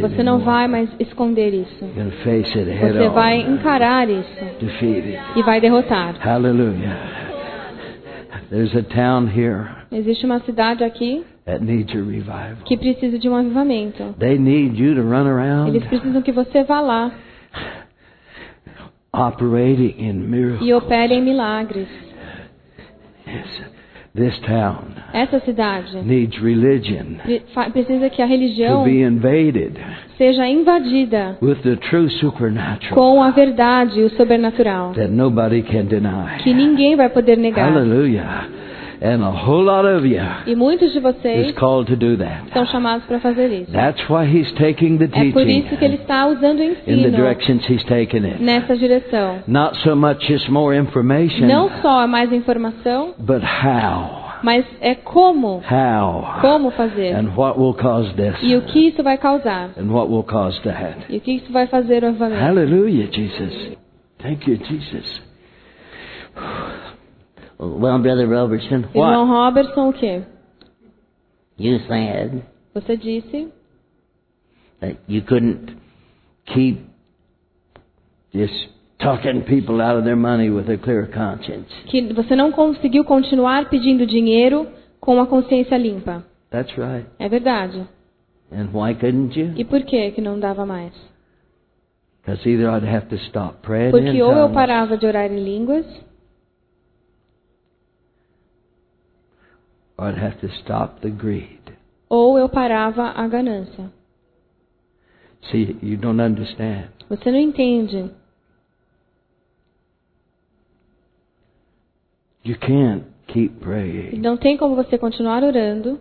Você 0.00 0.22
não 0.24 0.40
vai 0.40 0.66
mais 0.66 0.90
esconder 0.98 1.54
isso. 1.54 1.84
Você 1.84 3.08
vai 3.10 3.40
encarar 3.40 4.10
isso 4.10 4.44
e 5.36 5.42
vai 5.44 5.60
derrotar. 5.60 6.16
Hallelujah. 6.20 7.22
There's 8.50 8.74
a 8.76 8.82
town 8.82 9.28
here 9.28 9.82
Existe 9.92 10.24
uma 10.24 10.40
cidade 10.40 10.82
aqui 10.82 11.22
que 12.64 12.76
precisa 12.76 13.18
de 13.18 13.28
um 13.28 13.36
avivamento. 13.36 14.14
Eles 15.68 15.84
precisam 15.84 16.22
que 16.22 16.32
você 16.32 16.64
vá 16.64 16.80
lá 16.80 17.12
operating 19.12 19.98
in 19.98 20.14
miracles. 20.28 20.68
e 20.68 20.72
opere 20.72 21.14
em 21.14 21.22
milagres. 21.22 21.88
This 24.14 24.38
town 24.40 24.92
Essa 25.14 25.40
cidade 25.40 25.96
needs 26.02 26.36
religion 26.38 27.16
precisa 27.72 28.10
que 28.10 28.20
a 28.20 28.26
to 28.26 28.30
religião 28.30 28.84
be 28.84 29.00
invaded 29.00 29.72
seja 30.18 30.46
invadida 30.46 31.38
with 31.40 31.62
the 31.62 31.76
true 31.76 32.10
supernatural 32.10 32.94
com 32.94 33.22
a 33.22 33.30
verdade 33.30 34.00
e 34.00 34.04
o 34.04 34.10
sobrenatural, 34.10 34.92
that 34.92 35.10
nobody 35.10 35.62
can 35.62 35.86
deny. 35.86 36.42
que 36.42 36.52
ninguém 36.52 36.94
vai 36.94 37.08
poder 37.08 37.38
negar. 37.38 37.72
Hallelujah. 37.72 38.50
And 39.04 39.24
a 39.24 39.30
whole 39.30 39.64
lot 39.64 39.84
of 39.84 40.06
you 40.06 40.20
E 40.46 40.54
muitos 40.54 40.92
de 40.92 40.98
is 40.98 41.52
called 41.56 41.90
to 41.90 41.96
do 41.96 42.16
that. 42.18 42.50
são 42.52 42.64
chamados 42.66 43.04
para 43.06 43.18
fazer 43.18 43.48
isso. 43.48 43.72
That's 43.72 44.00
why 44.08 44.24
he's 44.24 44.52
taking 44.52 44.96
the 44.98 45.06
É 45.06 45.32
por 45.32 45.42
teaching 45.44 45.58
isso 45.66 45.76
que 45.76 45.84
ele 45.84 45.96
está 45.96 46.26
usando 46.28 46.60
o 46.60 46.62
in 46.62 46.74
the 46.74 46.92
ensino 46.92 47.10
directions 47.10 47.68
he's 47.68 47.82
taken 47.84 48.24
it. 48.24 48.40
nessa 48.40 48.76
direção. 48.76 49.38
Not 49.48 49.76
so 49.78 49.96
much 49.96 50.24
just 50.28 50.48
more 50.48 50.76
information, 50.78 51.46
Não 51.48 51.68
só 51.80 52.04
é 52.04 52.06
mais 52.06 52.32
informação, 52.32 53.14
but 53.18 53.42
how. 53.42 54.38
mas 54.44 54.64
é 54.80 54.94
como, 54.94 55.60
How. 55.68 56.40
como 56.40 56.70
fazer. 56.70 57.16
And 57.16 57.30
what 57.36 57.58
will 57.58 57.74
cause 57.74 58.14
this. 58.14 58.36
E 58.40 58.54
o 58.54 58.62
que 58.62 58.88
isso 58.88 59.02
vai 59.02 59.18
causar. 59.18 59.70
And 59.76 59.90
what 59.92 60.10
will 60.12 60.22
cause 60.22 60.60
that. 60.62 61.06
E 61.08 61.16
o 61.16 61.20
que 61.20 61.32
isso 61.32 61.52
vai 61.52 61.66
fazer 61.66 62.04
o 62.04 62.08
avivamento. 62.08 62.40
Hallelujah, 62.40 63.08
Jesus. 63.10 63.72
Thank 64.22 64.48
you, 64.48 64.56
Jesus. 64.58 65.31
Well, 67.62 67.98
Brother 68.00 68.26
Robertson, 68.26 68.88
Irmão 68.92 69.28
What? 69.28 69.30
Robertson, 69.30 69.88
o 69.88 69.92
quê? 69.92 70.22
you 71.56 71.78
said 71.86 72.42
Você 72.74 72.96
disse 72.96 73.52
that 74.80 74.96
you 75.06 75.22
couldn't 75.22 75.76
Keep 76.46 76.80
just 78.34 78.52
talking 78.98 79.42
people 79.42 79.80
out 79.80 79.96
of 79.96 80.04
their 80.04 80.16
money 80.16 80.50
with 80.50 80.68
a 80.68 80.76
clear 80.76 81.06
conscience. 81.06 81.70
que 81.86 82.12
você 82.12 82.34
não 82.34 82.50
conseguiu 82.50 83.04
continuar 83.04 83.70
pedindo 83.70 84.04
dinheiro 84.06 84.66
com 85.00 85.20
a 85.20 85.26
consciência 85.26 85.76
limpa. 85.76 86.24
That's 86.50 86.76
right. 86.76 87.06
É 87.18 87.28
verdade. 87.28 87.86
And 88.50 88.70
why 88.72 88.94
couldn't 88.94 89.38
you? 89.38 89.52
E 89.56 89.64
por 89.64 89.84
que 89.84 90.10
que 90.10 90.20
não 90.20 90.38
dava 90.38 90.66
mais? 90.66 90.92
Because 92.22 92.48
either 92.48 92.68
I'd 92.68 92.84
have 92.84 93.06
to 93.08 93.16
stop 93.26 93.62
praying 93.62 93.88
in 93.88 93.92
Porque 93.92 94.22
ou 94.22 94.32
eu 94.32 94.48
tongues, 94.48 94.54
parava 94.54 94.96
de 94.96 95.06
orar 95.06 95.30
em 95.30 95.42
línguas, 95.42 95.86
or 95.86 95.86
I'd 95.86 95.96
have 95.96 95.96
to 95.96 95.96
stop 95.96 96.08
the 99.56 99.91
greed. 99.91 99.91
Ou 102.08 102.38
eu 102.38 102.48
parava 102.48 103.10
a 103.10 103.26
ganância. 103.28 103.90
See, 105.50 105.76
you 105.82 105.96
don't 105.96 106.20
understand. 106.20 106.88
Você 107.08 107.30
não 107.30 107.38
entende. 107.38 108.10
You 112.44 112.56
can't 112.58 113.04
keep 113.28 113.60
praying 113.60 114.18
Não 114.20 114.36
tem 114.36 114.56
como 114.56 114.74
você 114.74 114.98
continuar 114.98 115.42
orando 115.44 116.00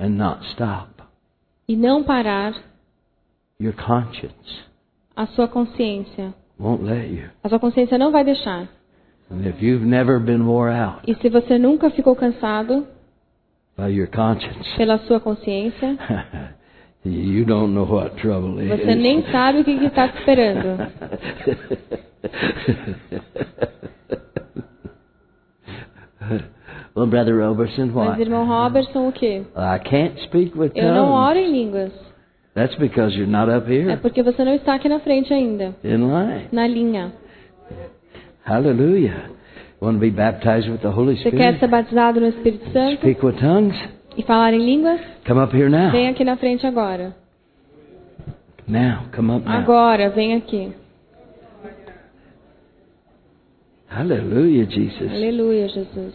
and 0.00 0.10
not 0.10 0.44
stop. 0.52 0.90
e 1.68 1.76
não 1.76 2.02
parar 2.02 2.54
Your 3.60 3.74
conscience 3.74 4.64
a 5.16 5.26
sua 5.28 5.46
consciência. 5.46 6.34
won't 6.58 6.82
let 6.82 7.08
you. 7.08 7.30
A 7.42 7.48
sua 7.48 7.60
consciência 7.60 7.96
não 7.96 8.10
vai 8.10 8.24
deixar. 8.24 8.68
And 9.34 9.46
if 9.46 9.60
you've 9.60 9.84
never 9.84 10.20
been 10.20 10.46
wore 10.46 10.70
out 10.70 11.02
E 11.06 11.14
se 11.16 11.28
você 11.28 11.58
nunca 11.58 11.90
ficou 11.90 12.14
cansado 12.14 12.86
by 13.76 13.88
your 13.88 14.06
conscience, 14.06 14.76
pela 14.76 14.98
sua 14.98 15.18
consciência, 15.18 15.98
you 17.04 17.44
don't 17.44 17.74
know 17.74 17.84
what 17.84 18.16
trouble 18.20 18.60
is. 18.62 18.68
você 18.68 18.94
nem 18.94 19.22
sabe 19.32 19.60
o 19.60 19.64
que 19.64 19.72
está 19.84 20.08
te 20.08 20.18
esperando. 20.18 20.78
well, 26.94 27.06
Brother 27.06 27.38
Robertson, 27.40 27.86
Mas, 27.86 27.94
what? 27.94 28.20
irmão 28.20 28.46
Robertson, 28.46 29.08
o 29.08 29.12
quê? 29.12 29.42
I 29.56 29.78
can't 29.80 30.20
speak 30.24 30.56
with 30.56 30.72
Eu 30.74 30.92
não 30.94 31.10
oro 31.10 31.38
em 31.38 31.50
línguas. 31.50 31.92
That's 32.54 32.74
because 32.76 33.16
you're 33.16 33.30
not 33.30 33.50
up 33.50 33.68
É 33.68 33.74
here 33.74 33.96
porque 33.96 34.22
você 34.22 34.44
não 34.44 34.54
está 34.54 34.74
aqui 34.74 34.88
na 34.88 35.00
frente 35.00 35.32
ainda, 35.34 35.74
in 35.82 35.96
line. 35.96 36.48
na 36.52 36.66
linha. 36.68 37.12
Hallelujah. 38.44 39.30
Want 39.80 39.96
to 39.96 40.00
be 40.00 40.10
baptized 40.10 40.68
with 40.70 40.80
the 40.82 40.90
Holy 40.90 41.16
Você 41.16 41.30
quer 41.30 41.54
Spirit? 41.54 41.60
ser 41.60 41.66
batizado 41.68 42.20
no 42.20 42.28
Espírito 42.28 42.70
Santo? 42.72 42.96
Speak 43.00 43.24
with 43.24 43.38
tongues? 43.38 43.76
e 44.16 44.22
falar 44.22 44.52
em 44.54 44.64
línguas, 44.64 45.00
Come 45.26 45.40
up 45.42 45.54
here 45.56 45.68
now. 45.68 45.90
vem 45.90 46.08
aqui 46.08 46.24
na 46.24 46.36
frente 46.36 46.64
agora. 46.66 47.16
Now, 48.66 49.06
come 49.14 49.32
up 49.32 49.44
now. 49.44 49.56
Agora, 49.58 50.08
vem 50.10 50.34
aqui. 50.36 50.72
Hallelujah, 53.88 54.66
Jesus. 54.66 55.10
Aleluia, 55.12 55.68
Jesus. 55.68 56.14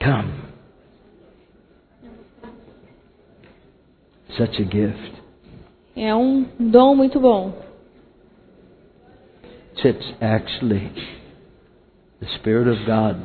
Come. 0.00 0.32
Such 4.36 4.60
a 4.60 4.64
gift. 4.64 5.12
É 5.96 6.14
um 6.14 6.46
dom 6.58 6.94
muito 6.96 7.20
bom. 7.20 7.52
It's 9.84 10.14
actually 10.20 10.90
the 12.20 12.26
Spirit 12.38 12.68
of 12.68 12.78
God, 12.84 13.16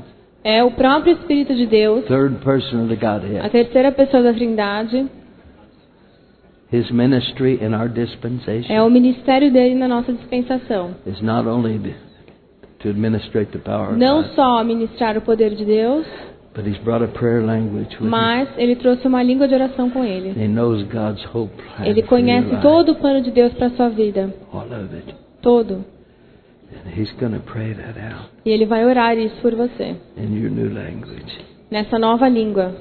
É 0.43 0.63
o 0.63 0.71
próprio 0.71 1.13
Espírito 1.13 1.53
de 1.55 1.65
Deus, 1.65 2.05
third 2.05 2.35
person 2.43 2.83
of 2.85 2.95
the 2.95 3.05
a 3.05 3.19
Godhead. 3.19 3.49
terceira 3.49 3.91
pessoa 3.91 4.23
da 4.23 4.33
Trindade, 4.33 5.07
His 6.71 6.89
ministry 6.91 7.59
in 7.61 7.73
our 7.73 7.85
é 7.85 7.89
dispensation 7.89 8.85
o 8.85 8.89
ministério 8.89 9.51
dele 9.51 9.75
na 9.75 9.87
nossa 9.87 10.11
dispensação. 10.13 10.91
is 11.05 11.21
not 11.21 11.47
only 11.47 11.79
to 12.79 12.89
administrate 12.89 13.51
the 13.51 13.59
power 13.59 13.95
Não 13.95 14.21
God, 14.23 14.31
só 14.35 14.63
ministrar 14.63 15.17
o 15.17 15.21
poder 15.21 15.55
de 15.55 15.63
Deus, 15.63 16.05
but 16.55 16.65
He's 16.67 16.77
brought 16.79 17.03
a 17.03 17.07
prayer 17.07 17.41
language 17.45 17.95
with 17.99 18.05
him. 18.05 18.09
mas 18.09 18.49
ele 18.57 18.75
trouxe 18.75 19.07
uma 19.07 19.23
língua 19.23 19.47
de 19.47 19.53
oração 19.53 19.89
com 19.89 20.03
ele. 20.03 20.29
He 20.29 20.47
knows 20.47 20.83
God's 20.83 21.23
whole 21.33 21.49
plan 21.49 21.85
Ele 21.85 22.01
conhece 22.03 22.55
todo 22.61 22.93
o 22.93 22.95
plano 22.95 23.21
de 23.21 23.31
Deus 23.31 23.53
para 23.53 23.69
sua 23.71 23.89
vida, 23.89 24.33
all 24.51 24.61
of 24.63 24.95
it. 24.95 25.15
todo. 25.41 25.85
E 28.45 28.49
ele 28.49 28.65
vai 28.65 28.86
orar 28.86 29.18
isso 29.18 29.36
por 29.41 29.55
você, 29.55 29.95
in 30.18 30.36
your 30.38 30.49
new 30.51 30.74
language. 30.74 31.45
nessa 31.72 31.97
nova 31.99 32.28
língua. 32.28 32.76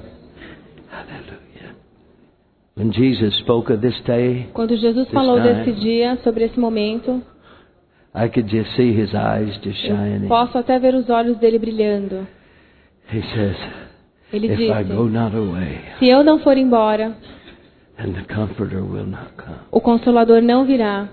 Hallelujah. 0.89 1.75
When 2.77 2.91
Jesus 2.91 3.35
spoke 3.39 3.71
of 3.71 3.81
this 3.81 3.99
day, 4.03 4.47
Quando 4.53 4.75
Jesus 4.77 5.09
falou 5.09 5.39
desse 5.41 5.71
dia, 5.73 6.17
sobre 6.23 6.45
esse 6.45 6.59
momento, 6.59 7.21
I 8.15 8.29
could 8.29 8.49
just 8.49 8.75
see 8.75 8.91
His 8.91 9.13
eyes 9.13 9.55
just 9.63 9.83
eu 9.85 9.95
shining. 9.95 10.27
posso 10.27 10.57
até 10.57 10.79
ver 10.79 10.93
os 10.95 11.09
olhos 11.09 11.37
dele 11.37 11.59
brilhando. 11.59 12.27
He 13.11 13.21
says, 13.33 13.57
Ele 14.33 14.47
If 14.47 14.59
I 14.59 14.83
go 14.83 15.05
disse: 15.07 15.17
not 15.17 15.35
away, 15.35 15.79
Se 15.99 16.07
eu 16.07 16.23
não 16.23 16.39
for 16.39 16.57
embora, 16.57 17.15
then 17.97 18.13
the 18.13 18.33
Comforter 18.33 18.81
will 18.81 19.05
not 19.05 19.33
come. 19.37 19.57
o 19.71 19.79
Consolador 19.81 20.41
não 20.41 20.65
virá. 20.65 21.09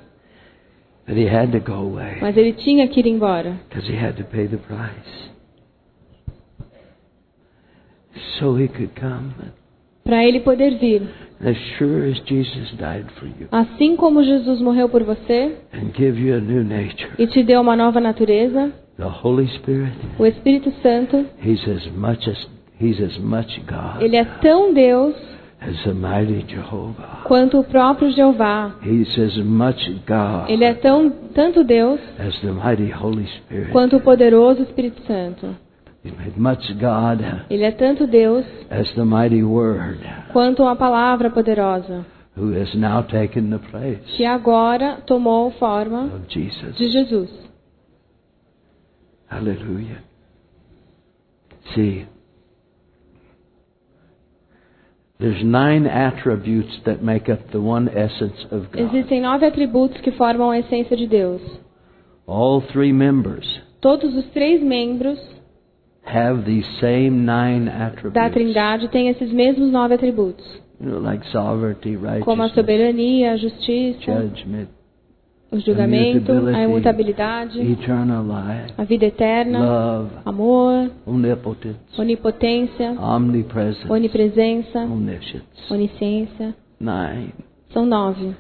But 1.07 1.16
He 1.16 1.26
had 1.28 1.52
to 1.52 1.61
go 1.61 1.74
away 1.74 2.18
Mas 2.20 2.36
ele 2.36 2.52
tinha 2.52 2.88
que 2.88 3.00
ir 3.00 3.07
embora, 3.07 3.59
because 3.68 3.90
He 3.90 3.96
had 3.96 4.16
to 4.16 4.24
pay 4.24 4.46
the 4.46 4.57
price. 4.57 5.30
So 8.38 8.59
He 8.59 8.68
could 8.68 8.92
come. 8.98 9.32
para 10.05 10.24
ele 10.24 10.40
poder 10.40 10.78
vir. 10.78 11.02
As 11.40 11.57
sure 11.76 12.11
as 12.11 12.18
Jesus 12.26 12.70
died 12.78 13.07
for 13.18 13.26
you 13.26 13.48
Assim 13.50 13.96
como 13.96 14.22
Jesus 14.22 14.61
morreu 14.61 14.88
por 14.88 15.02
você 15.02 15.57
and 15.72 15.90
give 15.94 16.18
you 16.18 16.34
a 16.36 16.40
new 16.40 16.62
nature, 16.62 17.11
e 17.18 17.26
te 17.26 17.42
deu 17.42 17.61
uma 17.61 17.76
nova 17.76 18.00
natureza, 18.00 18.72
the 18.96 19.05
Holy 19.05 19.48
Spirit, 19.48 19.92
o 20.18 20.24
Espírito 20.24 20.72
Santo, 20.82 21.26
He's 21.44 21.66
as 21.68 21.86
much 21.92 22.28
as 22.28 22.48
He's 22.80 23.00
as 23.00 23.18
much 23.18 23.61
God 23.66 24.02
ele 24.02 24.16
é 24.16 24.24
tão 24.24 24.72
Deus 24.72 25.14
as 25.66 25.82
the 25.84 25.92
mighty 25.92 26.44
Jehovah. 26.46 27.22
quanto 27.24 27.60
o 27.60 27.64
próprio 27.64 28.10
Jeová. 28.12 28.74
Ele 30.48 30.64
é 30.64 30.74
tão 30.74 31.10
tanto 31.34 31.64
Deus 31.64 32.00
as 32.18 32.38
the 32.40 32.52
mighty 32.52 32.92
Holy 32.92 33.26
Spirit. 33.26 33.72
quanto 33.72 33.96
o 33.96 34.00
poderoso 34.00 34.62
Espírito 34.62 35.02
Santo. 35.06 35.56
Ele 37.48 37.64
é 37.64 37.70
tanto 37.70 38.06
Deus 38.06 38.44
as 38.70 38.92
the 38.92 39.04
mighty 39.04 39.42
Word, 39.42 40.00
quanto 40.32 40.64
a 40.64 40.76
palavra 40.76 41.30
poderosa, 41.30 42.04
who 42.36 42.52
has 42.60 42.74
now 42.74 43.02
taken 43.02 43.48
the 43.48 43.58
place 43.70 44.02
que 44.16 44.24
agora 44.26 44.98
tomou 45.06 45.50
forma 45.52 46.10
de 46.28 46.50
Jesus. 46.88 47.30
Hallelujah. 49.30 50.02
See, 51.74 52.06
there's 52.06 52.06
nine 52.06 52.06
attributes 52.06 52.12
that 52.14 52.22
make 54.14 54.32
up 54.84 54.92
the 54.92 54.92
one 54.92 54.92
essence 54.92 54.92
of 54.94 55.02
God. 55.02 55.03
Existem 58.76 59.20
nove 59.20 59.46
atributos 59.46 60.00
que 60.00 60.10
formam 60.12 60.50
a 60.50 60.58
essência 60.58 60.96
de 60.96 61.06
Deus. 61.06 61.40
All 62.26 62.62
three 62.62 62.92
members 62.92 63.62
Todos 63.80 64.14
os 64.16 64.24
três 64.30 64.62
membros 64.62 65.18
have 66.06 66.42
these 66.44 66.66
same 66.80 67.10
nine 67.10 67.66
da 67.66 67.88
attributes. 67.88 68.32
Trindade 68.32 68.88
têm 68.88 69.08
esses 69.08 69.30
mesmos 69.30 69.70
nove 69.70 69.94
atributos, 69.94 70.44
You 70.80 70.90
know, 70.90 71.00
like 71.00 71.24
sovereignty, 71.28 71.94
como 71.96 72.42
a 72.42 72.46
righteousness, 72.46 72.54
soberania, 72.54 73.32
a 73.32 73.36
justiça, 73.36 74.00
judgment, 74.00 74.68
o 75.55 75.61
julgamento, 75.61 76.32
a 76.32 76.62
imutabilidade, 76.64 77.61
a 78.76 78.84
vida 78.84 79.07
eterna, 79.07 79.59
love, 79.61 80.11
amor, 80.24 80.90
onipotência, 81.96 82.96
onipresença, 83.88 84.80
onisciência. 85.70 86.57
Nine. 86.80 87.32
São 87.72 87.86
nove. 87.86 88.34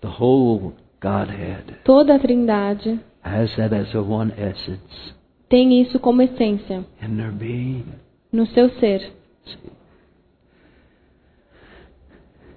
The 0.00 0.08
whole 0.08 0.72
Godhead 1.00 1.76
Toda 1.84 2.16
a 2.16 2.18
Trindade 2.18 3.00
has 3.22 3.54
that 3.56 3.74
as 3.74 3.94
a 3.94 4.00
one 4.00 4.32
essence 4.36 5.14
tem 5.48 5.80
isso 5.80 5.98
como 5.98 6.22
essência 6.22 6.84
in 7.02 7.16
their 7.16 7.32
being. 7.32 7.84
no 8.32 8.46
seu 8.46 8.68
ser. 8.78 9.12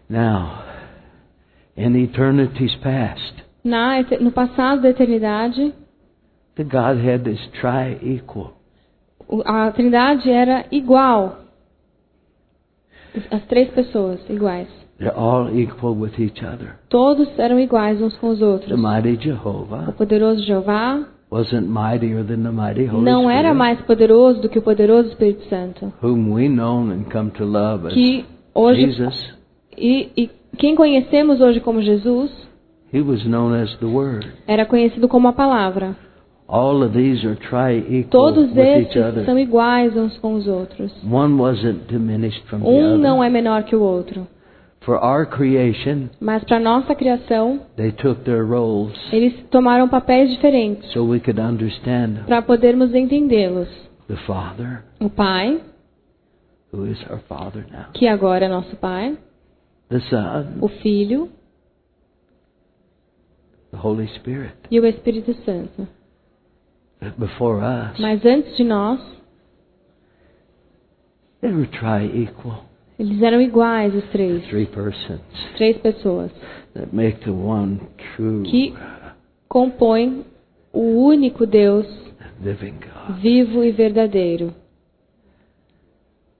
Now, 0.09 0.63
in 1.75 1.95
eternity's 1.95 2.75
past, 2.75 3.43
Na, 3.64 4.01
no 4.20 4.32
passado 4.32 4.82
da 4.82 4.89
eternidade, 4.89 5.74
the 6.55 6.64
Godhead 6.64 7.30
is 7.30 7.39
tri-equal. 7.59 8.53
a 9.45 9.72
Trindade 9.72 10.30
era 10.30 10.66
igual. 10.72 11.38
As 13.32 13.43
três 13.45 13.70
pessoas 13.70 14.20
iguais. 14.30 14.68
They're 14.97 15.16
all 15.16 15.49
equal 15.57 15.95
with 15.95 16.20
each 16.20 16.43
other. 16.45 16.78
Todos 16.89 17.28
eram 17.39 17.59
iguais 17.59 18.01
uns 18.01 18.16
com 18.18 18.30
os 18.30 18.39
The 18.39 18.45
outros. 18.45 18.80
O 19.88 19.91
poderoso 19.93 20.43
Jeová 20.45 21.05
wasn't 21.32 21.68
mightier 21.68 22.24
than 22.24 22.43
the 22.43 22.51
mighty 22.51 22.86
Holy 22.86 23.03
não 23.03 23.30
era 23.30 23.49
Spirit, 23.49 23.57
mais 23.57 23.82
poderoso 23.82 24.41
do 24.41 24.49
que 24.49 24.59
o 24.59 24.61
poderoso 24.61 25.10
Espírito 25.10 25.48
Santo. 25.49 25.91
whom 26.02 26.31
we 26.34 26.48
know 26.48 26.90
and 26.91 27.06
come 27.11 27.31
to 27.31 27.44
love 27.44 27.88
as 27.88 27.94
Que 27.94 28.23
hoje 28.53 28.81
Jesus. 28.91 29.34
e, 29.77 30.11
e 30.15 30.30
quem 30.57 30.76
conhecemos 30.76 31.41
hoje 31.41 31.60
como 31.60 31.81
Jesus 31.81 32.31
He 32.94 33.02
was 33.02 33.26
known 33.26 33.53
as 33.56 33.76
the 33.80 33.86
Word. 33.88 34.28
era 34.48 34.65
conhecido 34.65 35.07
como 35.07 35.28
a 35.28 35.34
palavra. 35.34 35.95
All 36.48 36.84
of 36.84 36.94
these 36.94 37.26
are 37.26 37.36
Todos 38.10 38.52
other. 38.95 39.26
são 39.26 39.40
iguais 39.40 39.95
uns 39.98 40.18
com 40.20 40.34
os 40.36 40.48
outros. 40.48 40.91
One 41.03 41.36
wasn't 41.40 41.88
diminished 41.88 42.45
from 42.48 42.60
the 42.60 42.68
Um 42.68 42.86
other. 42.94 42.98
não 42.99 43.24
é 43.24 43.30
menor 43.30 43.64
que 43.64 43.76
o 43.76 43.82
outro. 43.82 44.28
For 44.82 44.95
our 45.03 45.26
creation, 45.26 46.10
Mas 46.20 46.44
para 46.44 46.60
nossa 46.60 46.94
criação, 46.94 47.61
they 47.78 47.91
took 47.94 48.22
their 48.26 48.45
roles 48.45 48.94
eles 49.14 49.34
tomaram 49.49 49.88
papéis 49.88 50.30
diferentes 50.32 50.91
so 50.91 51.03
we 51.06 51.20
could 51.22 51.40
understand 51.40 52.26
para 52.28 52.41
podermos 52.41 52.94
entendê-los. 52.94 53.70
the 54.10 54.18
Father, 54.28 54.84
O 54.99 55.10
Pai, 55.10 55.61
who 56.74 56.86
is 56.86 56.99
our 57.10 57.20
Father 57.30 57.65
now, 57.72 57.86
que 57.94 58.06
agora 58.07 58.45
é 58.45 58.49
nosso 58.49 58.76
Pai, 58.76 59.18
the 59.90 60.02
Son, 60.02 60.57
o 60.60 60.68
Filho 60.68 61.30
the 63.73 63.79
Holy 63.85 64.07
Spirit. 64.19 64.53
e 64.71 64.79
o 64.79 64.85
Espírito 64.85 65.33
Santo. 65.43 65.87
But 67.01 67.17
before 67.17 67.57
us, 67.61 67.99
Mas 67.99 68.23
antes 68.25 68.55
de 68.55 68.63
nós, 68.63 68.99
they 71.41 71.51
were 71.51 71.67
tri-equal. 71.67 72.63
eles 72.97 73.21
eram 73.21 73.41
iguais, 73.41 73.93
os 73.93 74.05
três. 74.11 74.45
Three 74.47 74.65
persons 74.67 75.19
Três 75.57 75.77
pessoas 75.79 76.31
that 76.75 76.95
make 76.95 77.19
the 77.25 77.31
one 77.31 77.81
true 78.15 78.43
que 78.43 78.73
compõem 79.49 80.25
o 80.71 81.05
único 81.05 81.45
Deus 81.45 81.85
living 82.41 82.75
God. 82.79 83.17
vivo 83.19 83.63
e 83.63 83.71
verdadeiro. 83.71 84.53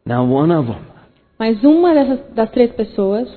Now 0.06 0.24
one 0.26 0.52
of 0.54 0.68
them 0.72 0.82
Mas 1.40 1.62
uma 1.64 1.94
dessas, 1.94 2.34
das 2.34 2.50
três 2.52 2.72
pessoas 2.72 3.28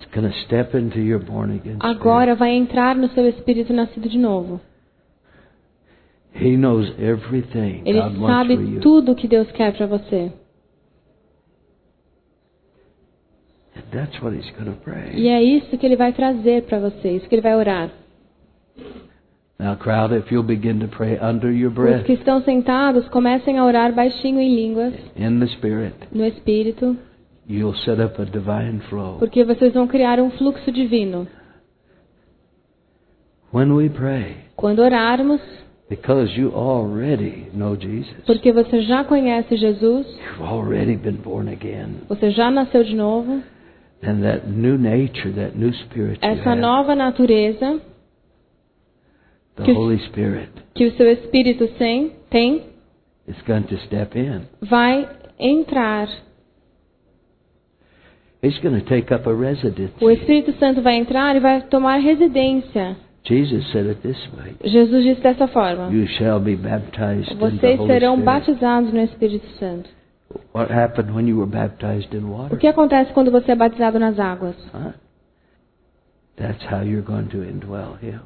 is 0.00 0.06
going 0.14 0.30
to 0.30 0.38
step 0.46 0.74
into 0.74 1.00
your 1.00 1.18
born 1.18 1.50
again 1.50 1.78
spirit. 1.78 1.96
agora 1.96 2.34
vai 2.34 2.50
entrar 2.50 2.94
no 2.96 3.08
seu 3.10 3.26
espírito 3.28 3.72
nascido 3.72 4.08
de 4.08 4.18
novo. 4.18 4.60
He 6.34 6.56
knows 6.56 6.92
everything 6.98 7.82
Ele 7.84 8.00
sabe 8.26 8.80
tudo 8.80 9.12
o 9.12 9.14
que 9.14 9.26
Deus 9.26 9.50
quer 9.52 9.76
para 9.76 9.86
você. 9.86 10.32
And 13.74 13.82
that's 13.92 14.20
what 14.22 14.34
he's 14.34 14.50
going 14.50 14.70
to 14.72 14.80
pray. 14.82 15.12
E 15.14 15.28
é 15.28 15.42
isso 15.42 15.76
que 15.78 15.86
ele 15.86 15.96
vai 15.96 16.12
trazer 16.12 16.64
para 16.64 16.78
você, 16.78 17.16
isso 17.16 17.28
que 17.28 17.34
ele 17.34 17.42
vai 17.42 17.56
orar. 17.56 17.90
Now, 19.60 19.74
crowd, 19.76 20.14
if 20.14 20.30
you'll 20.30 20.44
begin 20.44 20.78
to 20.80 20.88
pray 20.88 21.18
under 21.20 21.50
your 21.50 21.72
Os 21.72 22.04
que 22.04 22.12
estão 22.12 22.40
sentados 22.42 23.08
comecem 23.08 23.58
a 23.58 23.64
orar 23.64 23.92
baixinho 23.92 24.40
em 24.40 24.54
línguas, 24.54 24.94
in 25.16 25.40
the 25.40 25.46
Spirit, 25.48 25.94
no 26.12 26.24
Espírito, 26.24 26.96
you'll 27.48 27.76
set 27.84 27.98
up 28.00 28.20
a 28.20 28.24
divine 28.26 28.80
flow. 28.88 29.18
porque 29.18 29.42
vocês 29.44 29.72
vão 29.72 29.86
criar 29.86 30.20
um 30.20 30.30
fluxo 30.32 30.70
divino. 30.70 31.26
When 33.52 33.72
we 33.72 33.88
pray, 33.88 34.36
Quando 34.56 34.80
orarmos, 34.80 35.40
because 35.88 36.38
you 36.38 36.52
already 36.54 37.48
know 37.54 37.74
Jesus, 37.76 38.24
porque 38.26 38.52
você 38.52 38.82
já 38.82 39.04
conhece 39.04 39.56
Jesus, 39.56 40.06
you've 40.06 40.42
already 40.42 40.96
been 40.96 41.16
born 41.16 41.48
again, 41.50 42.02
você 42.08 42.30
já 42.30 42.50
nasceu 42.50 42.84
de 42.84 42.94
novo, 42.94 43.42
and 44.02 44.20
that 44.22 44.46
new 44.46 44.76
nature, 44.76 45.32
that 45.32 45.56
new 45.56 45.72
spirit 45.72 46.18
you 46.22 46.30
essa 46.30 46.50
have, 46.50 46.60
nova 46.60 46.94
natureza 46.94 47.80
the 49.56 49.64
que- 49.64 49.72
Holy 49.72 49.98
Spirit, 50.08 50.50
que 50.74 50.86
o 50.86 50.92
seu 50.96 51.10
espírito 51.10 51.66
tem, 51.78 52.12
tem 52.28 52.64
is 53.26 53.40
going 53.46 53.62
to 53.62 53.76
step 53.86 54.18
in. 54.18 54.42
vai 54.60 55.08
entrar. 55.38 56.06
He's 58.42 58.58
going 58.58 58.78
to 58.80 58.86
take 58.86 59.12
up 59.12 59.28
a 59.28 59.34
residence. 59.34 59.92
O 60.00 60.10
Espírito 60.10 60.52
Santo 60.58 60.80
vai 60.80 60.94
entrar 60.96 61.34
e 61.34 61.40
vai 61.40 61.60
tomar 61.62 61.96
residência. 61.96 62.96
Jesus 63.24 63.70
said 63.72 63.86
it 63.88 64.00
this 64.00 64.16
way: 64.32 64.54
Jesus 64.64 65.02
disse 65.04 65.20
dessa 65.20 65.48
forma: 65.48 65.88
"You 65.92 66.06
shall 66.06 66.40
be 66.40 66.54
baptized 66.56 67.32
in 67.32 67.36
the 67.38 67.50
Vocês 67.50 67.80
serão 67.86 68.14
Spirit." 68.14 68.24
batizados 68.24 68.92
no 68.92 69.00
Espírito 69.00 69.46
Santo. 69.58 69.90
What 70.54 70.72
happened 70.72 71.12
when 71.12 71.26
you 71.28 71.38
were 71.38 71.50
baptized 71.50 72.14
in 72.14 72.24
O 72.24 72.36
water? 72.36 72.58
que 72.58 72.66
acontece 72.66 73.12
quando 73.12 73.30
você 73.30 73.52
é 73.52 73.54
batizado 73.56 73.98
nas 73.98 74.18
águas? 74.18 74.56
Huh? 74.72 74.92
That's 76.36 76.64
how 76.70 76.82
you're 76.82 77.02
going 77.02 77.26
to 77.30 77.42
indwell 77.42 77.96
Him. 78.00 78.20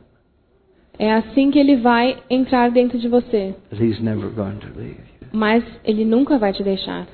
É 0.99 1.13
assim 1.15 1.51
que 1.51 1.59
ele 1.59 1.77
vai 1.77 2.19
entrar 2.29 2.71
dentro 2.71 2.99
de 2.99 3.09
você. 3.09 3.55
But 3.71 3.81
He's 3.81 3.99
never 4.01 4.29
going 4.29 4.57
to 4.59 4.67
leave 4.77 5.01
you. 5.21 5.29
Mas 5.33 5.65
ele 5.85 6.05
nunca 6.05 6.39
vai 6.39 6.53
te 6.53 6.63
deixar. 6.63 7.07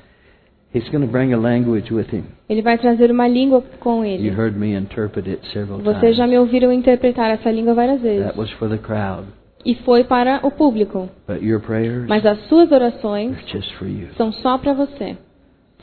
Ele 2.47 2.61
vai 2.61 2.77
trazer 2.77 3.09
uma 3.09 3.27
língua 3.27 3.63
com 3.79 4.05
You 4.05 4.11
ele. 4.11 4.29
heard 4.29 4.57
me 4.57 4.75
interpret 4.75 5.27
it 5.27 5.47
several 5.47 5.79
Vocês 5.79 6.15
já 6.15 6.27
me 6.27 6.37
ouviram 6.37 6.71
interpretar 6.71 7.31
essa 7.31 7.49
língua 7.49 7.73
várias 7.73 8.01
vezes. 8.01 8.25
That 8.25 8.37
was 8.37 8.51
for 8.51 8.69
the 8.69 8.77
crowd. 8.77 9.27
E 9.65 9.75
foi 9.75 10.03
para 10.03 10.45
o 10.45 10.51
público. 10.51 11.09
But 11.27 11.41
your 11.41 11.59
prayers 11.59 12.07
Mas 12.07 12.25
as 12.25 12.39
suas 12.47 12.71
orações 12.71 13.35
are 13.35 13.47
just 13.47 13.73
for 13.73 13.87
you. 13.87 14.09
são 14.15 14.31
só 14.31 14.57
para 14.59 14.73
você. 14.73 15.17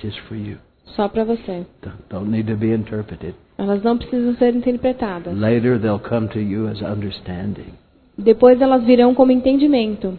Just 0.01 0.21
for 0.23 0.37
you. 0.37 0.59
Só 0.95 1.09
para 1.09 1.25
você. 1.25 1.67
Don't, 1.83 1.97
don't 2.09 2.31
need 2.31 2.51
to 2.51 2.57
be 2.57 2.73
interpreted. 2.73 3.35
Elas 3.59 3.83
não 3.83 3.99
precisam 3.99 4.37
ser 4.37 4.55
interpretadas. 4.55 5.37
Later 5.37 5.81
they'll 5.81 5.99
come 5.99 6.29
to 6.29 6.39
you 6.39 6.69
as 6.69 6.81
understanding. 6.81 7.75
Depois 8.17 8.61
elas 8.61 8.85
virão 8.85 9.15
como 9.15 9.33
entendimento. 9.33 10.17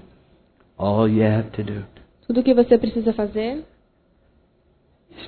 All 0.78 1.08
you 1.08 1.26
have 1.26 1.52
to 1.52 1.64
do 1.64 1.84
Tudo 2.28 2.42
o 2.42 2.44
que 2.44 2.54
você 2.54 2.78
precisa 2.78 3.14
fazer 3.14 3.64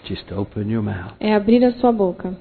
just 0.05 0.31
open 0.31 0.69
your 0.69 0.83
mouth 0.83 1.13
é 1.19 1.33
abrir 1.33 1.63
a 1.65 1.71
sua 1.73 1.91
boca 1.91 2.35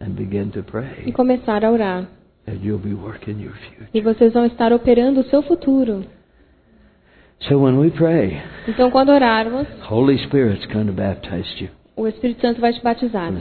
and 0.00 0.10
begin 0.10 0.50
to 0.50 0.60
e 0.60 0.62
pray. 0.62 1.12
começar 1.12 1.64
a 1.64 1.70
orar. 1.70 2.08
And 2.46 2.62
you'll 2.62 2.78
be 2.78 2.94
working 2.94 3.42
your 3.42 3.52
future. 3.54 3.88
E 3.92 4.00
vocês 4.00 4.32
vão 4.32 4.46
estar 4.46 4.72
operando 4.72 5.20
o 5.20 5.24
seu 5.24 5.42
futuro. 5.42 6.04
So 7.40 7.58
when 7.62 7.78
we 7.78 7.90
pray, 7.90 8.40
Então, 8.66 8.90
quando 8.90 9.10
orarmos, 9.10 9.66
Holy 9.88 10.18
Spirit's 10.24 10.64
going 10.72 10.86
to 10.86 10.92
baptize 10.92 11.46
you. 11.62 11.68
O 11.98 12.06
Espírito 12.06 12.40
Santo 12.40 12.60
vai 12.60 12.72
te 12.72 12.80
batizar. 12.80 13.32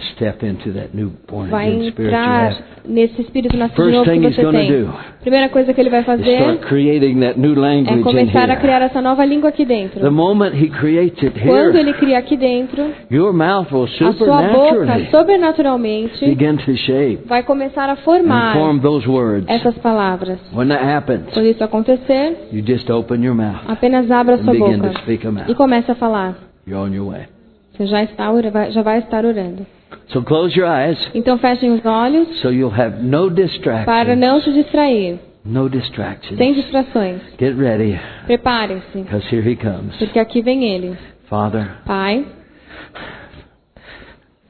Vai 1.49 1.73
entrar 1.73 2.57
nesse 2.83 3.21
espírito 3.21 3.55
nascido 3.55 3.91
novo 3.91 4.09
que 4.09 4.19
você 4.19 4.51
tem. 4.51 4.89
Primeira 5.21 5.49
coisa 5.49 5.73
que 5.73 5.79
ele 5.81 5.89
vai 5.91 6.03
fazer 6.03 6.31
start 6.39 6.61
creating 6.61 7.19
that 7.19 7.39
new 7.39 7.53
é 7.53 8.01
começar 8.01 8.49
a 8.49 8.55
criar 8.55 8.81
essa 8.81 8.99
nova 9.01 9.23
língua 9.25 9.49
aqui 9.49 9.65
The 9.65 9.73
dentro. 9.75 10.11
moment 10.11 10.55
he 10.55 10.69
creates 10.69 11.21
it 11.23 11.39
Quando 11.39 11.75
ele 11.75 11.93
cria 11.93 12.17
aqui 12.17 12.35
dentro, 12.35 12.83
your 13.11 13.31
mouth 13.31 13.71
will 13.71 13.83
a 13.83 14.13
sua 14.13 14.41
boca, 14.47 15.05
sobrenaturalmente, 15.11 16.25
begin 16.25 16.57
to 16.57 16.75
shape 16.77 17.19
vai 17.27 17.43
começar 17.43 17.89
a 17.89 17.95
formar 17.97 18.53
form 18.53 18.79
those 18.79 19.07
words. 19.07 19.45
essas 19.47 19.77
palavras. 19.79 20.39
When 20.53 20.69
that 20.69 20.83
happens, 20.83 21.33
Quando 21.33 21.47
isso 21.47 21.63
acontecer, 21.63 22.47
you 22.51 22.63
just 22.65 22.89
open 22.89 23.23
your 23.23 23.35
mouth 23.35 23.61
apenas 23.67 24.09
abra 24.09 24.37
sua 24.37 24.53
begin 24.53 24.77
boca 24.77 24.89
to 24.93 24.99
speak 25.01 25.23
them 25.23 25.43
e 25.47 25.53
comece 25.53 25.91
a 25.91 25.95
falar. 25.95 26.35
You're 26.65 26.81
on 26.81 26.93
your 26.93 27.09
way. 27.09 27.36
Você 27.77 27.85
já, 27.85 28.03
está, 28.03 28.31
já 28.71 28.81
vai 28.81 28.99
estar 28.99 29.23
orando. 29.23 29.65
So 30.07 30.21
close 30.23 30.57
your 30.57 30.67
eyes 30.67 30.97
Então 31.13 31.37
fechem 31.37 31.71
os 31.71 31.85
olhos 31.85 32.27
so 32.41 32.49
you'll 32.51 32.73
have 32.73 32.97
no 33.01 33.29
para 33.29 33.45
distractions. 33.45 34.19
não 34.19 34.41
se 34.41 34.51
distrair. 34.53 35.19
No 35.45 35.69
distractions. 35.69 36.37
Sem 36.37 36.53
distrações. 36.53 37.21
Get 37.39 37.55
ready 37.57 37.97
Preparem-se, 38.25 38.97
because 38.99 39.25
here 39.33 39.49
he 39.49 39.55
comes. 39.55 39.95
porque 39.97 40.19
aqui 40.19 40.41
vem 40.41 40.63
ele. 40.65 40.97
Father, 41.29 41.69
Pai, 41.85 42.25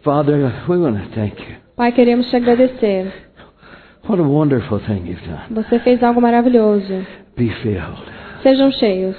Father, 0.03 0.51
we 0.67 0.77
want 0.77 0.97
to 0.97 1.09
thank 1.15 1.39
you. 1.39 1.57
Pai, 1.75 1.91
queremos 1.91 2.29
te 2.29 2.35
agradecer. 2.37 3.11
What 4.07 4.19
a 4.19 4.23
wonderful 4.23 4.79
thing 4.79 5.05
you've 5.05 5.21
done. 5.27 5.53
Você 5.63 5.79
fez 5.79 6.01
algo 6.01 6.21
maravilhoso. 6.21 7.05
Be 7.35 7.49
filled. 7.61 8.01
Sejam 8.41 8.71
cheios. 8.71 9.15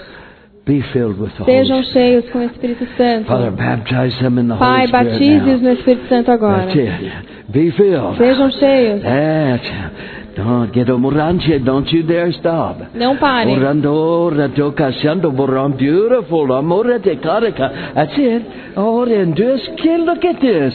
Sejam 1.45 1.83
cheios 1.85 2.29
com 2.31 2.41
o 2.41 2.43
Espírito 2.43 2.87
Santo. 2.97 3.27
Father, 3.27 3.51
baptize 3.51 4.19
them 4.19 4.39
in 4.39 4.49
the 4.49 4.57
Pai, 4.57 4.87
batize-os 4.89 5.63
no 5.63 5.73
Espírito 5.73 6.09
Santo 6.09 6.31
agora. 6.31 6.67
That's 6.67 6.77
it. 6.77 7.13
Be 7.49 7.71
filled. 7.71 8.19
Sejam 8.19 8.51
cheios. 8.51 9.03
That's 9.03 10.19
don't 10.39 10.73
get 10.73 10.89
a 10.89 10.97
moranche. 10.97 11.59
Don't 11.65 11.93
you 11.93 12.05
dare 12.05 12.31
stop. 12.33 12.77
Não 12.95 13.17
parem. 13.17 13.57
Orando, 13.57 14.31
rato, 14.31 14.73
cachando, 14.73 15.33
beautiful. 15.33 16.53
Amore 16.53 17.01
te 17.01 17.17
carica. 17.17 17.69
That's 17.95 18.17
it. 18.17 18.47
Oh, 18.77 19.03
and 19.03 19.35
just 19.35 19.75
kill, 19.83 20.05
look 20.05 20.25
at 20.25 20.39
this. 20.41 20.75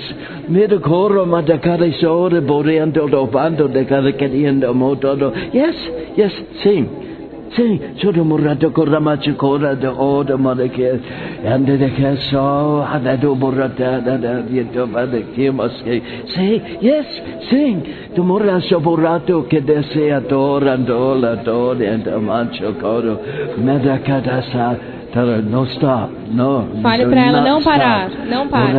Sore 2.01 2.41
boreando 2.41 3.07
de 3.07 4.73
motodo. 4.73 5.33
Yes, 5.53 5.75
yes, 6.17 6.33
sing. 6.61 7.12
Sing. 7.55 7.79
Sodo 8.01 8.23
morato 8.23 8.71
koramachu 8.71 9.35
kora 9.37 9.75
de 9.75 9.87
oda 9.87 10.37
madake. 10.37 11.01
And 11.45 11.67
the 11.67 11.89
caso, 11.97 12.83
hadado 12.83 13.35
borata, 13.35 14.01
da 14.03 14.17
da, 14.17 14.41
yento 14.49 14.87
bade 14.91 15.23
kimaske. 15.35 16.01
Say, 16.33 16.79
yes, 16.81 17.05
sing. 17.49 17.83
Tomorrow 18.15 18.59
soborato 18.61 19.47
que 19.49 19.61
desea 19.61 20.21
torandola, 20.21 21.43
tore 21.43 21.87
and 21.87 22.05
amancho 22.05 22.73
coro. 22.79 23.19
Medakadasa. 23.57 24.77
Tell 25.13 25.27
her, 25.27 25.43
no 25.43 25.65
stop. 25.75 26.09
No. 26.31 26.81
Fale 26.81 27.03
do 27.05 27.11
pra 27.11 27.21
ela 27.21 27.41
não 27.41 27.61
parar, 27.61 28.09
não 28.27 28.47
pare. 28.47 28.73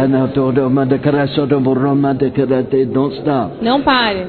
Borro, 1.62 1.94
madakarate, 1.94 2.86
don't 2.86 3.14
stop. 3.20 3.62
Não 3.62 3.80
pare. 3.82 4.26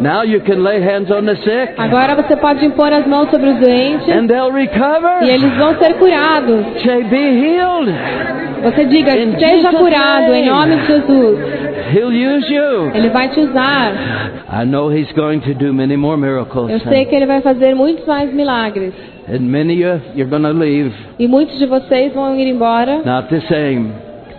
Now 0.00 0.22
you 0.24 0.40
can 0.40 0.62
lay 0.62 0.80
hands 0.80 1.10
on 1.10 1.26
the 1.26 1.36
sick 1.36 1.74
Agora 1.78 2.14
você 2.14 2.36
pode 2.36 2.64
impor 2.64 2.92
as 2.92 3.06
mãos 3.06 3.30
sobre 3.30 3.50
os 3.50 3.58
doentes 3.60 4.08
and 4.08 4.26
they'll 4.26 4.52
recover. 4.52 5.22
e 5.22 5.30
eles 5.30 5.56
vão 5.56 5.74
ser 5.78 5.94
curados. 5.94 6.64
Be 7.10 7.16
healed. 7.16 7.92
Você 8.62 8.84
diga, 8.86 9.16
In 9.16 9.38
seja 9.38 9.70
curado 9.72 10.32
em 10.32 10.46
nome 10.46 10.76
de 10.76 10.86
Jesus. 10.86 11.38
He'll 11.94 12.10
use 12.10 12.52
you. 12.52 12.90
Ele 12.94 13.10
vai 13.10 13.28
te 13.28 13.40
usar. 13.40 13.92
I 14.50 14.64
know 14.64 14.90
He's 14.90 15.12
going 15.12 15.40
to 15.40 15.54
do 15.54 15.72
many 15.72 15.96
more 15.96 16.16
miracles. 16.16 16.70
Eu 16.70 16.80
sei 16.80 17.04
que 17.04 17.14
ele 17.14 17.26
vai 17.26 17.40
fazer 17.42 17.74
muitos 17.74 18.06
mais 18.06 18.32
milagres. 18.32 18.92
And 19.28 19.40
many 19.40 19.84
of 19.84 20.00
you, 20.14 20.24
you're 20.24 20.30
going 20.30 20.42
to 20.42 20.52
leave 20.58 20.92
E 21.18 21.26
muitos 21.26 21.58
de 21.58 21.66
vocês 21.66 22.12
vão 22.12 22.36
ir 22.36 22.46
embora 22.48 23.02
not 23.04 23.28
the 23.28 23.40
same. 23.48 23.90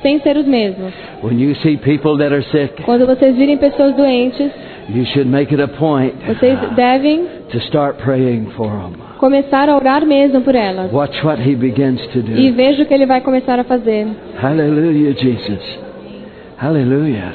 Sem 0.08 0.20
ser 0.22 0.38
os 0.38 0.46
mesmos. 0.46 0.94
When 1.22 1.38
you 1.42 1.54
see 1.56 1.76
people 1.76 2.18
that 2.20 2.34
are 2.34 2.44
sick, 2.44 2.82
Quando 2.84 3.06
vocês 3.06 3.36
virem 3.36 3.58
pessoas 3.58 3.94
doentes, 3.96 4.50
you 4.90 5.04
should 5.08 5.28
make 5.30 5.54
it 5.54 5.62
a 5.62 5.68
point 5.68 6.14
vocês 6.26 6.58
devem 6.76 7.26
to 7.52 7.58
start 7.58 7.98
praying 8.02 8.46
for 8.56 8.70
them. 8.70 8.94
começar 9.18 9.68
a 9.68 9.76
orar 9.76 10.06
mesmo 10.06 10.40
por 10.42 10.56
elas. 10.56 10.92
Watch 10.94 11.26
what 11.26 11.42
He 11.42 11.56
begins 11.56 12.00
to 12.14 12.20
E 12.20 12.50
do. 12.52 12.56
veja 12.56 12.84
o 12.84 12.86
que 12.86 12.94
ele 12.94 13.06
vai 13.06 13.20
começar 13.20 13.60
a 13.60 13.66
fazer. 13.66 14.08
Hallelujah, 14.42 15.14
Jesus. 15.14 15.80
Hallelujah. 16.58 17.34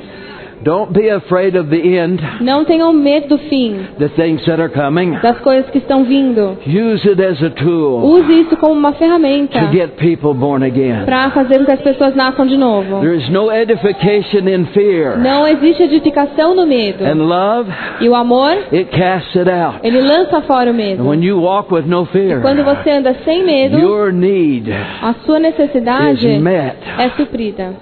Don't 0.62 0.92
be 0.92 1.08
afraid 1.10 1.56
of 1.56 1.68
the 1.70 1.98
end, 1.98 2.20
Não 2.40 2.64
tenham 2.64 2.92
medo 2.92 3.28
do 3.28 3.38
fim, 3.38 3.78
the 3.98 4.08
things 4.10 4.44
that 4.46 4.60
are 4.60 4.68
coming. 4.72 5.12
das 5.22 5.38
coisas 5.40 5.68
que 5.70 5.78
estão 5.78 6.04
vindo. 6.04 6.56
Use 6.66 7.08
it 7.08 7.20
as 7.22 7.42
a 7.42 7.50
tool 7.50 8.04
Use 8.04 8.32
isso 8.42 8.56
como 8.56 8.72
uma 8.74 8.92
ferramenta 8.92 9.58
to 9.58 9.72
get 9.72 9.90
people 9.96 10.34
born 10.34 10.64
again. 10.64 11.04
para 11.04 11.30
fazer 11.30 11.58
com 11.58 11.64
que 11.64 11.72
as 11.72 11.80
pessoas 11.80 12.14
nasçam 12.14 12.46
de 12.46 12.56
novo. 12.56 13.00
There 13.00 13.16
is 13.16 13.28
no 13.30 13.50
edification 13.50 14.48
in 14.48 14.66
fear. 14.66 15.18
Não 15.18 15.46
existe 15.46 15.82
edificação 15.84 16.54
no 16.54 16.66
medo. 16.66 17.04
And 17.04 17.14
love, 17.24 17.70
E 18.00 18.08
o 18.08 18.14
amor, 18.14 18.52
it 18.72 18.84
casts 18.90 19.34
it 19.36 19.50
out. 19.50 19.78
ele 19.82 20.00
lança 20.00 20.40
fora 20.42 20.70
o 20.70 20.72
And 20.72 20.76
medo. 20.76 21.08
when 21.08 21.22
you 21.24 21.40
walk 21.40 21.72
with 21.74 21.84
no 21.86 22.04
fear, 22.06 22.40
Quando 22.40 22.62
você 22.64 22.90
anda 22.90 23.14
sem 23.24 23.44
medo, 23.44 23.78
your 23.78 24.12
need 24.12 24.70
a 24.72 25.14
sua 25.24 25.38
necessidade 25.38 26.26
is 26.26 26.40
met. 26.40 26.76
é 26.98 27.08
suprida. 27.10 27.72